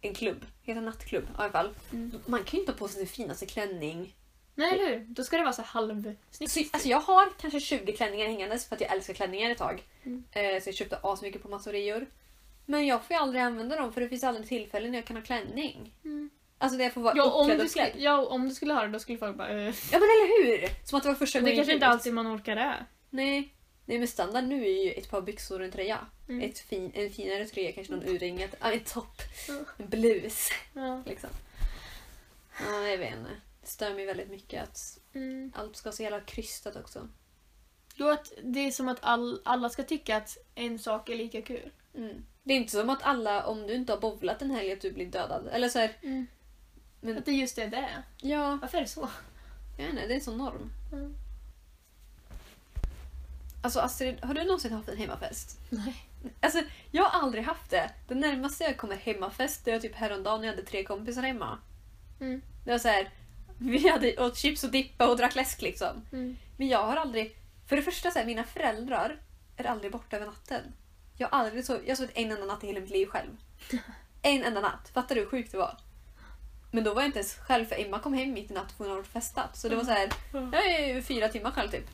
en 0.00 0.14
klubb, 0.14 0.46
heter 0.62 0.80
nattklubb 0.80 1.24
i 1.24 1.26
alla 1.36 1.50
fall. 1.50 1.70
Mm. 1.92 2.20
Man 2.26 2.44
kan 2.44 2.56
ju 2.56 2.60
inte 2.60 2.72
ha 2.72 2.78
på 2.78 2.88
sig 2.88 2.96
sin 2.96 3.06
finaste 3.06 3.46
klänning. 3.46 4.14
Nej 4.54 4.72
eller 4.72 4.86
hur? 4.86 5.06
Då 5.08 5.24
ska 5.24 5.36
det 5.36 5.42
vara 5.42 5.52
så 5.52 5.62
halvsnyggt. 5.62 6.50
Så, 6.50 6.60
alltså 6.70 6.88
jag 6.88 7.00
har 7.00 7.28
kanske 7.40 7.60
20 7.60 7.92
klänningar 7.92 8.26
hängandes 8.26 8.66
för 8.66 8.74
att 8.74 8.80
jag 8.80 8.92
älskar 8.92 9.14
klänningar 9.14 9.50
ett 9.50 9.58
tag. 9.58 9.82
Mm. 10.04 10.24
Eh, 10.32 10.62
så 10.62 10.68
jag 10.68 10.74
köpte 10.74 10.98
asmycket 11.02 11.42
på 11.42 11.48
massor 11.48 11.72
reor. 11.72 12.06
Men 12.66 12.86
jag 12.86 13.04
får 13.04 13.14
ju 13.14 13.20
aldrig 13.22 13.42
använda 13.42 13.76
dem 13.76 13.92
för 13.92 14.00
det 14.00 14.08
finns 14.08 14.24
aldrig 14.24 14.48
tillfällen 14.48 14.90
när 14.90 14.98
jag 14.98 15.06
kan 15.06 15.16
ha 15.16 15.22
klänning. 15.24 15.94
Mm. 16.04 16.30
Alltså 16.58 16.78
där 16.78 16.84
jag 16.84 16.92
får 16.94 17.00
vara 17.00 17.16
Ja, 17.16 17.32
om 17.32 17.48
du 17.48 17.68
skulle, 17.68 17.92
ja, 17.96 18.26
om 18.26 18.48
du 18.48 18.54
skulle 18.54 18.74
ha 18.74 18.82
det 18.82 18.88
då 18.88 18.98
skulle 18.98 19.18
folk 19.18 19.36
bara 19.36 19.48
äh. 19.48 19.56
Ja 19.66 19.72
men 19.92 20.02
eller 20.02 20.44
hur! 20.46 20.68
Som 20.86 20.96
att 20.96 21.02
det 21.02 21.08
var 21.08 21.16
första 21.16 21.38
Men 21.38 21.44
det 21.44 21.50
gången 21.50 21.56
kanske 21.56 21.72
inte 21.74 21.86
alltid 21.86 22.14
man 22.14 22.36
orkar 22.36 22.56
det. 22.56 22.86
Nej. 23.10 23.54
Nej 23.86 23.98
men 23.98 24.08
standard 24.08 24.44
nu 24.44 24.64
är 24.66 24.84
ju 24.84 24.92
ett 24.92 25.10
par 25.10 25.22
byxor 25.22 25.58
och 25.60 25.64
en 25.64 25.72
tröja. 25.72 25.98
Mm. 26.28 26.50
Ett 26.50 26.58
fin, 26.58 26.92
en 26.94 27.10
finare 27.10 27.44
tröja, 27.44 27.72
kanske 27.72 27.92
någon 27.92 28.08
urringat. 28.08 28.54
Ja, 28.60 28.72
en 28.72 28.80
topp. 28.80 29.16
Mm. 29.48 29.64
En 29.78 29.88
blus. 29.88 30.48
Ja. 30.74 31.02
Liksom. 31.06 31.30
Ja, 32.66 32.88
jag 32.88 32.98
vet 32.98 33.14
inte. 33.14 33.30
Det 33.60 33.66
stör 33.66 33.94
mig 33.94 34.06
väldigt 34.06 34.30
mycket 34.30 34.62
att 34.62 34.98
Mm. 35.14 35.52
allt 35.56 35.76
ska 35.76 35.88
vara 35.88 35.96
så 35.96 36.02
jävla 36.02 36.20
krystat 36.20 36.76
också. 36.76 37.08
Jo, 37.94 38.08
att 38.08 38.32
det 38.42 38.60
är 38.60 38.70
som 38.70 38.88
att 38.88 38.98
all, 39.00 39.42
alla 39.44 39.68
ska 39.68 39.82
tycka 39.82 40.16
att 40.16 40.38
en 40.54 40.78
sak 40.78 41.08
är 41.08 41.16
lika 41.16 41.42
kul. 41.42 41.70
Mm. 41.94 42.24
Det 42.42 42.52
är 42.52 42.56
inte 42.56 42.72
som 42.72 42.90
att 42.90 43.02
alla, 43.02 43.46
om 43.46 43.66
du 43.66 43.74
inte 43.74 43.92
har 43.92 44.00
bowlat 44.00 44.42
en 44.42 44.50
helg, 44.50 44.72
att 44.72 44.80
du 44.80 44.92
blir 44.92 45.06
dödad. 45.06 45.48
Eller 45.52 45.68
så 45.68 45.78
här, 45.78 45.92
Men- 47.00 47.18
Att 47.18 47.24
det 47.24 47.32
just 47.32 47.58
är 47.58 47.66
det. 47.68 47.88
ja, 48.20 48.58
Varför 48.62 48.78
är 48.78 48.82
det 48.82 48.88
så? 48.88 49.08
jag 49.78 49.84
vet 49.84 49.92
inte, 49.94 50.06
det 50.06 50.12
är 50.12 50.18
en 50.18 50.20
sån 50.24 50.38
norm. 50.38 50.70
Mm. 50.92 51.14
Alltså 53.62 53.80
Astrid, 53.80 54.24
har 54.24 54.34
du 54.34 54.44
någonsin 54.44 54.72
haft 54.72 54.88
en 54.88 54.96
hemmafest? 54.96 55.58
Nej. 55.70 55.94
Alltså, 56.40 56.62
jag 56.90 57.02
har 57.04 57.20
aldrig 57.20 57.44
haft 57.44 57.70
det. 57.70 57.90
Det 58.08 58.14
närmaste 58.14 58.64
jag 58.64 58.76
kommer 58.76 58.96
hemmafest, 58.96 59.64
det 59.64 59.72
var 59.72 59.78
typ 59.78 59.94
häromdagen 59.94 60.40
när 60.40 60.46
jag 60.48 60.54
hade 60.54 60.66
tre 60.66 60.84
kompisar 60.84 61.22
hemma. 61.22 61.58
Mm. 62.20 62.42
Det 62.64 62.70
var 62.70 62.78
så 62.78 62.88
här, 62.88 63.10
vi 63.58 63.88
hade 63.88 64.16
åt 64.24 64.36
chips 64.38 64.64
och 64.64 64.70
dippa 64.70 65.08
och 65.10 65.16
drack 65.16 65.34
läsk 65.34 65.62
liksom. 65.62 66.02
Mm. 66.12 66.36
Men 66.56 66.68
jag 66.68 66.82
har 66.86 66.96
aldrig... 66.96 67.36
För 67.66 67.76
det 67.76 67.82
första, 67.82 68.10
så 68.10 68.18
här, 68.18 68.26
mina 68.26 68.44
föräldrar 68.44 69.20
är 69.56 69.64
aldrig 69.64 69.92
borta 69.92 70.16
över 70.16 70.26
natten. 70.26 70.62
Jag 71.22 71.28
har 71.28 71.38
aldrig 71.38 71.64
sov, 71.64 71.80
jag 71.82 71.90
har 71.90 71.96
sovit 71.96 72.16
en 72.16 72.30
enda 72.32 72.46
natt 72.46 72.64
i 72.64 72.66
hela 72.66 72.80
mitt 72.80 72.90
liv 72.90 73.06
själv. 73.06 73.30
En 74.24 74.44
enda 74.44 74.60
natt. 74.60 74.90
Fattar 74.94 75.14
du 75.14 75.20
hur 75.20 75.28
sjukt 75.28 75.52
det 75.52 75.58
var? 75.58 75.76
Men 76.70 76.84
då 76.84 76.94
var 76.94 77.02
jag 77.02 77.08
inte 77.08 77.18
ens 77.18 77.34
själv 77.34 77.64
för 77.64 77.80
Emma 77.80 77.98
kom 77.98 78.14
hem 78.14 78.32
mitt 78.32 78.50
i 78.50 78.54
natt 78.54 78.74
och 78.78 78.84
hon 78.86 78.90
hade 78.90 79.04
festat. 79.04 79.56
Så 79.56 79.68
det 79.68 79.76
var 79.76 79.84
så 79.84 79.90
här, 79.90 80.12
jag 80.32 80.66
är 80.66 80.94
ju 80.94 81.02
fyra 81.02 81.28
timmar 81.28 81.50
själv 81.50 81.70
typ. 81.70 81.86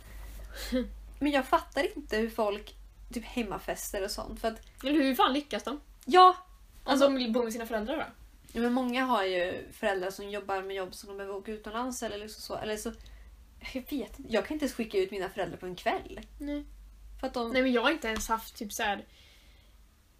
Men 1.19 1.33
jag 1.33 1.47
fattar 1.47 1.97
inte 1.97 2.17
hur 2.17 2.31
folk 2.31 2.75
typ 3.13 3.25
hemmafester 3.25 4.05
och 4.05 4.11
sånt. 4.11 4.41
För 4.41 4.49
att, 4.49 4.61
Eller 4.83 4.93
hur 4.93 5.15
fan 5.15 5.33
lyckas 5.33 5.63
de? 5.63 5.81
ja! 6.05 6.37
Alltså 6.85 7.07
om 7.07 7.15
de 7.15 7.33
bor 7.33 7.45
med 7.45 7.53
sina 7.53 7.67
föräldrar 7.67 7.97
då? 7.97 8.05
Ja, 8.53 8.61
Men 8.61 8.73
många 8.73 9.05
har 9.05 9.25
ju 9.25 9.69
föräldrar 9.73 10.11
som 10.11 10.31
jobbar 10.31 10.63
med 10.63 10.77
jobb 10.77 10.95
som 10.95 11.09
de 11.09 11.17
behöver 11.17 11.37
åka 11.37 11.53
utomlands 11.53 12.03
eller 12.03 12.19
liksom 12.19 12.43
så. 12.43 12.57
Eller 12.57 12.77
så 12.77 12.93
jag 13.73 13.81
vet 13.91 14.19
inte. 14.19 14.33
Jag 14.33 14.47
kan 14.47 14.55
inte 14.55 14.65
ens 14.65 14.75
skicka 14.75 14.99
ut 14.99 15.11
mina 15.11 15.29
föräldrar 15.29 15.57
på 15.59 15.67
en 15.67 15.77
kväll. 15.77 16.21
Nej. 16.39 16.65
För 17.21 17.27
att 17.27 17.35
de... 17.35 17.53
Nej 17.53 17.63
men 17.63 17.73
jag 17.73 17.83
har 17.83 17.91
inte 17.91 18.09
ens 18.09 18.29
haft 18.29 18.57
typ 18.57 18.73
så 18.73 18.83
här 18.83 19.05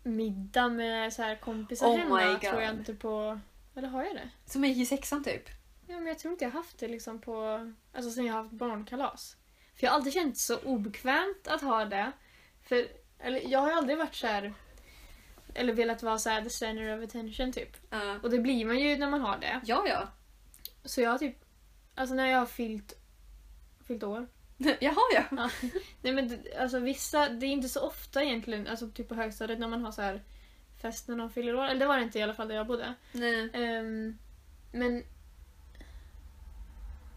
middag 0.03 0.69
med 0.69 1.13
så 1.13 1.23
här 1.23 1.37
kompisar 1.37 1.87
Oh 1.87 1.99
hemma. 1.99 2.39
Tror 2.39 2.63
jag 2.63 2.75
inte 2.75 2.95
på... 2.95 3.41
Eller 3.75 3.89
har 3.89 4.05
jag 4.05 4.15
det? 4.15 4.31
Som 4.47 4.65
jag 4.65 4.73
gick 4.73 4.83
i 4.83 4.87
sexan 4.87 5.25
typ. 5.25 5.49
Ja 5.87 5.97
men 5.97 6.07
jag 6.07 6.19
tror 6.19 6.33
inte 6.33 6.45
jag 6.45 6.51
har 6.51 6.59
haft 6.59 6.79
det 6.79 6.89
liksom 6.89 7.21
på... 7.21 7.67
Alltså 7.93 8.11
sen 8.11 8.27
jag 8.27 8.35
har 8.35 8.43
haft 8.43 8.55
barnkalas. 8.55 9.37
För 9.75 9.85
jag 9.87 9.91
har 9.91 9.97
alltid 9.97 10.13
känt 10.13 10.39
så 10.39 10.59
obekvämt 10.59 11.49
att 11.49 11.61
ha 11.61 11.85
det. 11.85 12.13
För 12.63 12.87
eller, 13.19 13.49
jag 13.49 13.59
har 13.59 13.73
aldrig 13.73 13.99
varit 13.99 14.15
så 14.15 14.27
här... 14.27 14.55
Eller 15.55 15.73
velat 15.73 16.03
vara 16.03 16.19
så 16.19 16.31
här 16.31 16.43
the 16.43 16.51
center 16.51 16.99
of 16.99 17.05
attention 17.05 17.53
typ. 17.53 17.77
Ja. 17.91 18.19
Och 18.23 18.31
det 18.31 18.39
blir 18.39 18.65
man 18.65 18.79
ju 18.79 18.97
när 18.97 19.11
man 19.11 19.21
har 19.21 19.39
det. 19.39 19.61
ja, 19.65 19.85
ja. 19.89 20.09
Så 20.85 21.01
jag 21.01 21.11
har 21.11 21.19
typ... 21.19 21.37
Alltså 21.95 22.15
när 22.15 22.27
jag 22.27 22.39
har 22.39 22.47
fyllt... 22.47 22.93
Fyllt 23.87 24.03
år. 24.03 24.29
Jaha 24.81 24.97
ja. 25.15 25.25
Ja. 25.31 25.51
Nej 26.03 26.13
men 26.13 26.29
det- 26.29 26.57
alltså 26.59 26.79
vissa, 26.79 27.29
det 27.29 27.47
är 27.47 27.51
inte 27.51 27.69
så 27.69 27.81
ofta 27.81 28.23
egentligen, 28.23 28.67
alltså 28.67 28.89
typ 28.91 29.09
på 29.09 29.15
högstadiet 29.15 29.59
när 29.59 29.69
man 29.69 29.85
har 29.85 29.93
så 29.93 30.03
här 30.03 30.23
fest 30.83 31.09
när 31.09 31.17
någon 31.17 31.31
fyller 31.31 31.55
år. 31.57 31.65
Eller 31.65 31.81
det 31.81 31.87
var 31.87 31.97
det 31.97 32.03
inte 32.05 32.19
i 32.19 32.23
alla 32.23 32.35
fall 32.35 32.49
där 32.49 32.55
jag 32.55 32.67
bodde. 32.67 32.95
Nej. 33.13 33.51
Ehm, 33.55 34.19
men 34.73 35.05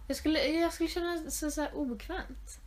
jag 0.07 0.17
skulle, 0.17 0.39
jag 0.47 0.73
skulle 0.73 0.89
känna 0.89 1.31
så, 1.31 1.51
så 1.51 1.61
här 1.61 1.75
obekvämt. 1.75 2.59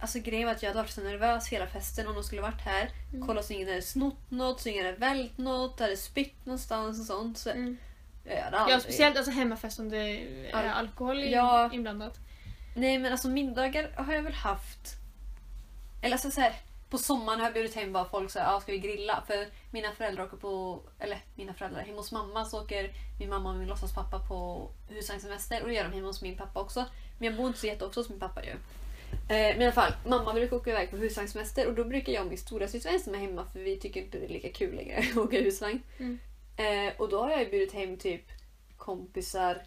Alltså 0.00 0.18
grejen 0.18 0.46
var 0.46 0.54
att 0.54 0.62
jag 0.62 0.70
hade 0.70 0.82
varit 0.82 0.90
så 0.90 1.00
nervös 1.00 1.48
hela 1.48 1.66
festen 1.66 2.06
om 2.06 2.14
de 2.14 2.24
skulle 2.24 2.42
varit 2.42 2.60
här. 2.60 2.90
Mm. 3.14 3.26
Kolla 3.26 3.42
så 3.42 3.52
ingen 3.52 3.68
hade 3.68 3.82
snott 3.82 4.30
något, 4.30 4.60
så 4.60 4.68
ingen 4.68 4.86
hade 4.86 4.98
vält 4.98 5.38
något, 5.38 5.80
hade 5.80 5.96
spytt 5.96 6.46
någonstans 6.46 7.00
och 7.00 7.06
sånt. 7.06 7.38
Så 7.38 7.50
Mm. 7.50 7.76
jag 8.24 8.42
hade 8.42 8.56
Ja, 8.56 8.62
aldrig... 8.62 8.80
speciellt 8.80 9.16
alltså 9.16 9.32
hemmafest 9.32 9.78
om 9.78 9.88
det 9.88 9.96
är 9.98 10.54
Al- 10.56 10.68
alkohol 10.68 11.20
i, 11.20 11.32
Ja. 11.32 11.70
inblandat. 11.72 12.18
Nej 12.78 12.98
men 12.98 13.12
alltså 13.12 13.28
middagar 13.28 13.90
har 13.96 14.14
jag 14.14 14.22
väl 14.22 14.32
haft... 14.32 14.96
Eller 16.02 16.12
alltså 16.12 16.30
så 16.30 16.40
här, 16.40 16.52
på 16.90 16.98
sommaren 16.98 17.40
har 17.40 17.46
jag 17.46 17.54
bjudit 17.54 17.74
hem 17.74 17.92
bara 17.92 18.04
folk 18.04 18.30
så 18.30 18.38
här, 18.38 18.56
ah, 18.56 18.60
ska 18.60 18.72
vi 18.72 18.78
grilla? 18.78 19.22
För 19.26 19.46
mina 19.70 19.92
föräldrar 19.92 20.24
åker 20.24 20.36
på, 20.36 20.80
eller 20.98 21.18
mina 21.34 21.54
föräldrar, 21.54 21.80
hemma 21.80 21.96
hos 21.96 22.12
mamma 22.12 22.44
så 22.44 22.62
åker 22.62 22.90
min 23.20 23.28
mamma 23.30 23.50
och 23.50 23.56
min 23.56 23.68
låtsaspappa 23.68 24.18
på 24.18 24.70
husvagnssemester 24.88 25.62
och 25.62 25.68
det 25.68 25.74
gör 25.74 25.84
de 25.84 25.92
hemma 25.92 26.06
hos 26.06 26.22
min 26.22 26.36
pappa 26.36 26.60
också. 26.60 26.84
Men 27.18 27.26
jag 27.28 27.36
bor 27.36 27.46
inte 27.46 27.58
så 27.58 27.66
jätteofta 27.66 28.00
hos 28.00 28.08
min 28.08 28.20
pappa 28.20 28.44
ju. 28.44 28.50
Eh, 28.50 28.56
men 29.28 29.62
i 29.62 29.64
alla 29.64 29.72
fall, 29.72 29.92
mamma 30.06 30.32
brukar 30.32 30.56
åka 30.56 30.70
iväg 30.70 30.90
på 30.90 30.96
husvagnssemester 30.96 31.66
och 31.66 31.74
då 31.74 31.84
brukar 31.84 32.12
jag 32.12 32.22
och 32.22 32.28
min 32.28 32.38
stora 32.38 32.68
syster 32.68 32.90
ensam 32.90 33.14
är 33.14 33.18
hemma 33.18 33.44
för 33.52 33.60
vi 33.60 33.76
tycker 33.76 34.02
inte 34.02 34.18
det 34.18 34.24
är 34.24 34.28
lika 34.28 34.52
kul 34.52 34.74
längre 34.76 34.98
att 35.10 35.16
åka 35.16 35.40
husvagn. 35.40 35.82
Mm. 35.98 36.18
Eh, 36.56 36.92
och 36.98 37.08
då 37.08 37.22
har 37.22 37.30
jag 37.30 37.40
ju 37.40 37.50
bjudit 37.50 37.72
hem 37.72 37.96
typ 37.96 38.24
kompisar. 38.76 39.62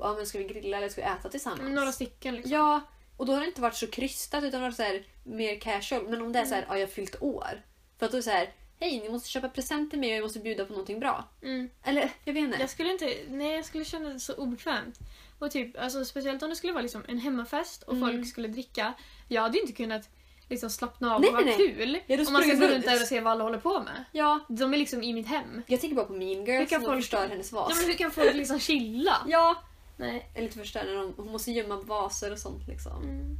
Ja 0.00 0.14
men 0.16 0.26
ska 0.26 0.38
vi 0.38 0.44
grilla 0.44 0.76
eller 0.76 0.88
ska 0.88 1.00
vi 1.00 1.06
äta 1.06 1.28
tillsammans? 1.28 1.74
Några 1.74 1.92
stycken 1.92 2.34
liksom. 2.34 2.52
Ja, 2.52 2.80
Och 3.16 3.26
då 3.26 3.32
har 3.32 3.40
det 3.40 3.46
inte 3.46 3.60
varit 3.60 3.74
så 3.76 3.86
krystat 3.86 4.44
utan 4.44 4.62
varit 4.62 4.76
så 4.76 4.82
här, 4.82 5.04
mer 5.24 5.56
casual. 5.60 6.08
Men 6.08 6.22
om 6.22 6.32
det 6.32 6.38
är 6.38 6.44
så 6.44 6.54
här, 6.54 6.64
ja 6.68 6.78
jag 6.78 6.86
har 6.86 6.92
fyllt 6.92 7.22
år. 7.22 7.62
För 7.98 8.06
att 8.06 8.12
då 8.12 8.16
är 8.16 8.18
det 8.18 8.22
så 8.22 8.30
här, 8.30 8.50
hej 8.80 9.00
ni 9.00 9.08
måste 9.08 9.28
köpa 9.28 9.48
present 9.48 9.90
till 9.90 9.98
mig 9.98 10.10
och 10.10 10.16
jag 10.16 10.22
måste 10.22 10.38
bjuda 10.38 10.64
på 10.64 10.70
någonting 10.72 11.00
bra. 11.00 11.24
Mm. 11.42 11.70
Eller 11.84 12.10
jag 12.24 12.32
vet 12.32 12.40
inte. 12.44 12.60
Jag 12.60 12.70
skulle 12.70 12.92
inte, 12.92 13.14
nej 13.28 13.54
jag 13.56 13.64
skulle 13.64 13.84
känna 13.84 14.08
det 14.08 14.20
så 14.20 14.34
obekvämt. 14.34 14.98
Och 15.38 15.50
typ, 15.50 15.78
alltså, 15.78 16.04
speciellt 16.04 16.42
om 16.42 16.50
det 16.50 16.56
skulle 16.56 16.72
vara 16.72 16.82
liksom 16.82 17.02
en 17.08 17.18
hemmafest 17.18 17.82
och 17.82 17.94
Mm. 17.94 18.08
folk 18.08 18.28
skulle 18.28 18.48
dricka. 18.48 18.92
Jag 19.28 19.42
hade 19.42 19.60
inte 19.60 19.72
kunnat 19.72 20.08
liksom 20.48 20.70
slappna 20.70 21.14
av 21.14 21.20
Nej, 21.20 21.28
och 21.28 21.34
vara 21.34 21.44
nej, 21.44 21.56
nej. 21.58 21.74
kul. 21.74 22.00
Ja, 22.06 22.26
om 22.26 22.32
man 22.32 22.42
ska 22.42 22.54
gå 22.54 22.66
runt 22.66 22.84
där 22.84 23.02
och 23.02 23.06
se 23.08 23.20
vad 23.20 23.32
alla 23.32 23.44
håller 23.44 23.58
på 23.58 23.80
med. 23.80 24.04
Ja, 24.12 24.40
De 24.48 24.74
är 24.74 24.78
liksom 24.78 25.02
i 25.02 25.12
mitt 25.12 25.26
hem. 25.26 25.62
jag 25.66 25.80
tänker 25.80 25.96
bara 25.96 26.06
på 26.06 26.12
Mean 26.12 26.44
Girls 26.44 26.60
Hur 26.60 26.66
kan 26.66 26.68
som 26.68 26.80
folk... 26.80 26.86
folk- 26.86 27.02
förstör 27.02 27.28
hennes 27.28 27.52
vas. 27.52 27.70
Ja, 27.70 27.76
men 27.76 27.86
hur 27.90 27.94
kan 27.94 28.10
folk 28.10 28.34
liksom 28.34 28.58
chilla? 28.58 29.16
Ja, 29.28 29.62
Nej. 29.96 30.30
eller 30.34 30.44
inte 30.46 30.58
förstör 30.58 30.84
när 30.84 30.94
de, 30.94 31.14
hon 31.16 31.32
måste 31.32 31.52
gömma 31.52 31.76
vaser 31.76 32.32
och 32.32 32.38
sånt 32.38 32.66
liksom. 32.68 33.02
Mm. 33.02 33.36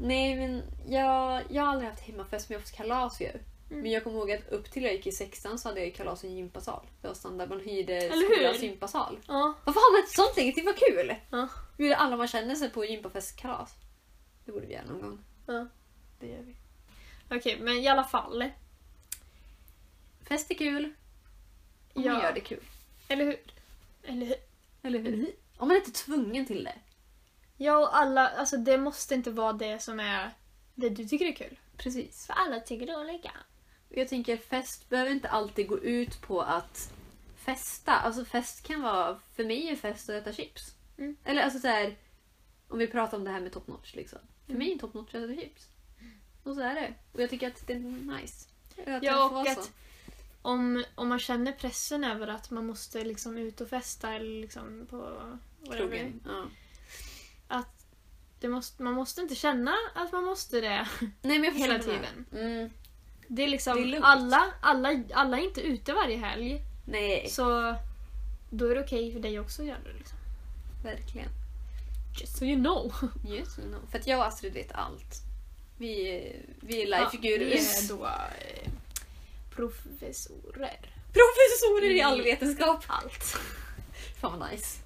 Nej 0.00 0.34
men 0.36 0.62
jag, 0.88 1.42
jag 1.50 1.62
har 1.62 1.70
aldrig 1.72 1.90
haft 1.90 2.02
hemmafest 2.02 2.48
men 2.48 2.54
jag 2.54 2.58
har 2.60 2.62
haft 2.62 2.76
kalas 2.76 3.20
ju. 3.20 3.28
Mm. 3.70 3.82
Men 3.82 3.90
jag 3.90 4.04
kommer 4.04 4.16
ihåg 4.18 4.32
att 4.32 4.48
upp 4.48 4.70
till 4.70 4.82
jag 4.84 4.92
gick 4.92 5.06
i 5.06 5.12
sexan 5.12 5.58
så 5.58 5.68
hade 5.68 5.84
jag 5.84 5.94
kalas 5.94 6.24
i 6.24 6.26
en 6.26 6.36
gympasal. 6.36 6.86
Det 7.00 7.08
var 7.08 7.14
standard, 7.14 7.48
man 7.48 7.60
hyrde 7.60 8.00
skolans 8.00 8.62
gympasal. 8.62 9.18
Ja. 9.26 9.54
Varför 9.64 9.80
har 9.80 9.92
man 9.92 10.00
inte 10.00 10.14
sånt 10.14 10.36
längre? 10.36 10.52
Det 10.56 10.62
var 10.62 10.72
kul! 10.72 11.14
Ja. 11.30 11.48
Bjuda 11.76 11.96
alla 11.96 12.16
man 12.16 12.28
känner 12.28 12.54
sig 12.54 12.70
på 12.70 12.84
gympafestkalas. 12.84 13.74
Det 14.44 14.52
borde 14.52 14.66
vi 14.66 14.72
göra 14.74 14.84
någon 14.84 15.00
gång. 15.00 15.18
ja. 15.46 15.66
Det 16.20 16.26
gör 16.26 16.42
vi. 16.42 16.56
Okej, 17.36 17.58
men 17.60 17.74
i 17.78 17.88
alla 17.88 18.04
fall. 18.04 18.50
Fest 20.28 20.50
är 20.50 20.54
kul. 20.54 20.92
Om 21.94 22.02
Ja. 22.02 22.12
man 22.12 22.22
gör 22.22 22.32
det 22.32 22.40
kul. 22.40 22.64
Eller 23.08 23.24
hur? 23.24 23.38
Eller 24.02 24.26
hur? 24.26 24.36
Eller 24.82 24.98
hur? 24.98 25.32
Om 25.56 25.68
man 25.68 25.76
inte 25.76 25.90
är 25.90 26.04
tvungen 26.04 26.46
till 26.46 26.64
det. 26.64 26.74
Ja, 27.56 27.78
och 27.78 27.96
alla, 27.96 28.28
alltså 28.28 28.56
det 28.56 28.78
måste 28.78 29.14
inte 29.14 29.30
vara 29.30 29.52
det 29.52 29.82
som 29.82 30.00
är 30.00 30.30
det 30.74 30.88
du 30.88 31.04
tycker 31.08 31.26
är 31.26 31.32
kul. 31.32 31.58
Precis. 31.76 32.26
För 32.26 32.34
alla 32.34 32.60
tycker 32.60 32.86
det 32.86 32.92
är 32.92 33.00
olika. 33.00 33.32
Jag 33.88 34.08
tänker 34.08 34.36
fest 34.36 34.88
behöver 34.88 35.10
inte 35.10 35.28
alltid 35.28 35.68
gå 35.68 35.78
ut 35.78 36.20
på 36.22 36.42
att 36.42 36.92
festa. 37.36 37.92
Alltså 37.92 38.24
fest 38.24 38.66
kan 38.66 38.82
vara, 38.82 39.20
för 39.34 39.44
mig 39.44 39.68
är 39.68 39.76
fest 39.76 40.08
att 40.08 40.14
äta 40.14 40.32
chips. 40.32 40.74
Mm. 40.98 41.16
Eller 41.24 41.42
alltså 41.42 41.58
så 41.58 41.68
här, 41.68 41.96
om 42.68 42.78
vi 42.78 42.86
pratar 42.86 43.16
om 43.18 43.24
det 43.24 43.30
här 43.30 43.40
med 43.40 43.52
top 43.52 43.66
notch 43.66 43.94
liksom. 43.94 44.18
För 44.46 44.52
Mm. 44.52 44.58
mig 44.66 44.74
är 44.74 44.78
top 44.78 44.94
notch 44.94 45.14
att 45.14 45.22
äta 45.30 45.40
chips. 45.40 45.68
Och 46.42 46.54
så 46.54 46.60
är 46.60 46.74
det. 46.74 46.94
Och 47.12 47.22
jag 47.22 47.30
tycker 47.30 47.48
att 47.48 47.66
det 47.66 47.72
är 47.72 47.78
nice. 47.78 48.48
Det 48.74 48.98
Ja, 49.02 49.30
och 49.30 49.40
att 49.40 49.64
så. 49.64 49.70
Om, 50.46 50.84
om 50.94 51.08
man 51.08 51.18
känner 51.18 51.52
pressen 51.52 52.04
över 52.04 52.28
att 52.28 52.50
man 52.50 52.66
måste 52.66 53.04
liksom 53.04 53.38
ut 53.38 53.60
och 53.60 53.68
festa 53.68 54.12
eller 54.14 54.40
liksom 54.40 54.86
på 54.90 55.18
Krogen. 55.76 56.20
Ja. 56.24 56.44
Att 57.48 57.86
det 58.40 58.48
måste, 58.48 58.82
man 58.82 58.92
måste 58.92 59.20
inte 59.20 59.34
känna 59.34 59.74
att 59.94 60.12
man 60.12 60.24
måste 60.24 60.60
det. 60.60 60.88
Nej 61.22 61.38
men 61.38 61.54
Hela 61.56 61.78
tiden. 61.78 62.26
Mm. 62.32 62.70
Det 63.28 63.42
är 63.42 63.48
liksom, 63.48 63.76
Det 63.76 63.82
är 63.82 63.86
lugnt. 63.86 64.04
alla, 64.04 64.52
alla, 64.60 65.02
alla 65.14 65.38
är 65.38 65.44
inte 65.44 65.60
ute 65.60 65.92
varje 65.92 66.16
helg. 66.16 66.60
Nej, 66.84 67.28
Så 67.28 67.76
då 68.50 68.66
är 68.66 68.74
det 68.74 68.80
okej 68.80 69.12
för 69.12 69.20
dig 69.20 69.40
också 69.40 69.62
att 69.62 69.68
göra 69.68 69.82
det. 69.84 69.98
Liksom. 69.98 70.18
verkligen. 70.82 71.28
Just 72.20 72.38
so 72.38 72.44
you 72.44 72.56
know. 72.56 72.94
Yes, 73.28 73.58
no. 73.58 73.86
För 73.90 73.98
att 73.98 74.06
jag 74.06 74.18
och 74.18 74.26
Astrid 74.26 74.52
vet 74.52 74.72
allt. 74.72 75.22
Vi, 75.78 76.22
vi 76.60 76.82
är 76.82 76.86
life 76.86 77.10
Ja. 77.12 77.18
Vi 77.20 77.34
är 77.34 77.88
då 77.88 78.06
eh, 78.06 78.72
professorer. 79.56 80.78
Professorer 81.12 81.90
i 81.90 82.02
all 82.02 82.22
vetenskap. 82.22 82.84
Allt. 82.86 83.24
Fan 84.20 84.38
vad 84.40 84.50
nice. 84.50 84.78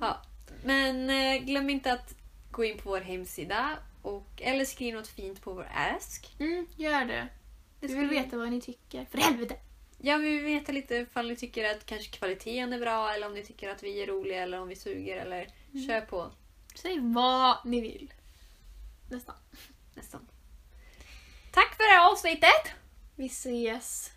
Ja. 0.00 0.22
Men 0.64 1.10
eh, 1.10 1.42
glöm 1.44 1.70
inte 1.70 1.92
att 1.92 2.14
gå 2.50 2.64
in 2.64 2.78
på 2.78 2.90
vår 2.90 3.00
hemsida 3.00 3.78
och, 4.02 4.28
eller 4.42 4.64
skriv 4.64 4.94
något 4.94 5.08
fint 5.08 5.42
på 5.42 5.52
vår 5.52 5.68
ask. 5.74 6.34
Mm, 6.38 6.66
gör 6.76 7.04
det. 7.04 7.28
Det 7.80 7.86
Vi 7.86 7.94
vill 7.94 8.06
skulle- 8.08 8.22
veta 8.22 8.36
vad 8.36 8.50
ni 8.52 8.60
tycker. 8.60 9.06
För 9.10 9.18
helvete! 9.18 9.56
Ja, 10.04 10.16
vi 10.16 10.30
vill 10.30 10.44
veta 10.44 10.72
lite 10.72 10.94
ifall 10.96 11.28
ni 11.28 11.36
tycker 11.36 11.70
att 11.70 11.86
kanske 11.86 12.10
kvaliteten 12.10 12.72
är 12.72 12.78
bra 12.78 13.12
eller 13.14 13.26
om 13.26 13.34
ni 13.34 13.44
tycker 13.44 13.68
att 13.70 13.82
vi 13.82 14.02
är 14.02 14.06
roliga 14.06 14.42
eller 14.42 14.60
om 14.60 14.68
vi 14.68 14.76
suger 14.76 15.16
eller 15.16 15.48
kör 15.86 16.00
på 16.00 16.30
Säg 16.74 16.98
vad 17.00 17.56
ni 17.64 17.80
vill. 17.80 18.12
Nästan. 19.10 19.34
nästan. 19.94 20.28
Tack 21.52 21.76
för 21.76 21.82
det 21.82 21.98
här 21.98 22.12
avsnittet! 22.12 22.72
Vi 23.16 23.26
ses 23.26 24.10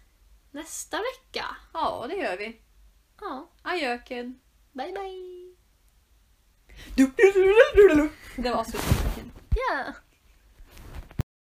nästa 0.51 0.97
vecka. 0.97 1.45
Ja, 1.73 2.05
det 2.09 2.15
gör 2.15 2.37
vi. 2.37 2.61
Ja, 3.21 3.49
Ajöken. 3.61 4.39
bye 4.71 4.91
bye. 4.93 5.55
Det 8.35 8.49
var 8.49 8.57
avslutningsmusiken. 8.59 9.31
Ja. 9.69 9.93